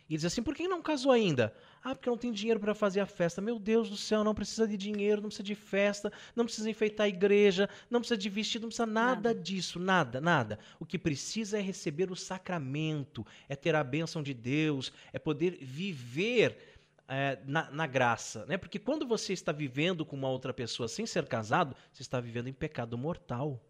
e 0.09 0.15
diz 0.15 0.25
assim: 0.25 0.41
por 0.41 0.55
que 0.55 0.67
não 0.67 0.81
casou 0.81 1.11
ainda? 1.11 1.53
Ah, 1.83 1.93
porque 1.93 2.09
não 2.09 2.17
tem 2.17 2.31
dinheiro 2.31 2.59
para 2.59 2.73
fazer 2.73 2.99
a 3.01 3.05
festa. 3.05 3.41
Meu 3.41 3.59
Deus 3.59 3.89
do 3.89 3.97
céu, 3.97 4.23
não 4.23 4.33
precisa 4.33 4.65
de 4.65 4.77
dinheiro, 4.77 5.21
não 5.21 5.27
precisa 5.27 5.43
de 5.43 5.55
festa, 5.55 6.11
não 6.35 6.45
precisa 6.45 6.69
enfeitar 6.69 7.05
a 7.05 7.09
igreja, 7.09 7.69
não 7.89 7.99
precisa 7.99 8.17
de 8.17 8.29
vestido, 8.29 8.61
não 8.61 8.69
precisa 8.69 8.85
nada, 8.85 9.29
nada, 9.29 9.35
disso, 9.35 9.79
nada, 9.79 10.21
nada. 10.21 10.59
O 10.79 10.85
que 10.85 10.97
precisa 10.97 11.57
é 11.57 11.61
receber 11.61 12.11
o 12.11 12.15
sacramento, 12.15 13.25
é 13.49 13.55
ter 13.55 13.75
a 13.75 13.83
bênção 13.83 14.23
de 14.23 14.33
Deus, 14.33 14.93
é 15.11 15.19
poder 15.19 15.57
viver 15.61 16.72
é, 17.07 17.39
na, 17.45 17.69
na, 17.71 17.87
graça, 17.87 18.45
né? 18.45 18.57
Porque 18.57 18.79
quando 18.79 19.05
você 19.05 19.33
está 19.33 19.51
vivendo 19.51 20.05
com 20.05 20.15
uma 20.15 20.29
outra 20.29 20.53
pessoa 20.53 20.87
sem 20.87 21.05
ser 21.05 21.27
casado, 21.27 21.75
você 21.91 22.01
está 22.01 22.19
vivendo 22.19 22.47
em 22.47 22.53
pecado 22.53 22.97
mortal. 22.97 23.61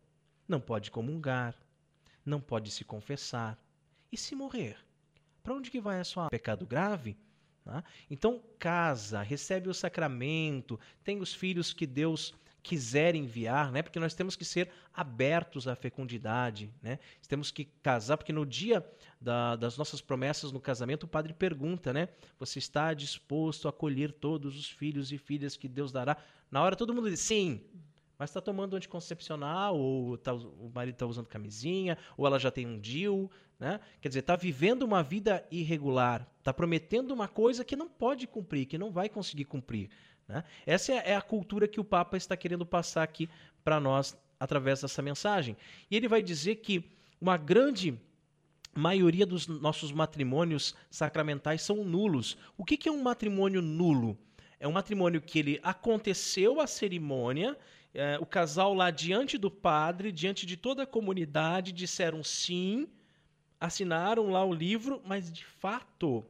Não 0.48 0.60
pode 0.60 0.92
comungar, 0.92 1.56
não 2.26 2.40
pode 2.40 2.70
se 2.72 2.84
confessar. 2.84 3.58
E 4.12 4.18
se 4.18 4.36
morrer? 4.36 4.78
Para 5.42 5.56
onde 5.56 5.72
que 5.72 5.82
vai 5.82 6.00
a 6.00 6.04
sua 6.04 6.30
pecado 6.30 6.66
grave? 6.66 7.18
Né? 7.66 7.84
Então 8.10 8.42
casa, 8.60 9.22
recebe 9.22 9.70
o 9.70 9.74
sacramento, 9.74 10.80
tem 11.04 11.20
os 11.20 11.34
filhos 11.34 11.74
que 11.74 11.88
Deus 11.88 12.34
quiser 12.64 13.14
enviar, 13.14 13.72
né? 13.72 13.82
Porque 13.82 14.00
nós 14.00 14.14
temos 14.16 14.38
que 14.38 14.46
ser 14.46 14.70
abertos 14.94 15.68
à 15.68 15.76
fecundidade, 15.76 16.74
né? 16.82 16.98
Temos 17.28 17.52
que 17.52 17.66
casar, 17.66 18.16
porque 18.16 18.32
no 18.32 18.46
dia 18.46 18.84
da, 19.20 19.58
das 19.58 19.78
nossas 19.78 20.00
promessas 20.00 20.52
no 20.52 20.62
casamento, 20.62 21.04
o 21.04 21.08
padre 21.08 21.34
pergunta, 21.34 21.92
né? 21.92 22.08
Você 22.40 22.60
está 22.60 22.94
disposto 22.94 23.68
a 23.68 23.70
acolher 23.70 24.14
todos 24.14 24.58
os 24.58 24.70
filhos 24.70 25.12
e 25.12 25.18
filhas 25.18 25.58
que 25.58 25.68
Deus 25.68 25.92
dará? 25.92 26.16
Na 26.50 26.64
hora 26.64 26.76
todo 26.76 26.94
mundo 26.94 27.10
diz 27.10 27.20
sim, 27.20 27.62
mas 28.18 28.30
está 28.30 28.40
tomando 28.40 28.78
anticoncepcional, 28.78 29.78
ou 29.78 30.18
tá, 30.18 30.34
o 30.34 30.72
marido 30.74 30.96
está 30.96 31.06
usando 31.06 31.28
camisinha, 31.28 31.98
ou 32.16 32.26
ela 32.26 32.40
já 32.40 32.50
tem 32.50 32.66
um 32.66 32.80
DIU, 32.80 33.30
né? 33.60 33.82
Quer 34.00 34.08
dizer, 34.08 34.22
está 34.22 34.38
vivendo 34.38 34.84
uma 34.84 35.04
vida 35.04 35.46
irregular, 35.52 36.26
está 36.40 36.54
prometendo 36.54 37.12
uma 37.12 37.28
coisa 37.28 37.66
que 37.66 37.76
não 37.76 37.90
pode 37.90 38.26
cumprir, 38.26 38.66
que 38.66 38.78
não 38.78 38.92
vai 38.92 39.10
conseguir 39.10 39.46
cumprir. 39.46 39.90
Né? 40.28 40.44
Essa 40.66 40.94
é, 40.94 41.12
é 41.12 41.16
a 41.16 41.22
cultura 41.22 41.68
que 41.68 41.80
o 41.80 41.84
Papa 41.84 42.18
está 42.18 42.36
querendo 42.36 42.66
passar 42.66 43.04
aqui 43.04 43.30
para 43.64 43.80
nós 43.80 44.18
através 44.40 44.82
dessa 44.82 45.02
mensagem. 45.02 45.56
E 45.90 45.96
ele 45.96 46.08
vai 46.08 46.22
dizer 46.22 46.58
que 46.58 46.90
uma 47.20 47.38
grande 47.38 47.98
maioria 48.76 49.26
dos 49.26 49.48
nossos 49.48 49.92
matrimônios 49.92 50.76
sacramentais 50.90 51.62
são 51.62 51.84
nulos. 51.84 52.38
O 52.58 52.66
que, 52.66 52.76
que 52.76 52.90
é 52.90 52.92
um 52.92 53.02
matrimônio 53.02 53.62
nulo? 53.62 54.18
É 54.60 54.68
um 54.68 54.72
matrimônio 54.72 55.22
que 55.22 55.40
ele 55.40 55.60
aconteceu 55.62 56.60
a 56.60 56.68
cerimônia, 56.68 57.58
é, 57.94 58.18
o 58.20 58.26
casal 58.26 58.74
lá 58.74 58.90
diante 58.90 59.38
do 59.38 59.52
padre, 59.52 60.12
diante 60.12 60.46
de 60.46 60.58
toda 60.58 60.84
a 60.84 60.88
comunidade, 60.88 61.72
disseram 61.72 62.24
sim, 62.24 62.88
assinaram 63.60 64.32
lá 64.32 64.44
o 64.44 64.54
livro, 64.54 65.02
mas 65.06 65.32
de 65.32 65.46
fato 65.46 66.26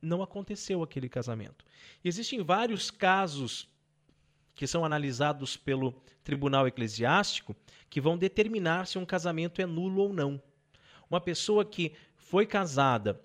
não 0.00 0.22
aconteceu 0.22 0.82
aquele 0.82 1.08
casamento. 1.08 1.64
Existem 2.04 2.42
vários 2.42 2.90
casos 2.90 3.68
que 4.54 4.66
são 4.66 4.84
analisados 4.84 5.56
pelo 5.56 5.92
tribunal 6.22 6.66
eclesiástico 6.66 7.56
que 7.88 8.00
vão 8.00 8.18
determinar 8.18 8.86
se 8.86 8.98
um 8.98 9.06
casamento 9.06 9.60
é 9.60 9.66
nulo 9.66 10.02
ou 10.02 10.12
não. 10.12 10.40
Uma 11.08 11.20
pessoa 11.20 11.64
que 11.64 11.92
foi 12.16 12.46
casada 12.46 13.20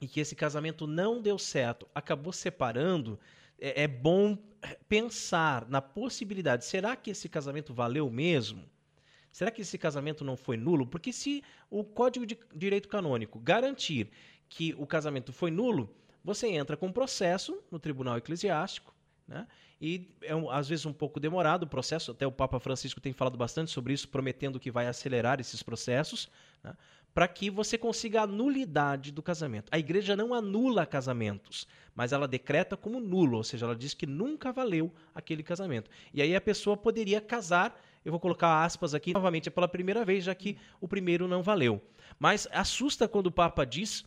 e 0.00 0.08
que 0.08 0.20
esse 0.20 0.34
casamento 0.34 0.86
não 0.86 1.20
deu 1.20 1.38
certo, 1.38 1.86
acabou 1.94 2.32
separando, 2.32 3.18
é, 3.58 3.84
é 3.84 3.88
bom 3.88 4.36
pensar 4.88 5.68
na 5.68 5.80
possibilidade: 5.80 6.64
será 6.64 6.96
que 6.96 7.10
esse 7.10 7.28
casamento 7.28 7.72
valeu 7.72 8.10
mesmo? 8.10 8.64
Será 9.30 9.50
que 9.50 9.62
esse 9.62 9.76
casamento 9.76 10.24
não 10.24 10.36
foi 10.36 10.56
nulo? 10.56 10.86
Porque 10.86 11.12
se 11.12 11.42
o 11.68 11.82
Código 11.82 12.24
de 12.24 12.38
Direito 12.54 12.88
Canônico 12.88 13.40
garantir 13.40 14.08
que 14.54 14.72
o 14.78 14.86
casamento 14.86 15.32
foi 15.32 15.50
nulo, 15.50 15.92
você 16.22 16.46
entra 16.46 16.76
com 16.76 16.86
um 16.86 16.92
processo 16.92 17.60
no 17.72 17.78
Tribunal 17.78 18.16
Eclesiástico, 18.16 18.94
né? 19.26 19.48
E 19.80 20.16
é 20.22 20.34
um, 20.34 20.48
às 20.48 20.68
vezes 20.68 20.86
um 20.86 20.92
pouco 20.92 21.18
demorado 21.18 21.64
o 21.64 21.66
processo, 21.66 22.12
até 22.12 22.24
o 22.24 22.30
Papa 22.30 22.60
Francisco 22.60 23.00
tem 23.00 23.12
falado 23.12 23.36
bastante 23.36 23.72
sobre 23.72 23.92
isso, 23.92 24.08
prometendo 24.08 24.60
que 24.60 24.70
vai 24.70 24.86
acelerar 24.86 25.40
esses 25.40 25.60
processos, 25.60 26.30
né? 26.62 26.72
para 27.12 27.26
que 27.26 27.50
você 27.50 27.76
consiga 27.76 28.22
a 28.22 28.26
nulidade 28.26 29.10
do 29.10 29.22
casamento. 29.22 29.68
A 29.72 29.78
igreja 29.78 30.14
não 30.14 30.32
anula 30.32 30.86
casamentos, 30.86 31.66
mas 31.92 32.12
ela 32.12 32.28
decreta 32.28 32.76
como 32.76 33.00
nulo, 33.00 33.38
ou 33.38 33.44
seja, 33.44 33.66
ela 33.66 33.74
diz 33.74 33.92
que 33.92 34.06
nunca 34.06 34.52
valeu 34.52 34.92
aquele 35.12 35.42
casamento. 35.42 35.90
E 36.12 36.22
aí 36.22 36.34
a 36.34 36.40
pessoa 36.40 36.76
poderia 36.76 37.20
casar, 37.20 37.76
eu 38.04 38.12
vou 38.12 38.20
colocar 38.20 38.64
aspas 38.64 38.94
aqui, 38.94 39.12
novamente 39.12 39.48
é 39.48 39.52
pela 39.52 39.68
primeira 39.68 40.04
vez, 40.04 40.24
já 40.24 40.34
que 40.34 40.56
o 40.80 40.86
primeiro 40.86 41.26
não 41.26 41.42
valeu. 41.42 41.82
Mas 42.18 42.46
assusta 42.52 43.08
quando 43.08 43.26
o 43.26 43.32
Papa 43.32 43.64
diz 43.64 44.04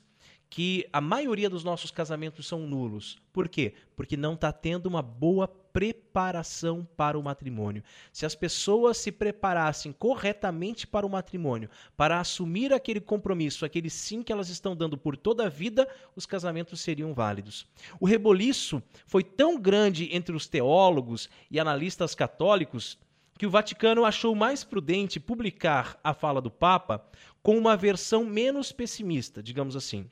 que 0.50 0.88
a 0.94 1.02
maioria 1.02 1.50
dos 1.50 1.64
nossos 1.64 1.92
casamentos 1.92 2.48
são 2.48 2.62
nulos. 2.62 3.18
Por 3.34 3.50
quê? 3.50 3.74
Porque 3.96 4.16
não 4.16 4.34
está 4.34 4.52
tendo 4.52 4.86
uma 4.86 5.02
boa 5.02 5.48
preparação 5.48 6.88
para 6.98 7.20
o 7.20 7.22
matrimônio. 7.24 7.84
Se 8.12 8.26
as 8.26 8.34
pessoas 8.34 8.98
se 8.98 9.12
preparassem 9.12 9.92
corretamente 9.92 10.88
para 10.88 11.06
o 11.06 11.10
matrimônio, 11.10 11.70
para 11.96 12.20
assumir 12.20 12.74
aquele 12.74 13.00
compromisso, 13.00 13.66
aquele 13.66 13.90
sim 13.90 14.24
que 14.24 14.32
elas 14.32 14.50
estão 14.50 14.76
dando 14.76 14.98
por 14.98 15.16
toda 15.16 15.46
a 15.46 15.50
vida, 15.50 15.88
os 16.16 16.26
casamentos 16.26 16.80
seriam 16.80 17.14
válidos. 17.14 17.68
O 18.00 18.08
reboliço 18.08 18.82
foi 19.06 19.24
tão 19.24 19.60
grande 19.60 20.10
entre 20.12 20.36
os 20.36 20.48
teólogos 20.48 21.30
e 21.52 21.60
analistas 21.60 22.16
católicos 22.16 22.98
que 23.38 23.46
o 23.46 23.52
Vaticano 23.52 24.04
achou 24.04 24.34
mais 24.34 24.64
prudente 24.64 25.20
publicar 25.20 26.00
a 26.04 26.12
fala 26.12 26.42
do 26.42 26.50
Papa 26.50 27.06
com 27.44 27.56
uma 27.56 27.78
versão 27.78 28.26
menos 28.26 28.72
pessimista, 28.72 29.44
digamos 29.44 29.76
assim. 29.76 30.10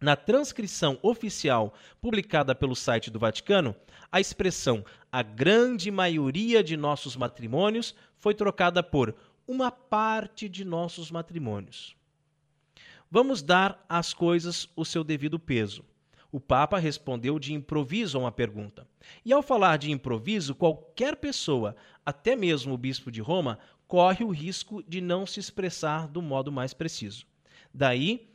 Na 0.00 0.16
transcrição 0.16 0.98
oficial 1.02 1.74
publicada 2.00 2.54
pelo 2.54 2.74
site 2.74 3.10
do 3.10 3.18
Vaticano, 3.18 3.76
a 4.10 4.18
expressão 4.18 4.82
a 5.12 5.22
grande 5.22 5.90
maioria 5.90 6.64
de 6.64 6.74
nossos 6.74 7.16
matrimônios 7.16 7.94
foi 8.16 8.34
trocada 8.34 8.82
por 8.82 9.14
uma 9.46 9.70
parte 9.70 10.48
de 10.48 10.64
nossos 10.64 11.10
matrimônios. 11.10 11.94
Vamos 13.10 13.42
dar 13.42 13.84
às 13.88 14.14
coisas 14.14 14.68
o 14.74 14.86
seu 14.86 15.04
devido 15.04 15.38
peso. 15.38 15.84
O 16.32 16.40
Papa 16.40 16.78
respondeu 16.78 17.38
de 17.38 17.52
improviso 17.52 18.16
a 18.16 18.20
uma 18.20 18.32
pergunta. 18.32 18.86
E 19.22 19.32
ao 19.32 19.42
falar 19.42 19.76
de 19.76 19.90
improviso, 19.90 20.54
qualquer 20.54 21.16
pessoa, 21.16 21.76
até 22.06 22.36
mesmo 22.36 22.72
o 22.72 22.78
bispo 22.78 23.10
de 23.10 23.20
Roma, 23.20 23.58
corre 23.88 24.24
o 24.24 24.30
risco 24.30 24.82
de 24.84 25.00
não 25.00 25.26
se 25.26 25.40
expressar 25.40 26.06
do 26.06 26.22
modo 26.22 26.52
mais 26.52 26.72
preciso. 26.72 27.26
Daí 27.74 28.29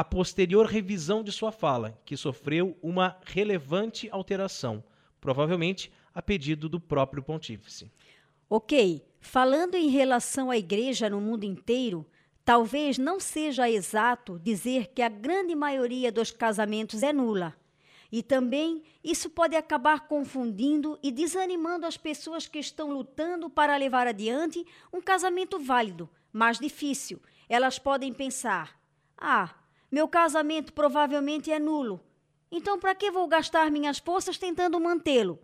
a 0.00 0.04
posterior 0.04 0.64
revisão 0.64 1.22
de 1.22 1.30
sua 1.30 1.52
fala, 1.52 2.00
que 2.06 2.16
sofreu 2.16 2.74
uma 2.82 3.20
relevante 3.22 4.08
alteração, 4.10 4.82
provavelmente 5.20 5.92
a 6.14 6.22
pedido 6.22 6.70
do 6.70 6.80
próprio 6.80 7.22
pontífice. 7.22 7.92
Ok, 8.48 9.04
falando 9.20 9.74
em 9.74 9.90
relação 9.90 10.50
à 10.50 10.56
igreja 10.56 11.10
no 11.10 11.20
mundo 11.20 11.44
inteiro, 11.44 12.06
talvez 12.46 12.96
não 12.96 13.20
seja 13.20 13.68
exato 13.68 14.38
dizer 14.38 14.86
que 14.86 15.02
a 15.02 15.08
grande 15.10 15.54
maioria 15.54 16.10
dos 16.10 16.30
casamentos 16.30 17.02
é 17.02 17.12
nula. 17.12 17.54
E 18.10 18.22
também 18.22 18.82
isso 19.04 19.28
pode 19.28 19.54
acabar 19.54 20.08
confundindo 20.08 20.98
e 21.02 21.12
desanimando 21.12 21.84
as 21.84 21.98
pessoas 21.98 22.48
que 22.48 22.58
estão 22.58 22.90
lutando 22.90 23.50
para 23.50 23.76
levar 23.76 24.06
adiante 24.06 24.64
um 24.90 25.02
casamento 25.02 25.58
válido, 25.58 26.08
mas 26.32 26.58
difícil. 26.58 27.20
Elas 27.50 27.78
podem 27.78 28.14
pensar: 28.14 28.80
ah, 29.18 29.59
meu 29.90 30.06
casamento 30.06 30.72
provavelmente 30.72 31.50
é 31.50 31.58
nulo. 31.58 32.00
Então, 32.50 32.78
para 32.78 32.94
que 32.94 33.10
vou 33.10 33.26
gastar 33.28 33.70
minhas 33.70 33.98
forças 33.98 34.38
tentando 34.38 34.78
mantê-lo? 34.80 35.38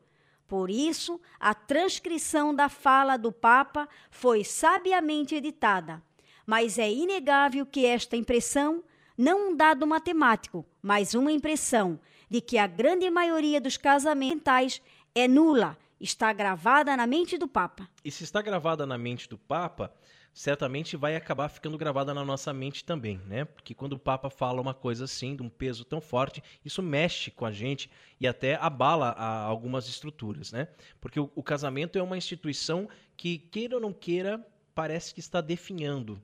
Por 0.46 0.70
isso, 0.70 1.20
a 1.40 1.54
transcrição 1.54 2.54
da 2.54 2.68
fala 2.68 3.16
do 3.16 3.32
Papa 3.32 3.88
foi 4.10 4.44
sabiamente 4.44 5.34
editada. 5.34 6.02
Mas 6.46 6.78
é 6.78 6.90
inegável 6.90 7.66
que 7.66 7.84
esta 7.84 8.16
impressão, 8.16 8.84
não 9.18 9.50
um 9.50 9.56
dado 9.56 9.86
matemático, 9.86 10.64
mas 10.80 11.14
uma 11.14 11.32
impressão 11.32 11.98
de 12.30 12.40
que 12.40 12.58
a 12.58 12.66
grande 12.66 13.10
maioria 13.10 13.60
dos 13.60 13.76
casamentais 13.76 14.80
é 15.14 15.26
nula, 15.26 15.76
está 16.00 16.32
gravada 16.32 16.96
na 16.96 17.06
mente 17.06 17.36
do 17.38 17.48
Papa. 17.48 17.88
E 18.04 18.10
se 18.10 18.22
está 18.22 18.40
gravada 18.42 18.86
na 18.86 18.98
mente 18.98 19.28
do 19.28 19.38
Papa, 19.38 19.92
certamente 20.36 20.98
vai 20.98 21.16
acabar 21.16 21.48
ficando 21.48 21.78
gravada 21.78 22.12
na 22.12 22.22
nossa 22.22 22.52
mente 22.52 22.84
também, 22.84 23.16
né? 23.26 23.46
Porque 23.46 23.74
quando 23.74 23.94
o 23.94 23.98
Papa 23.98 24.28
fala 24.28 24.60
uma 24.60 24.74
coisa 24.74 25.04
assim, 25.04 25.34
de 25.34 25.42
um 25.42 25.48
peso 25.48 25.82
tão 25.82 25.98
forte, 25.98 26.42
isso 26.62 26.82
mexe 26.82 27.30
com 27.30 27.46
a 27.46 27.50
gente 27.50 27.90
e 28.20 28.28
até 28.28 28.54
abala 28.56 29.12
algumas 29.12 29.88
estruturas, 29.88 30.52
né? 30.52 30.68
Porque 31.00 31.18
o, 31.18 31.32
o 31.34 31.42
casamento 31.42 31.98
é 31.98 32.02
uma 32.02 32.18
instituição 32.18 32.86
que, 33.16 33.38
queira 33.38 33.76
ou 33.76 33.80
não 33.80 33.94
queira, 33.94 34.46
parece 34.74 35.14
que 35.14 35.20
está 35.20 35.40
definhando. 35.40 36.20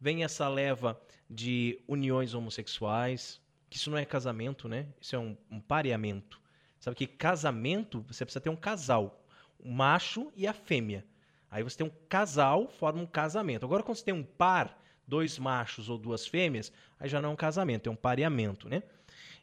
Vem 0.00 0.24
essa 0.24 0.48
leva 0.48 1.00
de 1.30 1.80
uniões 1.86 2.34
homossexuais, 2.34 3.40
que 3.70 3.76
isso 3.76 3.88
não 3.88 3.96
é 3.96 4.04
casamento, 4.04 4.68
né? 4.68 4.88
Isso 5.00 5.14
é 5.14 5.18
um, 5.20 5.36
um 5.48 5.60
pareamento. 5.60 6.40
Sabe 6.80 6.96
que 6.96 7.06
casamento, 7.06 8.04
você 8.08 8.24
precisa 8.24 8.40
ter 8.40 8.50
um 8.50 8.56
casal, 8.56 9.24
o 9.60 9.70
macho 9.70 10.32
e 10.34 10.44
a 10.44 10.52
fêmea. 10.52 11.06
Aí 11.54 11.62
você 11.62 11.76
tem 11.76 11.86
um 11.86 11.92
casal, 12.08 12.66
forma 12.66 13.00
um 13.00 13.06
casamento. 13.06 13.64
Agora, 13.64 13.80
quando 13.84 13.96
você 13.96 14.04
tem 14.04 14.12
um 14.12 14.24
par, 14.24 14.76
dois 15.06 15.38
machos 15.38 15.88
ou 15.88 15.96
duas 15.96 16.26
fêmeas, 16.26 16.72
aí 16.98 17.08
já 17.08 17.22
não 17.22 17.28
é 17.28 17.32
um 17.32 17.36
casamento, 17.36 17.88
é 17.88 17.92
um 17.92 17.94
pareamento, 17.94 18.68
né? 18.68 18.82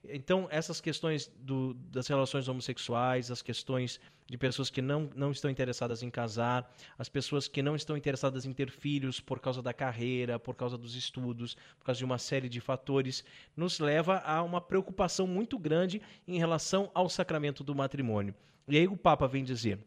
Então, 0.04 0.46
essas 0.52 0.82
questões 0.82 1.32
do, 1.40 1.74
das 1.74 2.08
relações 2.08 2.50
homossexuais, 2.50 3.32
as 3.32 3.42
questões 3.42 3.98
de 4.28 4.38
pessoas 4.38 4.70
que 4.70 4.82
não, 4.82 5.10
não 5.16 5.32
estão 5.32 5.50
interessadas 5.50 6.04
em 6.04 6.10
casar, 6.10 6.70
as 7.00 7.08
pessoas 7.08 7.48
que 7.48 7.62
não 7.62 7.78
estão 7.78 7.96
interessadas 7.96 8.46
em 8.46 8.52
ter 8.52 8.70
filhos 8.70 9.22
por 9.22 9.40
causa 9.40 9.62
da 9.62 9.74
carreira, 9.74 10.38
por 10.38 10.54
causa 10.54 10.78
dos 10.78 10.96
estudos, 10.96 11.56
por 11.80 11.86
causa 11.86 12.00
de 12.00 12.04
uma 12.04 12.18
série 12.18 12.50
de 12.50 12.60
fatores, 12.60 13.24
nos 13.56 13.80
leva 13.80 14.18
a 14.18 14.44
uma 14.44 14.60
preocupação 14.60 15.26
muito 15.26 15.58
grande 15.58 16.02
em 16.28 16.38
relação 16.38 16.92
ao 16.94 17.08
sacramento 17.08 17.64
do 17.64 17.74
matrimônio. 17.74 18.36
E 18.68 18.76
aí 18.76 18.86
o 18.86 18.98
Papa 18.98 19.30
vem 19.30 19.46
dizer 19.46 19.80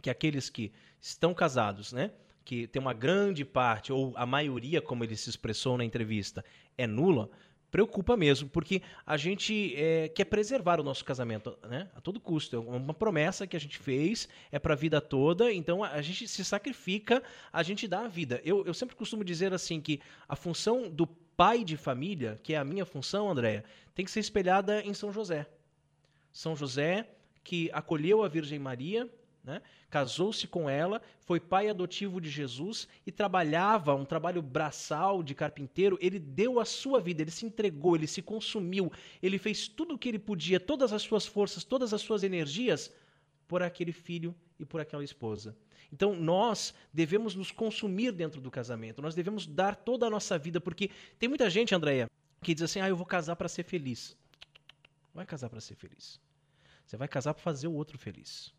que 0.00 0.08
aqueles 0.08 0.48
que 0.48 0.72
estão 1.00 1.32
casados, 1.32 1.92
né? 1.92 2.10
Que 2.44 2.66
tem 2.66 2.80
uma 2.80 2.92
grande 2.92 3.44
parte, 3.44 3.92
ou 3.92 4.12
a 4.16 4.26
maioria, 4.26 4.80
como 4.80 5.04
ele 5.04 5.16
se 5.16 5.30
expressou 5.30 5.78
na 5.78 5.84
entrevista, 5.84 6.44
é 6.76 6.86
nula, 6.86 7.30
preocupa 7.70 8.16
mesmo, 8.16 8.48
porque 8.48 8.82
a 9.06 9.16
gente 9.16 9.74
é, 9.76 10.08
quer 10.08 10.24
preservar 10.24 10.80
o 10.80 10.82
nosso 10.82 11.04
casamento, 11.04 11.56
né? 11.68 11.88
A 11.94 12.00
todo 12.00 12.20
custo. 12.20 12.56
É 12.56 12.58
uma 12.58 12.92
promessa 12.92 13.46
que 13.46 13.56
a 13.56 13.60
gente 13.60 13.78
fez, 13.78 14.28
é 14.50 14.58
para 14.58 14.74
a 14.74 14.76
vida 14.76 15.00
toda, 15.00 15.52
então 15.52 15.84
a 15.84 16.02
gente 16.02 16.26
se 16.26 16.44
sacrifica, 16.44 17.22
a 17.52 17.62
gente 17.62 17.86
dá 17.86 18.00
a 18.00 18.08
vida. 18.08 18.40
Eu, 18.44 18.64
eu 18.66 18.74
sempre 18.74 18.96
costumo 18.96 19.24
dizer 19.24 19.54
assim 19.54 19.80
que 19.80 20.00
a 20.28 20.34
função 20.34 20.90
do 20.90 21.06
pai 21.06 21.64
de 21.64 21.76
família, 21.76 22.38
que 22.42 22.52
é 22.54 22.58
a 22.58 22.64
minha 22.64 22.84
função, 22.84 23.30
Andréia, 23.30 23.64
tem 23.94 24.04
que 24.04 24.10
ser 24.10 24.20
espelhada 24.20 24.82
em 24.82 24.92
São 24.92 25.12
José. 25.12 25.46
São 26.32 26.54
José 26.54 27.08
que 27.42 27.70
acolheu 27.72 28.22
a 28.22 28.28
Virgem 28.28 28.58
Maria, 28.58 29.08
né? 29.42 29.62
Casou-se 29.88 30.46
com 30.46 30.68
ela, 30.68 31.00
foi 31.20 31.40
pai 31.40 31.68
adotivo 31.68 32.20
de 32.20 32.28
Jesus 32.28 32.86
e 33.06 33.12
trabalhava 33.12 33.94
um 33.94 34.04
trabalho 34.04 34.42
braçal 34.42 35.22
de 35.22 35.34
carpinteiro. 35.34 35.98
Ele 36.00 36.18
deu 36.18 36.60
a 36.60 36.64
sua 36.64 37.00
vida, 37.00 37.22
ele 37.22 37.30
se 37.30 37.46
entregou, 37.46 37.96
ele 37.96 38.06
se 38.06 38.22
consumiu, 38.22 38.92
ele 39.22 39.38
fez 39.38 39.66
tudo 39.66 39.94
o 39.94 39.98
que 39.98 40.08
ele 40.08 40.18
podia, 40.18 40.60
todas 40.60 40.92
as 40.92 41.02
suas 41.02 41.26
forças, 41.26 41.64
todas 41.64 41.94
as 41.94 42.02
suas 42.02 42.22
energias 42.22 42.92
por 43.48 43.62
aquele 43.62 43.92
filho 43.92 44.34
e 44.58 44.64
por 44.64 44.80
aquela 44.80 45.02
esposa. 45.02 45.56
Então 45.92 46.14
nós 46.14 46.72
devemos 46.92 47.34
nos 47.34 47.50
consumir 47.50 48.12
dentro 48.12 48.40
do 48.40 48.50
casamento, 48.50 49.02
nós 49.02 49.14
devemos 49.14 49.46
dar 49.46 49.74
toda 49.74 50.06
a 50.06 50.10
nossa 50.10 50.38
vida, 50.38 50.60
porque 50.60 50.90
tem 51.18 51.28
muita 51.28 51.50
gente, 51.50 51.74
Andréia, 51.74 52.08
que 52.42 52.54
diz 52.54 52.62
assim: 52.62 52.80
ah, 52.80 52.88
eu 52.88 52.96
vou 52.96 53.06
casar 53.06 53.34
para 53.36 53.48
ser 53.48 53.64
feliz. 53.64 54.16
Não 55.12 55.16
vai 55.16 55.26
casar 55.26 55.48
para 55.48 55.60
ser 55.60 55.74
feliz. 55.74 56.20
Você 56.86 56.96
vai 56.96 57.08
casar 57.08 57.34
para 57.34 57.42
fazer 57.42 57.66
o 57.66 57.72
outro 57.72 57.98
feliz. 57.98 58.52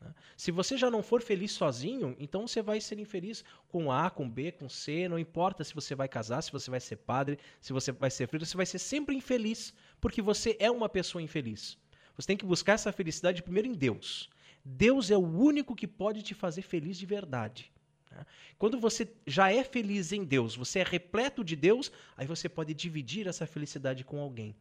Né? 0.00 0.14
Se 0.36 0.50
você 0.50 0.76
já 0.76 0.90
não 0.90 1.02
for 1.02 1.20
feliz 1.22 1.52
sozinho, 1.52 2.16
então 2.18 2.46
você 2.46 2.62
vai 2.62 2.80
ser 2.80 2.98
infeliz 2.98 3.44
com 3.68 3.92
A, 3.92 4.10
com 4.10 4.28
B, 4.28 4.52
com 4.52 4.68
C, 4.68 5.08
não 5.08 5.18
importa 5.18 5.62
se 5.62 5.74
você 5.74 5.94
vai 5.94 6.08
casar, 6.08 6.42
se 6.42 6.50
você 6.50 6.70
vai 6.70 6.80
ser 6.80 6.96
padre, 6.96 7.38
se 7.60 7.72
você 7.72 7.92
vai 7.92 8.10
ser 8.10 8.28
filho, 8.28 8.44
você 8.44 8.56
vai 8.56 8.66
ser 8.66 8.78
sempre 8.78 9.14
infeliz, 9.14 9.74
porque 10.00 10.22
você 10.22 10.56
é 10.58 10.70
uma 10.70 10.88
pessoa 10.88 11.22
infeliz. 11.22 11.76
Você 12.16 12.26
tem 12.26 12.36
que 12.36 12.46
buscar 12.46 12.74
essa 12.74 12.92
felicidade 12.92 13.42
primeiro 13.42 13.68
em 13.68 13.74
Deus. 13.74 14.28
Deus 14.64 15.10
é 15.10 15.16
o 15.16 15.26
único 15.26 15.74
que 15.74 15.86
pode 15.86 16.22
te 16.22 16.34
fazer 16.34 16.62
feliz 16.62 16.98
de 16.98 17.06
verdade. 17.06 17.72
Né? 18.10 18.26
Quando 18.58 18.78
você 18.78 19.10
já 19.26 19.50
é 19.50 19.64
feliz 19.64 20.12
em 20.12 20.24
Deus, 20.24 20.54
você 20.54 20.80
é 20.80 20.82
repleto 20.84 21.42
de 21.42 21.56
Deus, 21.56 21.90
aí 22.16 22.26
você 22.26 22.48
pode 22.48 22.74
dividir 22.74 23.26
essa 23.26 23.46
felicidade 23.46 24.04
com 24.04 24.20
alguém. 24.20 24.54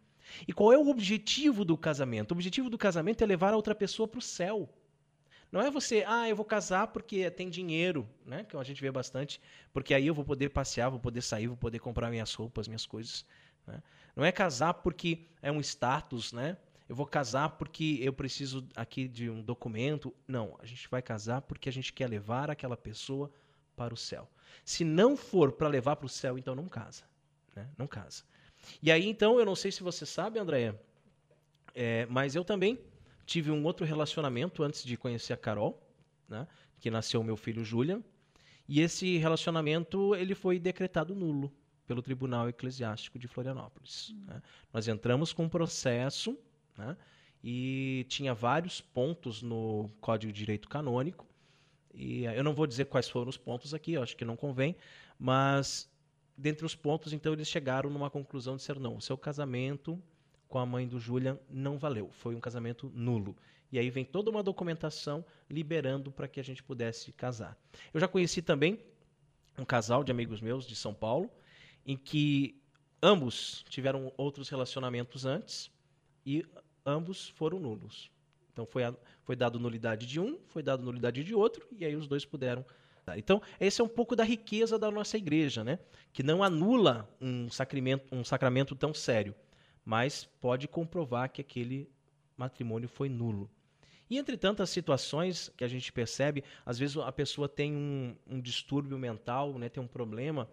E 0.47 0.53
qual 0.53 0.71
é 0.71 0.77
o 0.77 0.89
objetivo 0.89 1.65
do 1.65 1.77
casamento? 1.77 2.31
O 2.31 2.35
objetivo 2.35 2.69
do 2.69 2.77
casamento 2.77 3.23
é 3.23 3.27
levar 3.27 3.53
a 3.53 3.57
outra 3.57 3.75
pessoa 3.75 4.07
para 4.07 4.19
o 4.19 4.21
céu. 4.21 4.69
Não 5.51 5.61
é 5.61 5.71
você, 5.71 6.03
ah, 6.07 6.29
eu 6.29 6.35
vou 6.35 6.45
casar 6.45 6.87
porque 6.87 7.29
tem 7.31 7.49
dinheiro, 7.49 8.07
né? 8.25 8.43
Que 8.43 8.55
a 8.55 8.63
gente 8.63 8.81
vê 8.81 8.91
bastante, 8.91 9.41
porque 9.73 9.93
aí 9.93 10.05
eu 10.05 10.13
vou 10.13 10.23
poder 10.23 10.49
passear, 10.49 10.89
vou 10.89 10.99
poder 10.99 11.21
sair, 11.21 11.47
vou 11.47 11.57
poder 11.57 11.79
comprar 11.79 12.09
minhas 12.11 12.33
roupas, 12.33 12.67
minhas 12.67 12.85
coisas. 12.85 13.25
Né? 13.65 13.81
Não 14.15 14.23
é 14.23 14.31
casar 14.31 14.75
porque 14.75 15.25
é 15.41 15.51
um 15.51 15.59
status, 15.59 16.31
né? 16.31 16.57
Eu 16.87 16.95
vou 16.95 17.05
casar 17.05 17.49
porque 17.49 17.99
eu 18.01 18.11
preciso 18.11 18.67
aqui 18.75 19.07
de 19.07 19.29
um 19.29 19.41
documento. 19.41 20.13
Não, 20.27 20.55
a 20.59 20.65
gente 20.65 20.87
vai 20.89 21.01
casar 21.01 21.41
porque 21.41 21.69
a 21.69 21.71
gente 21.71 21.93
quer 21.93 22.09
levar 22.09 22.49
aquela 22.49 22.77
pessoa 22.77 23.31
para 23.75 23.93
o 23.93 23.97
céu. 23.97 24.29
Se 24.65 24.83
não 24.83 25.15
for 25.15 25.51
para 25.51 25.67
levar 25.67 25.95
para 25.95 26.05
o 26.05 26.09
céu, 26.09 26.37
então 26.37 26.55
não 26.55 26.67
casa, 26.67 27.03
né? 27.55 27.69
Não 27.77 27.87
casa. 27.87 28.23
E 28.81 28.91
aí, 28.91 29.07
então, 29.07 29.39
eu 29.39 29.45
não 29.45 29.55
sei 29.55 29.71
se 29.71 29.81
você 29.81 30.05
sabe, 30.05 30.39
Andréia, 30.39 30.79
é, 31.73 32.05
mas 32.07 32.35
eu 32.35 32.43
também 32.43 32.79
tive 33.29 33.51
um 33.51 33.63
outro 33.63 33.85
relacionamento 33.85 34.63
antes 34.63 34.83
de 34.83 34.97
conhecer 34.97 35.33
a 35.33 35.37
Carol, 35.37 35.79
né, 36.27 36.47
que 36.79 36.89
nasceu 36.89 37.23
meu 37.23 37.37
filho 37.37 37.63
Julian, 37.63 38.01
e 38.67 38.81
esse 38.81 39.17
relacionamento 39.17 40.15
ele 40.15 40.33
foi 40.33 40.59
decretado 40.59 41.13
nulo 41.13 41.53
pelo 41.85 42.01
Tribunal 42.01 42.49
Eclesiástico 42.49 43.19
de 43.19 43.27
Florianópolis. 43.27 44.09
Uhum. 44.09 44.25
Né. 44.25 44.41
Nós 44.73 44.87
entramos 44.87 45.31
com 45.31 45.43
um 45.43 45.49
processo 45.49 46.35
né, 46.75 46.97
e 47.43 48.05
tinha 48.09 48.33
vários 48.33 48.81
pontos 48.81 49.43
no 49.43 49.89
Código 50.01 50.33
de 50.33 50.39
Direito 50.39 50.67
Canônico, 50.67 51.27
e 51.93 52.25
eu 52.25 52.43
não 52.43 52.55
vou 52.55 52.65
dizer 52.65 52.85
quais 52.85 53.07
foram 53.07 53.29
os 53.29 53.37
pontos 53.37 53.75
aqui, 53.75 53.95
acho 53.95 54.17
que 54.17 54.25
não 54.25 54.35
convém, 54.35 54.75
mas 55.19 55.87
dentre 56.35 56.65
os 56.65 56.73
pontos, 56.73 57.13
então, 57.13 57.33
eles 57.33 57.47
chegaram 57.47 57.91
numa 57.91 58.09
conclusão 58.09 58.55
de 58.55 58.63
ser 58.63 58.79
não, 58.79 58.95
o 58.95 59.01
seu 59.01 59.17
casamento 59.17 60.01
com 60.49 60.57
a 60.57 60.65
mãe 60.65 60.87
do 60.87 60.99
Julian 60.99 61.39
não 61.47 61.77
valeu, 61.77 62.09
foi 62.11 62.35
um 62.35 62.39
casamento 62.39 62.91
nulo. 62.93 63.37
E 63.71 63.77
aí 63.77 63.89
vem 63.91 64.03
toda 64.03 64.31
uma 64.31 64.41
documentação 64.41 65.23
liberando 65.47 66.11
para 66.11 66.27
que 66.27 66.39
a 66.39 66.43
gente 66.43 66.63
pudesse 66.63 67.11
casar. 67.11 67.55
Eu 67.93 67.99
já 67.99 68.07
conheci 68.07 68.41
também 68.41 68.79
um 69.59 69.63
casal 69.63 70.03
de 70.03 70.11
amigos 70.11 70.41
meus 70.41 70.65
de 70.65 70.75
São 70.75 70.93
Paulo, 70.93 71.29
em 71.85 71.95
que 71.95 72.59
ambos 73.01 73.63
tiveram 73.69 74.11
outros 74.17 74.49
relacionamentos 74.49 75.23
antes 75.23 75.71
e 76.25 76.43
ambos 76.83 77.29
foram 77.29 77.59
nulos. 77.59 78.11
Então 78.51 78.65
foi, 78.65 78.83
a, 78.83 78.93
foi 79.23 79.35
dado 79.35 79.59
nulidade 79.59 80.07
de 80.07 80.19
um, 80.19 80.39
foi 80.47 80.63
dado 80.63 80.83
nulidade 80.83 81.23
de 81.23 81.35
outro, 81.35 81.67
e 81.77 81.85
aí 81.85 81.95
os 81.95 82.07
dois 82.07 82.25
puderam 82.25 82.65
então, 83.17 83.41
esse 83.59 83.81
é 83.81 83.83
um 83.83 83.87
pouco 83.87 84.15
da 84.15 84.23
riqueza 84.23 84.77
da 84.77 84.91
nossa 84.91 85.17
igreja, 85.17 85.63
né? 85.63 85.79
que 86.13 86.21
não 86.21 86.43
anula 86.43 87.09
um 87.19 87.49
sacramento, 87.49 88.05
um 88.11 88.23
sacramento 88.23 88.75
tão 88.75 88.93
sério 88.93 89.33
mas 89.89 90.29
pode 90.39 90.67
comprovar 90.67 91.31
que 91.31 91.41
aquele 91.41 91.89
matrimônio 92.37 92.87
foi 92.87 93.09
nulo. 93.09 93.49
E 94.07 94.19
entre 94.19 94.37
tantas 94.37 94.69
situações 94.69 95.51
que 95.57 95.63
a 95.63 95.67
gente 95.67 95.91
percebe, 95.91 96.43
às 96.63 96.77
vezes 96.77 96.95
a 96.97 97.11
pessoa 97.11 97.49
tem 97.49 97.75
um, 97.75 98.15
um 98.27 98.39
distúrbio 98.39 98.99
mental, 98.99 99.57
né, 99.57 99.67
tem 99.67 99.81
um 99.81 99.87
problema, 99.87 100.47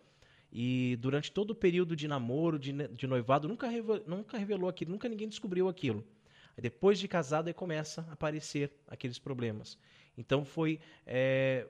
e 0.50 0.96
durante 1.02 1.30
todo 1.30 1.50
o 1.50 1.54
período 1.54 1.94
de 1.94 2.08
namoro, 2.08 2.58
de, 2.58 2.72
de 2.88 3.06
noivado, 3.06 3.46
nunca, 3.46 3.68
revelou, 3.68 4.02
nunca 4.06 4.38
revelou 4.38 4.70
aquilo, 4.70 4.92
nunca 4.92 5.06
ninguém 5.06 5.28
descobriu 5.28 5.68
aquilo. 5.68 6.02
Aí 6.56 6.62
depois 6.62 6.98
de 6.98 7.06
casado, 7.06 7.48
aí 7.48 7.52
começa 7.52 8.06
a 8.08 8.14
aparecer 8.14 8.72
aqueles 8.88 9.18
problemas. 9.18 9.76
Então 10.16 10.46
foi 10.46 10.80
é, 11.06 11.66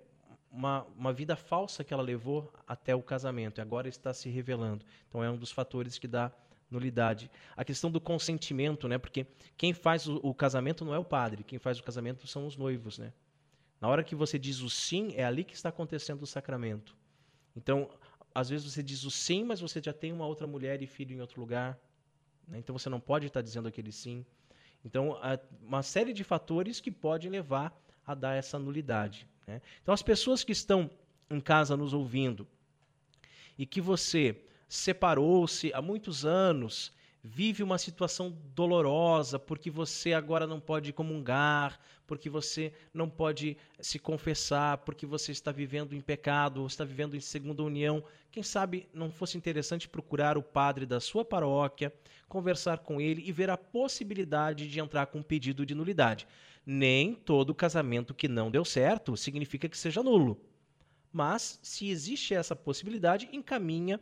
uma, 0.53 0.85
uma 0.97 1.13
vida 1.13 1.35
falsa 1.35 1.83
que 1.83 1.93
ela 1.93 2.05
levou 2.05 2.53
até 2.65 2.95
o 2.95 3.03
casamento, 3.03 3.59
e 3.59 3.61
agora 3.61 3.89
está 3.89 4.15
se 4.15 4.29
revelando. 4.29 4.87
Então 5.09 5.25
é 5.25 5.29
um 5.29 5.37
dos 5.37 5.51
fatores 5.51 5.99
que 5.99 6.07
dá 6.07 6.31
nulidade. 6.71 7.31
A 7.57 7.65
questão 7.65 7.91
do 7.91 8.01
consentimento, 8.01 8.89
né? 8.89 8.99
Porque 8.99 9.27
quem 9.57 9.73
faz 9.73 10.07
o, 10.07 10.17
o, 10.23 10.35
casamento 10.35 10.85
não 10.85 10.95
é 10.95 10.99
o 10.99 11.05
padre, 11.05 11.45
quem 11.45 11.59
faz 11.59 11.79
o 11.79 11.83
casamento 11.83 12.27
são 12.27 12.47
os 12.47 12.57
noivos, 12.57 12.99
né? 12.99 13.13
Na 13.81 13.89
hora 13.89 14.03
que 14.03 14.15
você 14.15 14.39
diz 14.39 14.61
o 14.61 14.71
sim, 14.71 15.13
é 15.15 15.25
ali 15.25 15.45
que 15.45 15.55
está 15.55 15.69
acontecendo 15.69 16.23
o 16.23 16.27
sacramento. 16.27 16.97
Então, 17.55 17.91
às 18.35 18.49
vezes 18.49 18.71
você 18.71 18.83
diz 18.83 19.05
o 19.05 19.11
sim, 19.11 19.45
mas 19.45 19.61
você 19.61 19.81
já 19.83 19.93
tem 19.93 20.13
uma 20.13 20.27
outra 20.27 20.47
mulher 20.47 20.83
e 20.83 20.87
filho 20.87 21.15
em 21.15 21.21
outro 21.21 21.41
lugar. 21.41 21.79
Né? 22.47 22.59
Então 22.59 22.77
você 22.77 22.89
não 22.89 23.01
pode 23.01 23.27
estar 23.27 23.43
dizendo 23.43 23.69
aquele 23.69 23.93
sim. 23.93 24.25
Então, 24.85 25.19
há 25.23 25.39
uma 25.63 25.83
série 25.83 26.13
de 26.13 26.23
fatores 26.23 26.81
que 26.81 26.91
podem 26.91 27.31
levar 27.31 27.77
a 28.07 28.15
dar 28.15 28.35
essa 28.35 28.59
nulidade. 28.59 29.27
Né? 29.47 29.61
Então, 29.83 29.93
as 29.93 30.03
pessoas 30.03 30.45
que 30.45 30.53
estão 30.53 30.91
em 31.31 31.41
casa 31.41 31.77
nos 31.77 31.93
ouvindo 31.93 32.47
e 33.59 33.67
que 33.67 33.81
você 33.81 34.45
separou-se 34.69 35.73
há 35.73 35.81
muitos 35.81 36.25
anos, 36.25 36.93
vive 37.23 37.63
uma 37.63 37.79
situação 37.79 38.37
dolorosa 38.55 39.39
porque 39.39 39.71
você 39.71 40.13
agora 40.13 40.47
não 40.47 40.61
pode 40.61 40.93
comungar, 40.93 41.81
porque 42.07 42.31
você 42.31 42.73
não 42.95 43.09
pode 43.11 43.57
se 43.81 43.99
confessar, 43.99 44.79
porque 44.79 45.05
você 45.05 45.33
está 45.33 45.51
vivendo 45.51 45.95
em 45.95 46.01
pecado, 46.01 46.65
está 46.67 46.85
vivendo 46.85 47.17
em 47.17 47.21
segunda 47.21 47.63
união. 47.63 48.03
Quem 48.31 48.43
sabe 48.43 48.89
não 48.95 49.11
fosse 49.11 49.37
interessante 49.37 49.89
procurar 49.89 50.39
o 50.39 50.43
padre 50.43 50.87
da 50.87 51.01
sua 51.01 51.25
paróquia, 51.25 51.93
conversar 52.29 52.79
com 52.79 53.01
ele 53.01 53.23
e 53.27 53.33
ver 53.33 53.51
a 53.51 53.57
possibilidade 53.57 54.69
de 54.69 54.79
entrar 54.79 55.07
com 55.07 55.19
um 55.19 55.23
pedido 55.23 55.67
de 55.67 55.75
nulidade. 55.75 56.29
Nem 56.65 57.15
todo 57.15 57.55
casamento 57.55 58.15
que 58.15 58.29
não 58.29 58.51
deu 58.51 58.65
certo 58.65 59.17
significa 59.17 59.69
que 59.69 59.79
seja 59.79 60.03
nulo. 60.03 60.41
Mas, 61.13 61.59
se 61.63 61.89
existe 61.89 62.35
essa 62.35 62.55
possibilidade, 62.55 63.29
encaminha 63.33 63.99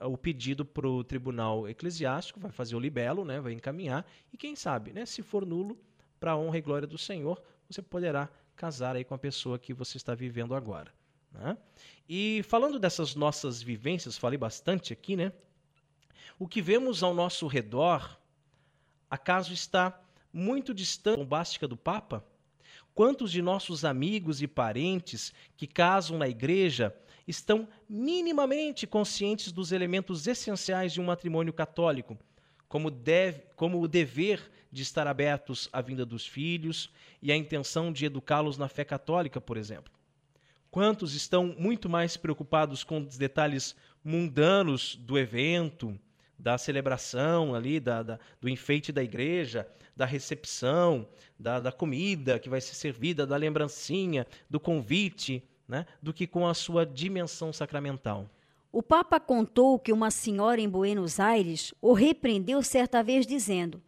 o 0.00 0.16
pedido 0.16 0.64
para 0.64 0.86
o 0.86 1.02
tribunal 1.02 1.68
eclesiástico, 1.68 2.38
vai 2.38 2.50
fazer 2.50 2.76
o 2.76 2.80
libelo, 2.80 3.24
né, 3.24 3.40
vai 3.40 3.52
encaminhar, 3.52 4.06
e 4.32 4.36
quem 4.36 4.54
sabe, 4.54 4.92
né, 4.92 5.06
se 5.06 5.22
for 5.22 5.46
nulo, 5.46 5.78
para 6.20 6.32
a 6.32 6.36
honra 6.36 6.58
e 6.58 6.62
glória 6.62 6.86
do 6.86 6.98
Senhor, 6.98 7.42
você 7.68 7.82
poderá 7.82 8.28
casar 8.54 8.96
aí 8.96 9.04
com 9.04 9.14
a 9.14 9.18
pessoa 9.18 9.58
que 9.58 9.74
você 9.74 9.96
está 9.96 10.14
vivendo 10.14 10.54
agora. 10.54 10.92
Né? 11.30 11.56
E 12.08 12.42
falando 12.44 12.78
dessas 12.78 13.14
nossas 13.14 13.62
vivências, 13.62 14.16
falei 14.16 14.38
bastante 14.38 14.92
aqui, 14.92 15.16
né? 15.16 15.32
O 16.38 16.46
que 16.48 16.62
vemos 16.62 17.02
ao 17.02 17.14
nosso 17.14 17.46
redor, 17.46 18.18
acaso 19.10 19.52
está 19.52 20.00
muito 20.32 20.74
distante 20.74 21.16
da 21.16 21.22
bombástica 21.22 21.66
do 21.66 21.76
Papa? 21.76 22.24
Quantos 22.94 23.30
de 23.30 23.42
nossos 23.42 23.84
amigos 23.84 24.40
e 24.40 24.46
parentes 24.46 25.32
que 25.56 25.66
casam 25.66 26.18
na 26.18 26.28
igreja 26.28 26.94
estão 27.26 27.68
minimamente 27.88 28.86
conscientes 28.86 29.50
dos 29.50 29.72
elementos 29.72 30.26
essenciais 30.26 30.92
de 30.92 31.00
um 31.00 31.04
matrimônio 31.04 31.52
católico, 31.52 32.16
como, 32.68 32.90
deve, 32.90 33.42
como 33.56 33.80
o 33.80 33.88
dever 33.88 34.50
de 34.70 34.82
estar 34.82 35.06
abertos 35.06 35.68
à 35.72 35.80
vinda 35.80 36.04
dos 36.04 36.26
filhos 36.26 36.90
e 37.22 37.32
a 37.32 37.36
intenção 37.36 37.92
de 37.92 38.06
educá-los 38.06 38.58
na 38.58 38.68
fé 38.68 38.84
católica, 38.84 39.40
por 39.40 39.56
exemplo. 39.56 39.92
Quantos 40.70 41.14
estão 41.14 41.54
muito 41.58 41.88
mais 41.88 42.16
preocupados 42.16 42.84
com 42.84 43.00
os 43.00 43.16
detalhes 43.16 43.74
mundanos 44.04 44.94
do 44.96 45.18
evento, 45.18 45.98
da 46.38 46.58
celebração 46.58 47.54
ali, 47.54 47.80
da, 47.80 48.02
da, 48.02 48.18
do 48.40 48.48
enfeite 48.48 48.92
da 48.92 49.02
igreja, 49.02 49.66
da 49.96 50.04
recepção, 50.04 51.08
da, 51.38 51.58
da 51.58 51.72
comida 51.72 52.38
que 52.38 52.48
vai 52.48 52.60
ser 52.60 52.74
servida, 52.74 53.26
da 53.26 53.36
lembrancinha, 53.36 54.26
do 54.50 54.60
convite, 54.60 55.42
né, 55.68 55.86
do 56.02 56.12
que 56.12 56.26
com 56.26 56.46
a 56.46 56.54
sua 56.54 56.86
dimensão 56.86 57.52
sacramental. 57.52 58.28
O 58.72 58.82
Papa 58.82 59.18
contou 59.18 59.78
que 59.78 59.92
uma 59.92 60.10
senhora 60.10 60.60
em 60.60 60.68
Buenos 60.68 61.18
Aires 61.18 61.72
o 61.80 61.92
repreendeu 61.92 62.62
certa 62.62 63.02
vez, 63.02 63.26
dizendo: 63.26 63.82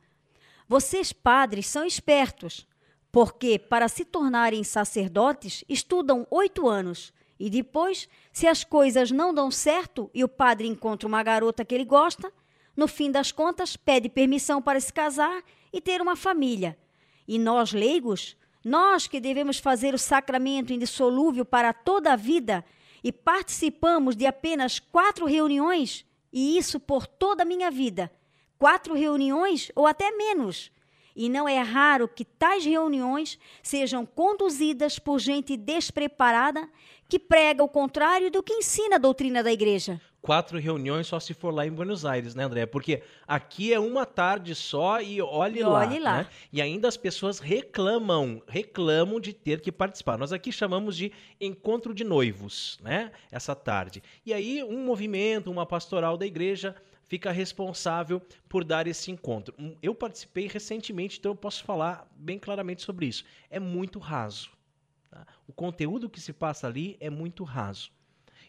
Vocês, 0.66 1.12
padres, 1.12 1.66
são 1.66 1.84
espertos, 1.84 2.66
porque, 3.12 3.58
para 3.58 3.88
se 3.88 4.04
tornarem 4.04 4.64
sacerdotes, 4.64 5.64
estudam 5.68 6.26
oito 6.30 6.68
anos. 6.68 7.12
E 7.38 7.48
depois, 7.48 8.08
se 8.32 8.46
as 8.46 8.64
coisas 8.64 9.10
não 9.10 9.32
dão 9.32 9.50
certo 9.50 10.10
e 10.12 10.24
o 10.24 10.28
padre 10.28 10.66
encontra 10.66 11.06
uma 11.06 11.22
garota 11.22 11.64
que 11.64 11.74
ele 11.74 11.84
gosta, 11.84 12.32
no 12.76 12.88
fim 12.88 13.10
das 13.10 13.30
contas, 13.30 13.76
pede 13.76 14.08
permissão 14.08 14.60
para 14.60 14.80
se 14.80 14.92
casar 14.92 15.42
e 15.72 15.80
ter 15.80 16.00
uma 16.00 16.16
família. 16.16 16.78
E 17.26 17.38
nós, 17.38 17.72
leigos, 17.72 18.36
nós 18.68 19.06
que 19.06 19.20
devemos 19.20 19.58
fazer 19.58 19.94
o 19.94 19.98
sacramento 19.98 20.72
indissolúvel 20.72 21.44
para 21.44 21.72
toda 21.72 22.12
a 22.12 22.16
vida 22.16 22.64
e 23.02 23.10
participamos 23.10 24.14
de 24.14 24.26
apenas 24.26 24.78
quatro 24.78 25.24
reuniões, 25.24 26.04
e 26.32 26.58
isso 26.58 26.78
por 26.78 27.06
toda 27.06 27.42
a 27.42 27.46
minha 27.46 27.70
vida, 27.70 28.12
quatro 28.58 28.94
reuniões 28.94 29.72
ou 29.74 29.86
até 29.86 30.10
menos, 30.10 30.70
e 31.16 31.28
não 31.28 31.48
é 31.48 31.58
raro 31.58 32.06
que 32.06 32.24
tais 32.24 32.64
reuniões 32.64 33.38
sejam 33.62 34.06
conduzidas 34.06 34.98
por 34.98 35.18
gente 35.18 35.56
despreparada 35.56 36.68
que 37.08 37.18
prega 37.18 37.64
o 37.64 37.68
contrário 37.68 38.30
do 38.30 38.42
que 38.42 38.52
ensina 38.52 38.96
a 38.96 38.98
doutrina 39.00 39.42
da 39.42 39.50
igreja. 39.50 40.00
Quatro 40.20 40.58
reuniões 40.58 41.06
só 41.06 41.20
se 41.20 41.32
for 41.32 41.54
lá 41.54 41.64
em 41.66 41.70
Buenos 41.70 42.04
Aires, 42.04 42.34
né, 42.34 42.42
André? 42.44 42.66
Porque 42.66 43.02
aqui 43.26 43.72
é 43.72 43.78
uma 43.78 44.04
tarde 44.04 44.54
só 44.54 45.00
e 45.00 45.22
olhe 45.22 45.60
E 45.60 45.62
lá. 45.62 45.70
olhe 45.86 45.98
lá. 46.00 46.16
né? 46.18 46.26
E 46.52 46.60
ainda 46.60 46.88
as 46.88 46.96
pessoas 46.96 47.38
reclamam, 47.38 48.42
reclamam 48.48 49.20
de 49.20 49.32
ter 49.32 49.60
que 49.60 49.70
participar. 49.70 50.18
Nós 50.18 50.32
aqui 50.32 50.50
chamamos 50.50 50.96
de 50.96 51.12
encontro 51.40 51.94
de 51.94 52.02
noivos, 52.02 52.78
né? 52.82 53.12
Essa 53.30 53.54
tarde. 53.54 54.02
E 54.26 54.34
aí 54.34 54.62
um 54.62 54.84
movimento, 54.84 55.50
uma 55.50 55.64
pastoral 55.64 56.16
da 56.16 56.26
igreja 56.26 56.74
fica 57.06 57.30
responsável 57.30 58.20
por 58.48 58.64
dar 58.64 58.86
esse 58.88 59.10
encontro. 59.12 59.54
Eu 59.80 59.94
participei 59.94 60.46
recentemente, 60.48 61.18
então 61.18 61.32
eu 61.32 61.36
posso 61.36 61.62
falar 61.64 62.06
bem 62.16 62.38
claramente 62.40 62.82
sobre 62.82 63.06
isso. 63.06 63.24
É 63.48 63.58
muito 63.60 63.98
raso. 64.00 64.50
tá? 65.10 65.24
O 65.46 65.52
conteúdo 65.52 66.10
que 66.10 66.20
se 66.20 66.32
passa 66.32 66.66
ali 66.66 66.96
é 67.00 67.08
muito 67.08 67.44
raso. 67.44 67.90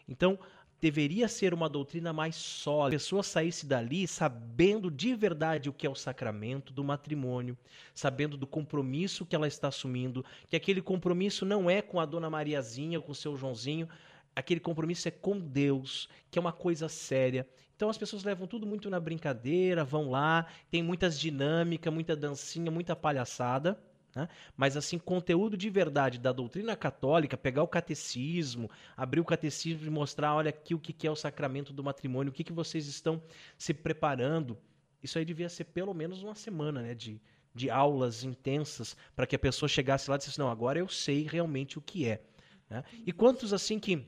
Então, 0.08 0.36
deveria 0.80 1.28
ser 1.28 1.52
uma 1.52 1.68
doutrina 1.68 2.12
mais 2.12 2.36
sólida. 2.36 2.96
A 2.96 2.98
pessoa 2.98 3.22
saísse 3.22 3.66
dali 3.66 4.06
sabendo 4.06 4.90
de 4.90 5.14
verdade 5.14 5.68
o 5.68 5.72
que 5.72 5.86
é 5.86 5.90
o 5.90 5.94
sacramento 5.94 6.72
do 6.72 6.82
matrimônio, 6.82 7.56
sabendo 7.94 8.36
do 8.36 8.46
compromisso 8.46 9.26
que 9.26 9.36
ela 9.36 9.46
está 9.46 9.68
assumindo, 9.68 10.24
que 10.48 10.56
aquele 10.56 10.80
compromisso 10.80 11.44
não 11.44 11.68
é 11.68 11.82
com 11.82 12.00
a 12.00 12.06
dona 12.06 12.30
Mariazinha, 12.30 13.00
com 13.00 13.12
o 13.12 13.14
seu 13.14 13.36
Joãozinho, 13.36 13.88
aquele 14.34 14.60
compromisso 14.60 15.08
é 15.08 15.10
com 15.10 15.38
Deus, 15.38 16.08
que 16.30 16.38
é 16.38 16.40
uma 16.40 16.52
coisa 16.52 16.88
séria. 16.88 17.46
Então 17.76 17.88
as 17.88 17.98
pessoas 17.98 18.24
levam 18.24 18.46
tudo 18.46 18.66
muito 18.66 18.88
na 18.88 19.00
brincadeira, 19.00 19.84
vão 19.84 20.10
lá, 20.10 20.46
tem 20.70 20.82
muitas 20.82 21.18
dinâmicas, 21.18 21.92
muita 21.92 22.16
dancinha, 22.16 22.70
muita 22.70 22.94
palhaçada. 22.96 23.78
Né? 24.14 24.28
Mas 24.56 24.76
assim, 24.76 24.98
conteúdo 24.98 25.56
de 25.56 25.70
verdade 25.70 26.18
da 26.18 26.32
doutrina 26.32 26.74
católica, 26.76 27.36
pegar 27.36 27.62
o 27.62 27.68
catecismo, 27.68 28.70
abrir 28.96 29.20
o 29.20 29.24
catecismo 29.24 29.86
e 29.86 29.90
mostrar, 29.90 30.34
olha 30.34 30.50
aqui 30.50 30.74
o 30.74 30.78
que 30.78 31.06
é 31.06 31.10
o 31.10 31.16
sacramento 31.16 31.72
do 31.72 31.84
matrimônio, 31.84 32.30
o 32.30 32.34
que, 32.34 32.44
que 32.44 32.52
vocês 32.52 32.86
estão 32.86 33.22
se 33.56 33.72
preparando. 33.72 34.58
Isso 35.02 35.18
aí 35.18 35.24
devia 35.24 35.48
ser 35.48 35.64
pelo 35.64 35.94
menos 35.94 36.22
uma 36.22 36.34
semana 36.34 36.82
né, 36.82 36.94
de, 36.94 37.20
de 37.54 37.70
aulas 37.70 38.24
intensas 38.24 38.96
para 39.14 39.26
que 39.26 39.36
a 39.36 39.38
pessoa 39.38 39.68
chegasse 39.68 40.10
lá 40.10 40.16
e 40.16 40.18
dissesse, 40.18 40.38
não, 40.38 40.50
agora 40.50 40.78
eu 40.78 40.88
sei 40.88 41.26
realmente 41.26 41.78
o 41.78 41.82
que 41.82 42.06
é. 42.06 42.22
né? 42.68 42.84
E 43.06 43.12
quantos 43.12 43.52
assim 43.52 43.78
que 43.78 44.06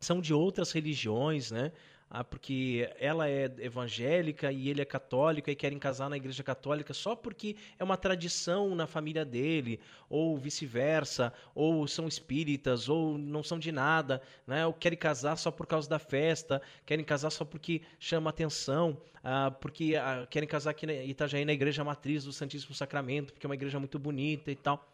são 0.00 0.20
de 0.20 0.32
outras 0.32 0.72
religiões, 0.72 1.50
né? 1.50 1.72
Ah, 2.10 2.24
porque 2.24 2.90
ela 2.98 3.28
é 3.28 3.44
evangélica 3.58 4.50
e 4.50 4.70
ele 4.70 4.80
é 4.80 4.84
católico 4.84 5.50
e 5.50 5.54
querem 5.54 5.78
casar 5.78 6.08
na 6.08 6.16
igreja 6.16 6.42
católica 6.42 6.94
só 6.94 7.14
porque 7.14 7.54
é 7.78 7.84
uma 7.84 7.98
tradição 7.98 8.74
na 8.74 8.86
família 8.86 9.26
dele, 9.26 9.78
ou 10.08 10.38
vice-versa, 10.38 11.30
ou 11.54 11.86
são 11.86 12.08
espíritas, 12.08 12.88
ou 12.88 13.18
não 13.18 13.42
são 13.42 13.58
de 13.58 13.70
nada, 13.70 14.22
né? 14.46 14.64
ou 14.64 14.72
querem 14.72 14.98
casar 14.98 15.36
só 15.36 15.50
por 15.50 15.66
causa 15.66 15.86
da 15.86 15.98
festa, 15.98 16.62
querem 16.86 17.04
casar 17.04 17.28
só 17.28 17.44
porque 17.44 17.82
chama 17.98 18.30
atenção, 18.30 18.98
ah, 19.22 19.50
porque 19.50 19.94
ah, 19.94 20.26
querem 20.30 20.48
casar 20.48 20.70
aqui 20.70 20.86
em 20.86 21.10
Itajaí 21.10 21.44
na 21.44 21.52
igreja 21.52 21.84
matriz 21.84 22.24
do 22.24 22.32
Santíssimo 22.32 22.74
Sacramento, 22.74 23.34
porque 23.34 23.46
é 23.46 23.48
uma 23.48 23.54
igreja 23.54 23.78
muito 23.78 23.98
bonita 23.98 24.50
e 24.50 24.56
tal. 24.56 24.90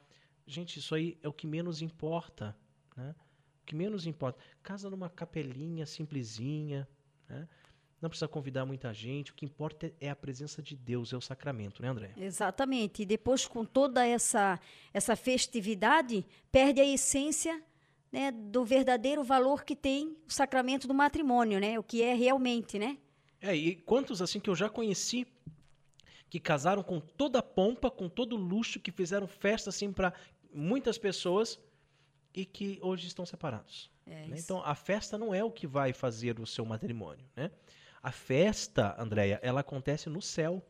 Gente, 0.48 0.80
isso 0.80 0.96
aí 0.96 1.16
é 1.22 1.28
o 1.28 1.32
que 1.32 1.46
menos 1.46 1.80
importa, 1.80 2.56
né? 2.96 3.14
O 3.62 3.66
que 3.66 3.74
menos 3.74 4.04
importa. 4.04 4.38
Casa 4.62 4.90
numa 4.90 5.08
capelinha 5.08 5.86
simplesinha, 5.86 6.86
né? 7.28 7.48
Não 8.00 8.10
precisa 8.10 8.28
convidar 8.28 8.66
muita 8.66 8.92
gente. 8.92 9.32
O 9.32 9.34
que 9.34 9.46
importa 9.46 9.90
é 9.98 10.10
a 10.10 10.16
presença 10.16 10.62
de 10.62 10.76
Deus, 10.76 11.12
é 11.12 11.16
o 11.16 11.22
sacramento, 11.22 11.80
né, 11.80 11.88
André? 11.88 12.10
Exatamente. 12.18 13.02
E 13.02 13.06
depois, 13.06 13.46
com 13.46 13.64
toda 13.64 14.06
essa, 14.06 14.60
essa 14.92 15.16
festividade, 15.16 16.26
perde 16.52 16.82
a 16.82 16.84
essência 16.84 17.62
né, 18.12 18.30
do 18.30 18.62
verdadeiro 18.62 19.24
valor 19.24 19.64
que 19.64 19.74
tem 19.74 20.16
o 20.28 20.32
sacramento 20.32 20.86
do 20.86 20.92
matrimônio, 20.92 21.58
né? 21.58 21.78
O 21.78 21.82
que 21.82 22.02
é 22.02 22.14
realmente, 22.14 22.78
né? 22.78 22.98
É, 23.40 23.56
e 23.56 23.74
quantos 23.74 24.20
assim 24.20 24.38
que 24.38 24.50
eu 24.50 24.54
já 24.54 24.68
conheci 24.68 25.26
que 26.28 26.38
casaram 26.38 26.82
com 26.82 27.00
toda 27.00 27.38
a 27.38 27.42
pompa, 27.42 27.90
com 27.90 28.08
todo 28.08 28.34
o 28.34 28.38
luxo, 28.38 28.80
que 28.80 28.90
fizeram 28.90 29.26
festa 29.26 29.70
assim 29.70 29.92
para 29.92 30.12
muitas 30.52 30.98
pessoas 30.98 31.58
e 32.34 32.44
que 32.44 32.78
hoje 32.82 33.06
estão 33.06 33.24
separados. 33.24 33.90
É 34.06 34.26
né? 34.26 34.36
Então 34.38 34.62
a 34.64 34.74
festa 34.74 35.16
não 35.16 35.34
é 35.34 35.42
o 35.42 35.50
que 35.50 35.66
vai 35.66 35.92
fazer 35.92 36.38
o 36.38 36.46
seu 36.46 36.64
matrimônio, 36.64 37.24
né? 37.34 37.50
A 38.02 38.12
festa, 38.12 38.94
Andréia, 38.98 39.40
ela 39.42 39.60
acontece 39.60 40.10
no 40.10 40.20
céu. 40.20 40.62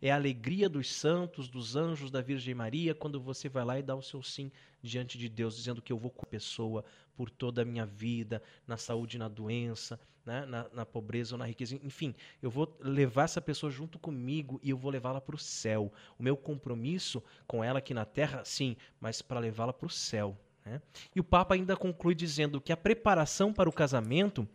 É 0.00 0.10
a 0.10 0.16
alegria 0.16 0.68
dos 0.68 0.90
santos, 0.90 1.48
dos 1.48 1.76
anjos, 1.76 2.10
da 2.10 2.20
Virgem 2.20 2.54
Maria, 2.54 2.94
quando 2.94 3.20
você 3.20 3.48
vai 3.48 3.64
lá 3.64 3.78
e 3.78 3.82
dá 3.82 3.94
o 3.94 4.02
seu 4.02 4.22
sim 4.22 4.50
diante 4.82 5.16
de 5.18 5.28
Deus, 5.28 5.54
dizendo 5.54 5.82
que 5.82 5.92
eu 5.92 5.98
vou 5.98 6.10
com 6.10 6.24
a 6.24 6.28
pessoa 6.28 6.84
por 7.14 7.30
toda 7.30 7.62
a 7.62 7.64
minha 7.64 7.84
vida, 7.84 8.42
na 8.66 8.76
saúde 8.76 9.18
na 9.18 9.28
doença, 9.28 10.00
né? 10.24 10.46
na, 10.46 10.68
na 10.72 10.86
pobreza 10.86 11.34
ou 11.34 11.38
na 11.38 11.46
riqueza. 11.46 11.78
Enfim, 11.82 12.14
eu 12.40 12.50
vou 12.50 12.76
levar 12.80 13.24
essa 13.24 13.40
pessoa 13.40 13.70
junto 13.70 13.98
comigo 13.98 14.58
e 14.62 14.70
eu 14.70 14.76
vou 14.76 14.90
levá-la 14.90 15.20
para 15.20 15.36
o 15.36 15.38
céu. 15.38 15.92
O 16.18 16.22
meu 16.22 16.36
compromisso 16.36 17.22
com 17.46 17.62
ela 17.62 17.78
aqui 17.78 17.92
na 17.92 18.04
terra, 18.04 18.44
sim, 18.44 18.76
mas 18.98 19.20
para 19.20 19.38
levá-la 19.38 19.72
para 19.72 19.86
o 19.86 19.90
céu. 19.90 20.36
Né? 20.64 20.80
E 21.14 21.20
o 21.20 21.24
Papa 21.24 21.54
ainda 21.54 21.76
conclui 21.76 22.14
dizendo 22.14 22.60
que 22.60 22.72
a 22.72 22.76
preparação 22.76 23.52
para 23.52 23.68
o 23.68 23.72
casamento 23.72 24.48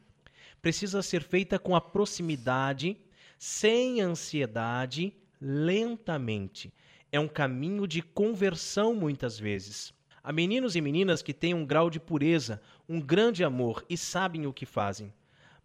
precisa 0.62 1.02
ser 1.02 1.22
feita 1.22 1.60
com 1.60 1.76
a 1.76 1.82
proximidade, 1.82 2.98
sem 3.38 4.02
ansiedade, 4.02 5.14
lentamente. 5.40 6.74
É 7.12 7.20
um 7.20 7.28
caminho 7.28 7.88
de 7.88 8.02
conversão 8.02 8.94
muitas 8.94 9.40
vezes. 9.40 9.94
Há 10.24 10.34
meninos 10.34 10.76
e 10.76 10.82
meninas 10.82 11.22
que 11.22 11.34
têm 11.34 11.54
um 11.54 11.66
grau 11.66 11.90
de 11.90 12.00
pureza, 12.00 12.62
um 12.90 13.00
grande 13.00 13.44
amor 13.44 13.86
e 13.90 13.98
sabem 13.98 14.46
o 14.46 14.52
que 14.52 14.66
fazem, 14.66 15.14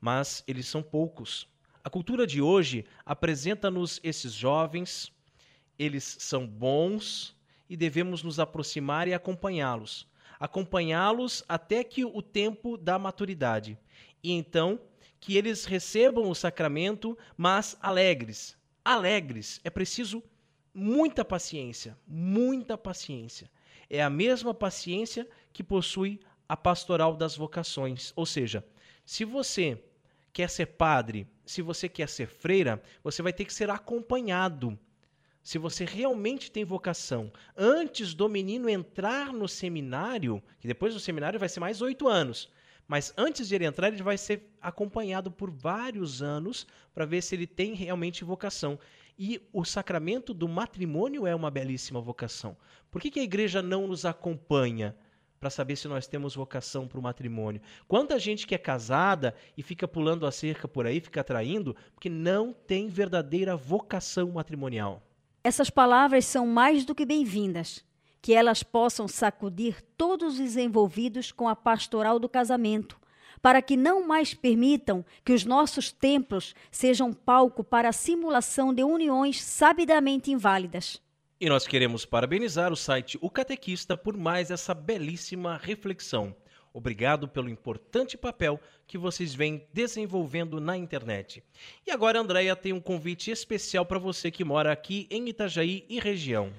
mas 0.00 0.44
eles 0.46 0.68
são 0.68 0.82
poucos. 0.82 1.48
A 1.82 1.90
cultura 1.90 2.24
de 2.24 2.40
hoje 2.40 2.84
apresenta-nos 3.04 3.98
esses 4.04 4.32
jovens, 4.32 5.12
eles 5.76 6.16
são 6.20 6.46
bons 6.46 7.34
e 7.68 7.76
devemos 7.76 8.22
nos 8.22 8.38
aproximar 8.38 9.08
e 9.08 9.14
acompanhá-los. 9.14 10.06
Acompanhá-los 10.42 11.44
até 11.48 11.84
que 11.84 12.04
o 12.04 12.20
tempo 12.20 12.76
da 12.76 12.98
maturidade. 12.98 13.78
E 14.20 14.32
então 14.32 14.80
que 15.20 15.36
eles 15.36 15.64
recebam 15.64 16.28
o 16.28 16.34
sacramento, 16.34 17.16
mas 17.36 17.76
alegres. 17.80 18.58
Alegres. 18.84 19.60
É 19.62 19.70
preciso 19.70 20.20
muita 20.74 21.24
paciência, 21.24 21.96
muita 22.04 22.76
paciência. 22.76 23.48
É 23.88 24.02
a 24.02 24.10
mesma 24.10 24.52
paciência 24.52 25.28
que 25.52 25.62
possui 25.62 26.18
a 26.48 26.56
pastoral 26.56 27.14
das 27.14 27.36
vocações. 27.36 28.12
Ou 28.16 28.26
seja, 28.26 28.66
se 29.06 29.24
você 29.24 29.80
quer 30.32 30.50
ser 30.50 30.66
padre, 30.66 31.24
se 31.46 31.62
você 31.62 31.88
quer 31.88 32.08
ser 32.08 32.26
freira, 32.26 32.82
você 33.04 33.22
vai 33.22 33.32
ter 33.32 33.44
que 33.44 33.54
ser 33.54 33.70
acompanhado. 33.70 34.76
Se 35.42 35.58
você 35.58 35.84
realmente 35.84 36.52
tem 36.52 36.64
vocação, 36.64 37.32
antes 37.56 38.14
do 38.14 38.28
menino 38.28 38.68
entrar 38.68 39.32
no 39.32 39.48
seminário, 39.48 40.40
que 40.60 40.68
depois 40.68 40.94
do 40.94 41.00
seminário 41.00 41.40
vai 41.40 41.48
ser 41.48 41.58
mais 41.58 41.82
oito 41.82 42.06
anos, 42.06 42.48
mas 42.86 43.12
antes 43.16 43.48
de 43.48 43.54
ele 43.56 43.64
entrar, 43.64 43.88
ele 43.88 44.02
vai 44.02 44.16
ser 44.16 44.54
acompanhado 44.60 45.32
por 45.32 45.50
vários 45.50 46.22
anos 46.22 46.66
para 46.94 47.04
ver 47.04 47.22
se 47.22 47.34
ele 47.34 47.46
tem 47.46 47.74
realmente 47.74 48.22
vocação. 48.22 48.78
E 49.18 49.40
o 49.52 49.64
sacramento 49.64 50.32
do 50.32 50.48
matrimônio 50.48 51.26
é 51.26 51.34
uma 51.34 51.50
belíssima 51.50 52.00
vocação. 52.00 52.56
Por 52.90 53.00
que, 53.00 53.10
que 53.10 53.20
a 53.20 53.24
igreja 53.24 53.60
não 53.60 53.88
nos 53.88 54.04
acompanha 54.04 54.96
para 55.40 55.50
saber 55.50 55.74
se 55.74 55.88
nós 55.88 56.06
temos 56.06 56.36
vocação 56.36 56.86
para 56.86 57.00
o 57.00 57.02
matrimônio? 57.02 57.60
Quanta 57.88 58.16
gente 58.16 58.46
que 58.46 58.54
é 58.54 58.58
casada 58.58 59.34
e 59.56 59.62
fica 59.62 59.88
pulando 59.88 60.24
a 60.24 60.30
cerca 60.30 60.68
por 60.68 60.86
aí, 60.86 61.00
fica 61.00 61.24
traindo, 61.24 61.74
porque 61.94 62.08
não 62.08 62.52
tem 62.52 62.88
verdadeira 62.88 63.56
vocação 63.56 64.30
matrimonial. 64.30 65.02
Essas 65.44 65.68
palavras 65.68 66.24
são 66.24 66.46
mais 66.46 66.84
do 66.84 66.94
que 66.94 67.04
bem-vindas. 67.04 67.84
Que 68.20 68.32
elas 68.32 68.62
possam 68.62 69.08
sacudir 69.08 69.82
todos 69.96 70.38
os 70.38 70.56
envolvidos 70.56 71.32
com 71.32 71.48
a 71.48 71.56
pastoral 71.56 72.20
do 72.20 72.28
casamento, 72.28 72.96
para 73.40 73.60
que 73.60 73.76
não 73.76 74.06
mais 74.06 74.32
permitam 74.32 75.04
que 75.24 75.32
os 75.32 75.44
nossos 75.44 75.90
templos 75.90 76.54
sejam 76.70 77.12
palco 77.12 77.64
para 77.64 77.88
a 77.88 77.92
simulação 77.92 78.72
de 78.72 78.84
uniões 78.84 79.42
sabidamente 79.42 80.30
inválidas. 80.30 81.02
E 81.40 81.48
nós 81.48 81.66
queremos 81.66 82.04
parabenizar 82.04 82.72
o 82.72 82.76
site 82.76 83.18
O 83.20 83.28
Catequista 83.28 83.96
por 83.96 84.16
mais 84.16 84.52
essa 84.52 84.72
belíssima 84.72 85.58
reflexão. 85.60 86.36
Obrigado 86.74 87.28
pelo 87.28 87.50
importante 87.50 88.16
papel 88.16 88.58
que 88.86 88.96
vocês 88.96 89.34
vêm 89.34 89.66
desenvolvendo 89.72 90.58
na 90.58 90.76
internet. 90.76 91.42
E 91.86 91.90
agora, 91.90 92.18
Andréia 92.18 92.56
tem 92.56 92.72
um 92.72 92.80
convite 92.80 93.30
especial 93.30 93.84
para 93.84 93.98
você 93.98 94.30
que 94.30 94.44
mora 94.44 94.72
aqui 94.72 95.06
em 95.10 95.28
Itajaí 95.28 95.84
e 95.88 96.00
região. 96.00 96.50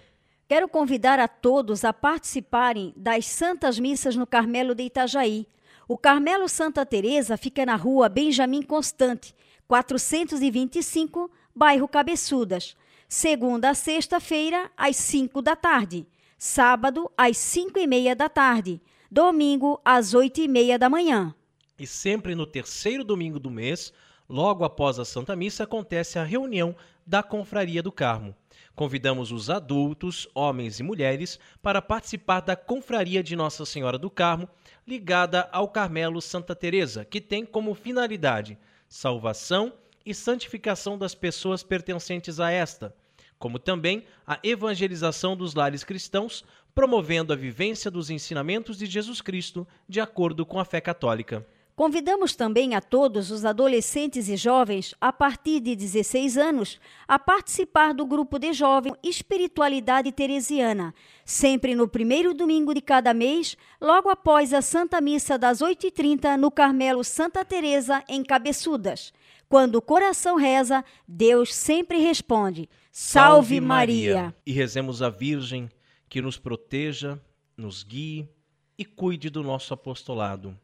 Quero 0.48 0.68
convidar 0.68 1.20
a 1.20 1.28
todos 1.28 1.84
a 1.84 1.92
participarem 1.92 2.94
das 2.96 3.26
Santas 3.26 3.80
Missas 3.80 4.16
no 4.16 4.28
Carmelo 4.28 4.76
de 4.76 4.84
Itajaí. 4.84 5.48
O 5.88 5.98
Carmelo 5.98 6.48
Santa 6.48 6.86
Teresa 6.86 7.36
fica 7.38 7.66
na 7.66 7.76
rua 7.76 8.08
Benjamin 8.08 8.62
Constante, 8.62 9.34
425, 9.68 11.32
bairro 11.56 11.88
Cabeçudas. 11.88 12.78
segunda 13.10 13.72
a 13.72 13.74
sexta-feira, 13.74 14.72
às 14.78 14.96
5 14.96 15.42
da 15.42 15.56
tarde, 15.56 16.06
sábado, 16.38 17.12
às 17.18 17.38
5 17.38 17.80
e 17.80 17.88
meia 17.88 18.16
da 18.16 18.30
tarde, 18.30 18.82
domingo, 19.14 19.80
às 19.86 20.16
8 20.16 20.42
e 20.42 20.48
meia 20.48 20.80
da 20.80 20.90
manhã. 20.90 21.36
E 21.78 21.86
sempre 21.86 22.34
no 22.34 22.48
terceiro 22.48 23.04
domingo 23.04 23.40
do 23.40 23.52
mês, 23.52 23.94
logo 24.28 24.64
após 24.64 24.98
a 24.98 25.06
Santa 25.06 25.36
Missa, 25.36 25.66
acontece 25.66 26.18
a 26.18 26.24
reunião 26.24 26.76
da 27.06 27.22
Confraria 27.22 27.84
do 27.84 27.92
Carmo. 27.92 28.36
Convidamos 28.74 29.32
os 29.32 29.52
adultos, 29.52 30.28
homens 30.34 30.80
e 30.80 30.84
mulheres, 30.84 31.40
para 31.62 31.80
participar 31.80 32.40
da 32.40 32.56
Confraria 32.56 33.22
de 33.22 33.36
Nossa 33.36 33.68
Senhora 33.68 34.00
do 34.00 34.10
Carmo, 34.10 34.50
ligada 34.88 35.48
ao 35.52 35.68
Carmelo 35.68 36.20
Santa 36.20 36.56
Teresa, 36.56 37.06
que 37.06 37.22
tem 37.22 37.46
como 37.46 37.76
finalidade 37.76 38.58
salvação 38.90 39.74
e 40.04 40.12
santificação 40.14 40.98
das 40.98 41.14
pessoas 41.14 41.62
pertencentes 41.62 42.40
a 42.40 42.50
esta, 42.50 42.96
como 43.38 43.60
também 43.60 44.06
a 44.26 44.40
evangelização 44.42 45.36
dos 45.36 45.54
lares 45.54 45.84
cristãos, 45.84 46.46
promovendo 46.74 47.34
a 47.34 47.36
vivência 47.36 47.90
dos 47.92 48.10
ensinamentos 48.10 48.78
de 48.78 48.86
Jesus 48.86 49.22
Cristo 49.22 49.68
de 49.88 50.00
acordo 50.00 50.46
com 50.46 50.60
a 50.60 50.66
fé 50.66 50.82
católica. 50.82 51.46
Convidamos 51.76 52.36
também 52.36 52.76
a 52.76 52.82
todos 52.82 53.32
os 53.32 53.44
adolescentes 53.44 54.30
e 54.30 54.38
jovens 54.38 54.94
a 55.02 55.12
partir 55.12 55.60
de 55.60 55.76
16 55.76 56.38
anos 56.38 56.80
a 57.08 57.18
participar 57.18 57.96
do 57.96 58.06
grupo 58.06 58.38
de 58.38 58.54
jovem 58.54 58.94
Espiritualidade 59.02 60.12
Teresiana, 60.12 60.94
sempre 61.26 61.74
no 61.74 61.88
primeiro 61.88 62.32
domingo 62.36 62.76
de 62.76 62.82
cada 62.82 63.12
mês, 63.12 63.58
logo 63.82 64.08
após 64.10 64.54
a 64.54 64.62
Santa 64.62 65.02
Missa 65.02 65.36
das 65.36 65.62
8h30 65.62 66.38
no 66.38 66.52
Carmelo 66.52 67.04
Santa 67.04 67.44
Teresa 67.44 68.04
em 68.08 68.24
Cabeçudas. 68.24 69.12
Quando 69.50 69.76
o 69.76 69.82
coração 69.82 70.36
reza, 70.36 70.86
Deus 71.08 71.56
sempre 71.56 71.98
responde: 71.98 72.70
Salve, 72.92 73.56
Salve 73.56 73.62
Maria. 73.62 74.16
Maria! 74.16 74.36
E 74.46 74.52
rezemos 74.52 75.02
a 75.02 75.10
Virgem 75.10 75.70
que 76.14 76.22
nos 76.22 76.38
proteja, 76.38 77.20
nos 77.58 77.82
guie 77.82 78.30
e 78.78 78.86
cuide 78.86 79.32
do 79.32 79.42
nosso 79.42 79.74
apostolado. 79.74 80.56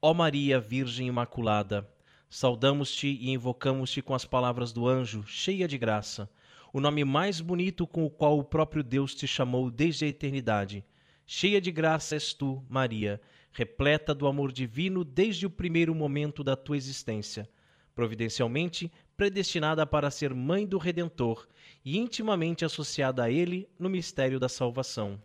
Ó 0.00 0.14
Maria, 0.14 0.60
Virgem 0.60 1.08
Imaculada, 1.08 1.92
saudamos-te 2.30 3.08
e 3.08 3.30
invocamos-te 3.30 4.00
com 4.00 4.14
as 4.14 4.24
palavras 4.24 4.72
do 4.72 4.86
anjo, 4.86 5.24
cheia 5.26 5.66
de 5.66 5.76
graça, 5.76 6.30
o 6.72 6.80
nome 6.80 7.04
mais 7.04 7.40
bonito 7.40 7.88
com 7.88 8.06
o 8.06 8.10
qual 8.10 8.38
o 8.38 8.44
próprio 8.44 8.84
Deus 8.84 9.16
te 9.16 9.26
chamou 9.26 9.68
desde 9.68 10.04
a 10.04 10.08
eternidade. 10.08 10.84
Cheia 11.26 11.60
de 11.60 11.72
graça 11.72 12.14
és 12.14 12.32
tu, 12.32 12.64
Maria, 12.68 13.20
repleta 13.50 14.14
do 14.14 14.28
amor 14.28 14.52
divino 14.52 15.02
desde 15.02 15.44
o 15.44 15.50
primeiro 15.50 15.92
momento 15.92 16.44
da 16.44 16.54
tua 16.54 16.76
existência, 16.76 17.50
providencialmente 17.96 18.92
predestinada 19.16 19.86
para 19.86 20.10
ser 20.10 20.34
mãe 20.34 20.66
do 20.66 20.78
Redentor 20.78 21.46
e 21.84 21.98
intimamente 21.98 22.64
associada 22.64 23.24
a 23.24 23.30
ele 23.30 23.68
no 23.78 23.88
mistério 23.88 24.40
da 24.40 24.48
salvação. 24.48 25.20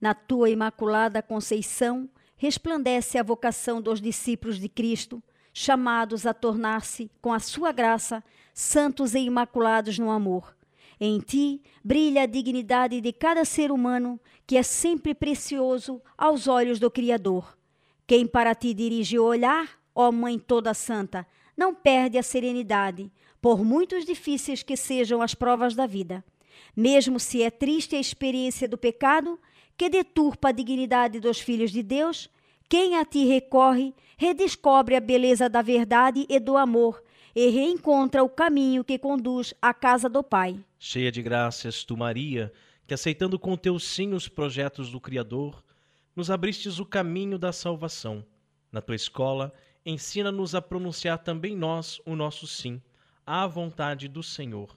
Na 0.00 0.14
tua 0.14 0.48
imaculada 0.50 1.22
conceição, 1.22 2.08
resplandece 2.36 3.18
a 3.18 3.22
vocação 3.22 3.82
dos 3.82 4.00
discípulos 4.00 4.58
de 4.58 4.68
Cristo, 4.68 5.22
chamados 5.52 6.24
a 6.24 6.32
tornar-se, 6.32 7.10
com 7.20 7.32
a 7.32 7.40
sua 7.40 7.72
graça, 7.72 8.22
santos 8.54 9.14
e 9.14 9.18
imaculados 9.18 9.98
no 9.98 10.10
amor. 10.10 10.56
Em 11.00 11.18
ti 11.20 11.60
brilha 11.84 12.22
a 12.22 12.26
dignidade 12.26 13.00
de 13.00 13.12
cada 13.12 13.44
ser 13.44 13.70
humano, 13.70 14.20
que 14.46 14.56
é 14.56 14.62
sempre 14.62 15.14
precioso 15.14 16.00
aos 16.16 16.48
olhos 16.48 16.78
do 16.78 16.90
Criador. 16.90 17.56
Quem 18.06 18.26
para 18.26 18.54
ti 18.54 18.72
dirige 18.72 19.18
o 19.18 19.24
olhar, 19.24 19.78
ó 19.94 20.10
Mãe 20.10 20.38
toda 20.38 20.72
santa, 20.74 21.26
não 21.56 21.74
perde 21.74 22.16
a 22.16 22.22
serenidade, 22.22 23.12
por 23.40 23.64
muitos 23.64 24.04
difíceis 24.04 24.62
que 24.62 24.76
sejam 24.76 25.22
as 25.22 25.34
provas 25.34 25.74
da 25.74 25.86
vida. 25.86 26.24
Mesmo 26.76 27.18
se 27.18 27.42
é 27.42 27.50
triste 27.50 27.96
a 27.96 28.00
experiência 28.00 28.68
do 28.68 28.78
pecado, 28.78 29.38
que 29.76 29.88
deturpa 29.88 30.48
a 30.48 30.52
dignidade 30.52 31.20
dos 31.20 31.38
filhos 31.38 31.70
de 31.70 31.82
Deus, 31.82 32.28
quem 32.68 32.96
a 32.96 33.04
ti 33.04 33.24
recorre, 33.24 33.94
redescobre 34.16 34.96
a 34.96 35.00
beleza 35.00 35.48
da 35.48 35.62
verdade 35.62 36.26
e 36.28 36.38
do 36.38 36.56
amor 36.56 37.02
e 37.34 37.48
reencontra 37.50 38.24
o 38.24 38.28
caminho 38.28 38.82
que 38.82 38.98
conduz 38.98 39.54
à 39.62 39.72
casa 39.72 40.08
do 40.08 40.24
Pai. 40.24 40.58
Cheia 40.78 41.12
de 41.12 41.22
graças, 41.22 41.84
tu, 41.84 41.96
Maria, 41.96 42.52
que 42.86 42.92
aceitando 42.92 43.38
com 43.38 43.56
teu 43.56 43.78
sim 43.78 44.12
os 44.12 44.28
projetos 44.28 44.90
do 44.90 45.00
Criador, 45.00 45.62
nos 46.16 46.30
abristes 46.30 46.80
o 46.80 46.84
caminho 46.84 47.38
da 47.38 47.52
salvação. 47.52 48.24
Na 48.72 48.80
tua 48.80 48.96
escola, 48.96 49.54
ensina-nos 49.86 50.54
a 50.54 50.60
pronunciar 50.60 51.18
também 51.18 51.56
nós 51.56 52.00
o 52.04 52.16
nosso 52.16 52.46
sim, 52.46 52.82
à 53.28 53.46
vontade 53.46 54.08
do 54.08 54.22
Senhor. 54.22 54.74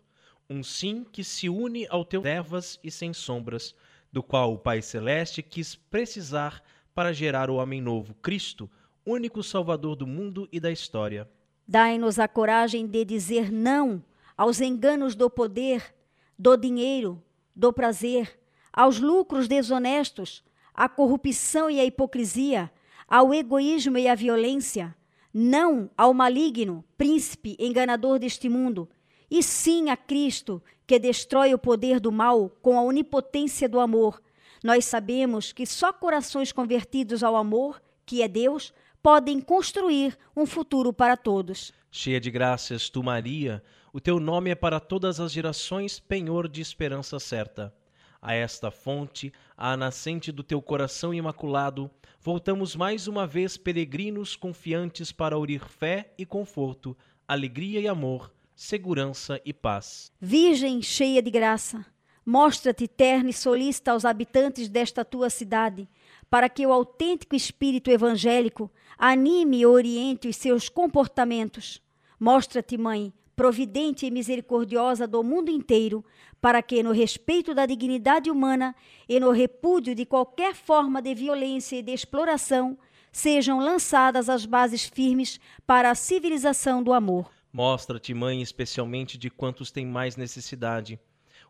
Um 0.49 0.62
sim 0.62 1.06
que 1.10 1.24
se 1.24 1.47
une 1.47 1.88
ao 1.89 2.04
teu 2.04 2.22
trevas 2.22 2.78
e 2.84 2.91
sem 2.91 3.14
sombras, 3.14 3.74
do 4.12 4.22
qual 4.22 4.54
o 4.54 4.58
Pai 4.58 4.82
Celeste 4.82 5.41
quis 5.41 5.74
precisar 5.74 6.62
para 6.93 7.14
gerar 7.14 7.49
o 7.49 7.56
homem 7.56 7.80
novo, 7.80 8.14
Cristo, 8.16 8.70
único 9.06 9.41
Salvador 9.41 9.95
do 9.95 10.06
mundo 10.06 10.49
e 10.52 10.60
da 10.60 10.70
história. 10.70 11.30
Dai-nos 11.66 12.20
a 12.20 12.28
coragem 12.28 12.86
de 12.86 13.06
dizer 13.06 13.49
não 13.49 14.04
aos 14.36 14.60
enganos 14.60 15.16
do 15.16 15.30
poder, 15.30 15.95
do 16.38 16.58
dinheiro, 16.58 17.24
do 17.56 17.72
prazer, 17.72 18.38
aos 18.74 18.99
lucros 18.99 19.47
desonestos, 19.47 20.43
à 20.74 20.89
corrupção 20.89 21.72
e 21.72 21.80
à 21.80 21.86
hipocrisia, 21.86 22.70
ao 23.08 23.34
egoísmo 23.34 23.97
e 23.97 24.10
à 24.10 24.16
violência, 24.16 24.93
não 25.34 25.89
ao 25.97 26.13
maligno, 26.13 26.84
príncipe 26.97 27.55
enganador 27.59 28.19
deste 28.19 28.49
mundo, 28.49 28.89
e 29.29 29.41
sim 29.41 29.89
a 29.89 29.95
Cristo, 29.95 30.61
que 30.86 30.99
destrói 30.99 31.53
o 31.53 31.59
poder 31.59 31.99
do 31.99 32.11
mal 32.11 32.49
com 32.61 32.77
a 32.77 32.84
onipotência 32.84 33.69
do 33.69 33.79
amor. 33.79 34.21
Nós 34.63 34.86
sabemos 34.86 35.53
que 35.53 35.65
só 35.65 35.93
corações 35.93 36.51
convertidos 36.51 37.23
ao 37.23 37.36
amor, 37.36 37.82
que 38.05 38.21
é 38.21 38.27
Deus, 38.27 38.73
podem 39.01 39.39
construir 39.39 40.17
um 40.36 40.45
futuro 40.45 40.91
para 40.91 41.15
todos. 41.15 41.71
Cheia 41.89 42.19
de 42.19 42.29
graças, 42.29 42.89
tu, 42.89 43.01
Maria, 43.01 43.63
o 43.93 43.99
teu 43.99 44.19
nome 44.19 44.49
é 44.49 44.55
para 44.55 44.79
todas 44.79 45.19
as 45.19 45.32
gerações 45.32 45.99
penhor 45.99 46.47
de 46.47 46.61
esperança 46.61 47.19
certa. 47.19 47.73
A 48.22 48.34
esta 48.34 48.69
fonte, 48.69 49.34
à 49.57 49.76
nascente 49.76 50.32
do 50.32 50.43
teu 50.43 50.61
coração 50.61 51.13
imaculado, 51.13 51.89
voltamos 52.19 52.76
mais 52.76 53.07
uma 53.07 53.26
vez 53.26 53.57
peregrinos 53.57 54.36
confiantes 54.36 55.11
para 55.11 55.36
aurir 55.36 55.67
fé 55.67 56.13
e 56.17 56.26
conforto, 56.26 56.95
alegria 57.28 57.80
e 57.80 57.88
amor 57.88 58.32
segurança 58.61 59.41
e 59.43 59.51
paz. 59.51 60.11
Virgem 60.22 60.84
cheia 60.84 61.19
de 61.19 61.32
graça, 61.32 61.84
mostra-te 62.24 62.88
terna 62.88 63.32
e 63.32 63.34
solícita 63.34 63.91
aos 63.91 64.05
habitantes 64.05 64.69
desta 64.69 65.03
tua 65.03 65.32
cidade, 65.32 65.89
para 66.30 66.47
que 66.47 66.65
o 66.65 66.72
autêntico 66.72 67.36
espírito 67.36 67.89
evangélico 67.89 68.72
anime 68.99 69.61
e 69.61 69.65
oriente 69.65 70.28
os 70.28 70.36
seus 70.36 70.69
comportamentos. 70.69 71.82
Mostra-te, 72.19 72.78
Mãe, 72.78 73.11
providente 73.41 74.05
e 74.05 74.11
misericordiosa 74.11 75.07
do 75.07 75.23
mundo 75.23 75.49
inteiro, 75.49 76.05
para 76.39 76.61
que, 76.61 76.83
no 76.83 76.91
respeito 76.91 77.55
da 77.55 77.65
dignidade 77.65 78.29
humana 78.29 78.75
e 79.09 79.19
no 79.19 79.31
repúdio 79.31 79.95
de 79.95 80.05
qualquer 80.05 80.53
forma 80.53 81.01
de 81.01 81.15
violência 81.15 81.75
e 81.75 81.81
de 81.81 81.91
exploração, 81.91 82.77
sejam 83.11 83.57
lançadas 83.59 84.29
as 84.29 84.45
bases 84.45 84.85
firmes 84.85 85.39
para 85.65 85.89
a 85.89 85.95
civilização 85.95 86.83
do 86.83 86.93
amor. 86.93 87.31
Mostra-te, 87.51 88.13
Mãe, 88.13 88.43
especialmente 88.43 89.17
de 89.17 89.31
quantos 89.31 89.71
têm 89.71 89.87
mais 89.87 90.15
necessidade, 90.15 90.99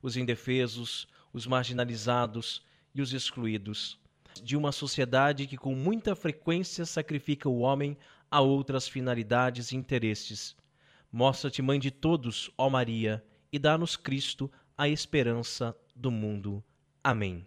os 0.01 0.15
indefesos, 0.15 1.09
os 1.33 1.45
marginalizados 1.45 2.63
e 2.95 3.01
os 3.01 3.11
excluídos, 3.11 3.99
de 4.41 4.55
uma 4.55 4.71
sociedade 4.71 5.45
que 5.45 5.57
com 5.57 5.75
muita 5.75 6.15
frequência 6.15 6.85
sacrifica 6.85 7.49
o 7.49 7.59
homem 7.59 7.97
a 8.31 8.39
outras 8.39 8.87
finalidades 8.87 9.73
e 9.73 9.75
interesses. 9.75 10.55
Mostra-te, 11.12 11.62
Mãe 11.62 11.78
de 11.78 11.91
todos, 11.91 12.49
ó 12.57 12.70
Maria, 12.70 13.22
e 13.51 13.59
dá-nos 13.59 13.97
Cristo, 13.97 14.49
a 14.78 14.88
esperança 14.88 15.76
do 15.93 16.09
mundo. 16.09 16.64
Amém. 17.03 17.45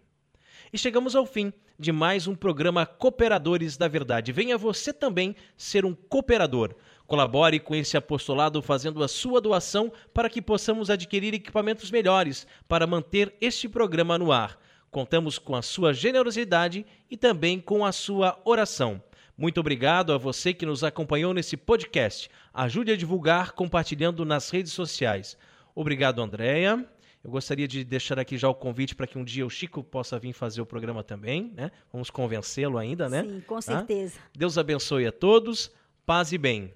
E 0.71 0.77
chegamos 0.77 1.15
ao 1.15 1.25
fim 1.25 1.51
de 1.77 1.91
mais 1.91 2.27
um 2.27 2.35
programa 2.35 2.85
Cooperadores 2.85 3.75
da 3.75 3.87
Verdade. 3.87 4.31
Venha 4.31 4.55
você 4.57 4.93
também 4.93 5.35
ser 5.57 5.83
um 5.83 5.95
cooperador. 5.95 6.75
Colabore 7.07 7.59
com 7.59 7.73
esse 7.73 7.97
apostolado 7.97 8.61
fazendo 8.61 9.03
a 9.03 9.07
sua 9.07 9.41
doação 9.41 9.91
para 10.13 10.29
que 10.29 10.41
possamos 10.41 10.89
adquirir 10.91 11.33
equipamentos 11.33 11.89
melhores 11.89 12.45
para 12.67 12.85
manter 12.85 13.35
este 13.41 13.67
programa 13.67 14.17
no 14.17 14.31
ar. 14.31 14.59
Contamos 14.91 15.37
com 15.39 15.55
a 15.55 15.61
sua 15.61 15.91
generosidade 15.91 16.85
e 17.09 17.17
também 17.17 17.59
com 17.59 17.83
a 17.83 17.91
sua 17.91 18.39
oração. 18.45 19.01
Muito 19.37 19.59
obrigado 19.59 20.13
a 20.13 20.17
você 20.17 20.53
que 20.53 20.65
nos 20.65 20.83
acompanhou 20.83 21.33
nesse 21.33 21.57
podcast. 21.57 22.29
Ajude 22.53 22.91
a 22.91 22.97
divulgar 22.97 23.51
compartilhando 23.51 24.23
nas 24.23 24.49
redes 24.49 24.71
sociais. 24.71 25.37
Obrigado, 25.75 26.21
Andréia. 26.21 26.85
Eu 27.21 27.31
gostaria 27.31 27.67
de 27.67 27.83
deixar 27.83 28.17
aqui 28.17 28.37
já 28.37 28.47
o 28.47 28.55
convite 28.55 28.95
para 28.95 29.07
que 29.07 29.17
um 29.17 29.23
dia 29.25 29.45
o 29.45 29.49
Chico 29.49 29.83
possa 29.83 30.17
vir 30.17 30.31
fazer 30.31 30.61
o 30.61 30.65
programa 30.65 31.03
também, 31.03 31.51
né? 31.55 31.71
Vamos 31.91 32.09
convencê-lo 32.09 32.77
ainda, 32.77 33.09
né? 33.09 33.23
Sim, 33.23 33.41
com 33.41 33.55
tá? 33.55 33.61
certeza. 33.61 34.19
Deus 34.33 34.57
abençoe 34.57 35.07
a 35.07 35.11
todos. 35.11 35.71
Paz 36.05 36.31
e 36.31 36.37
bem. 36.37 36.73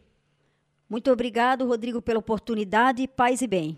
Muito 0.89 1.11
obrigado, 1.11 1.67
Rodrigo, 1.67 2.01
pela 2.01 2.19
oportunidade. 2.19 3.07
Paz 3.07 3.41
e 3.41 3.47
bem. 3.47 3.77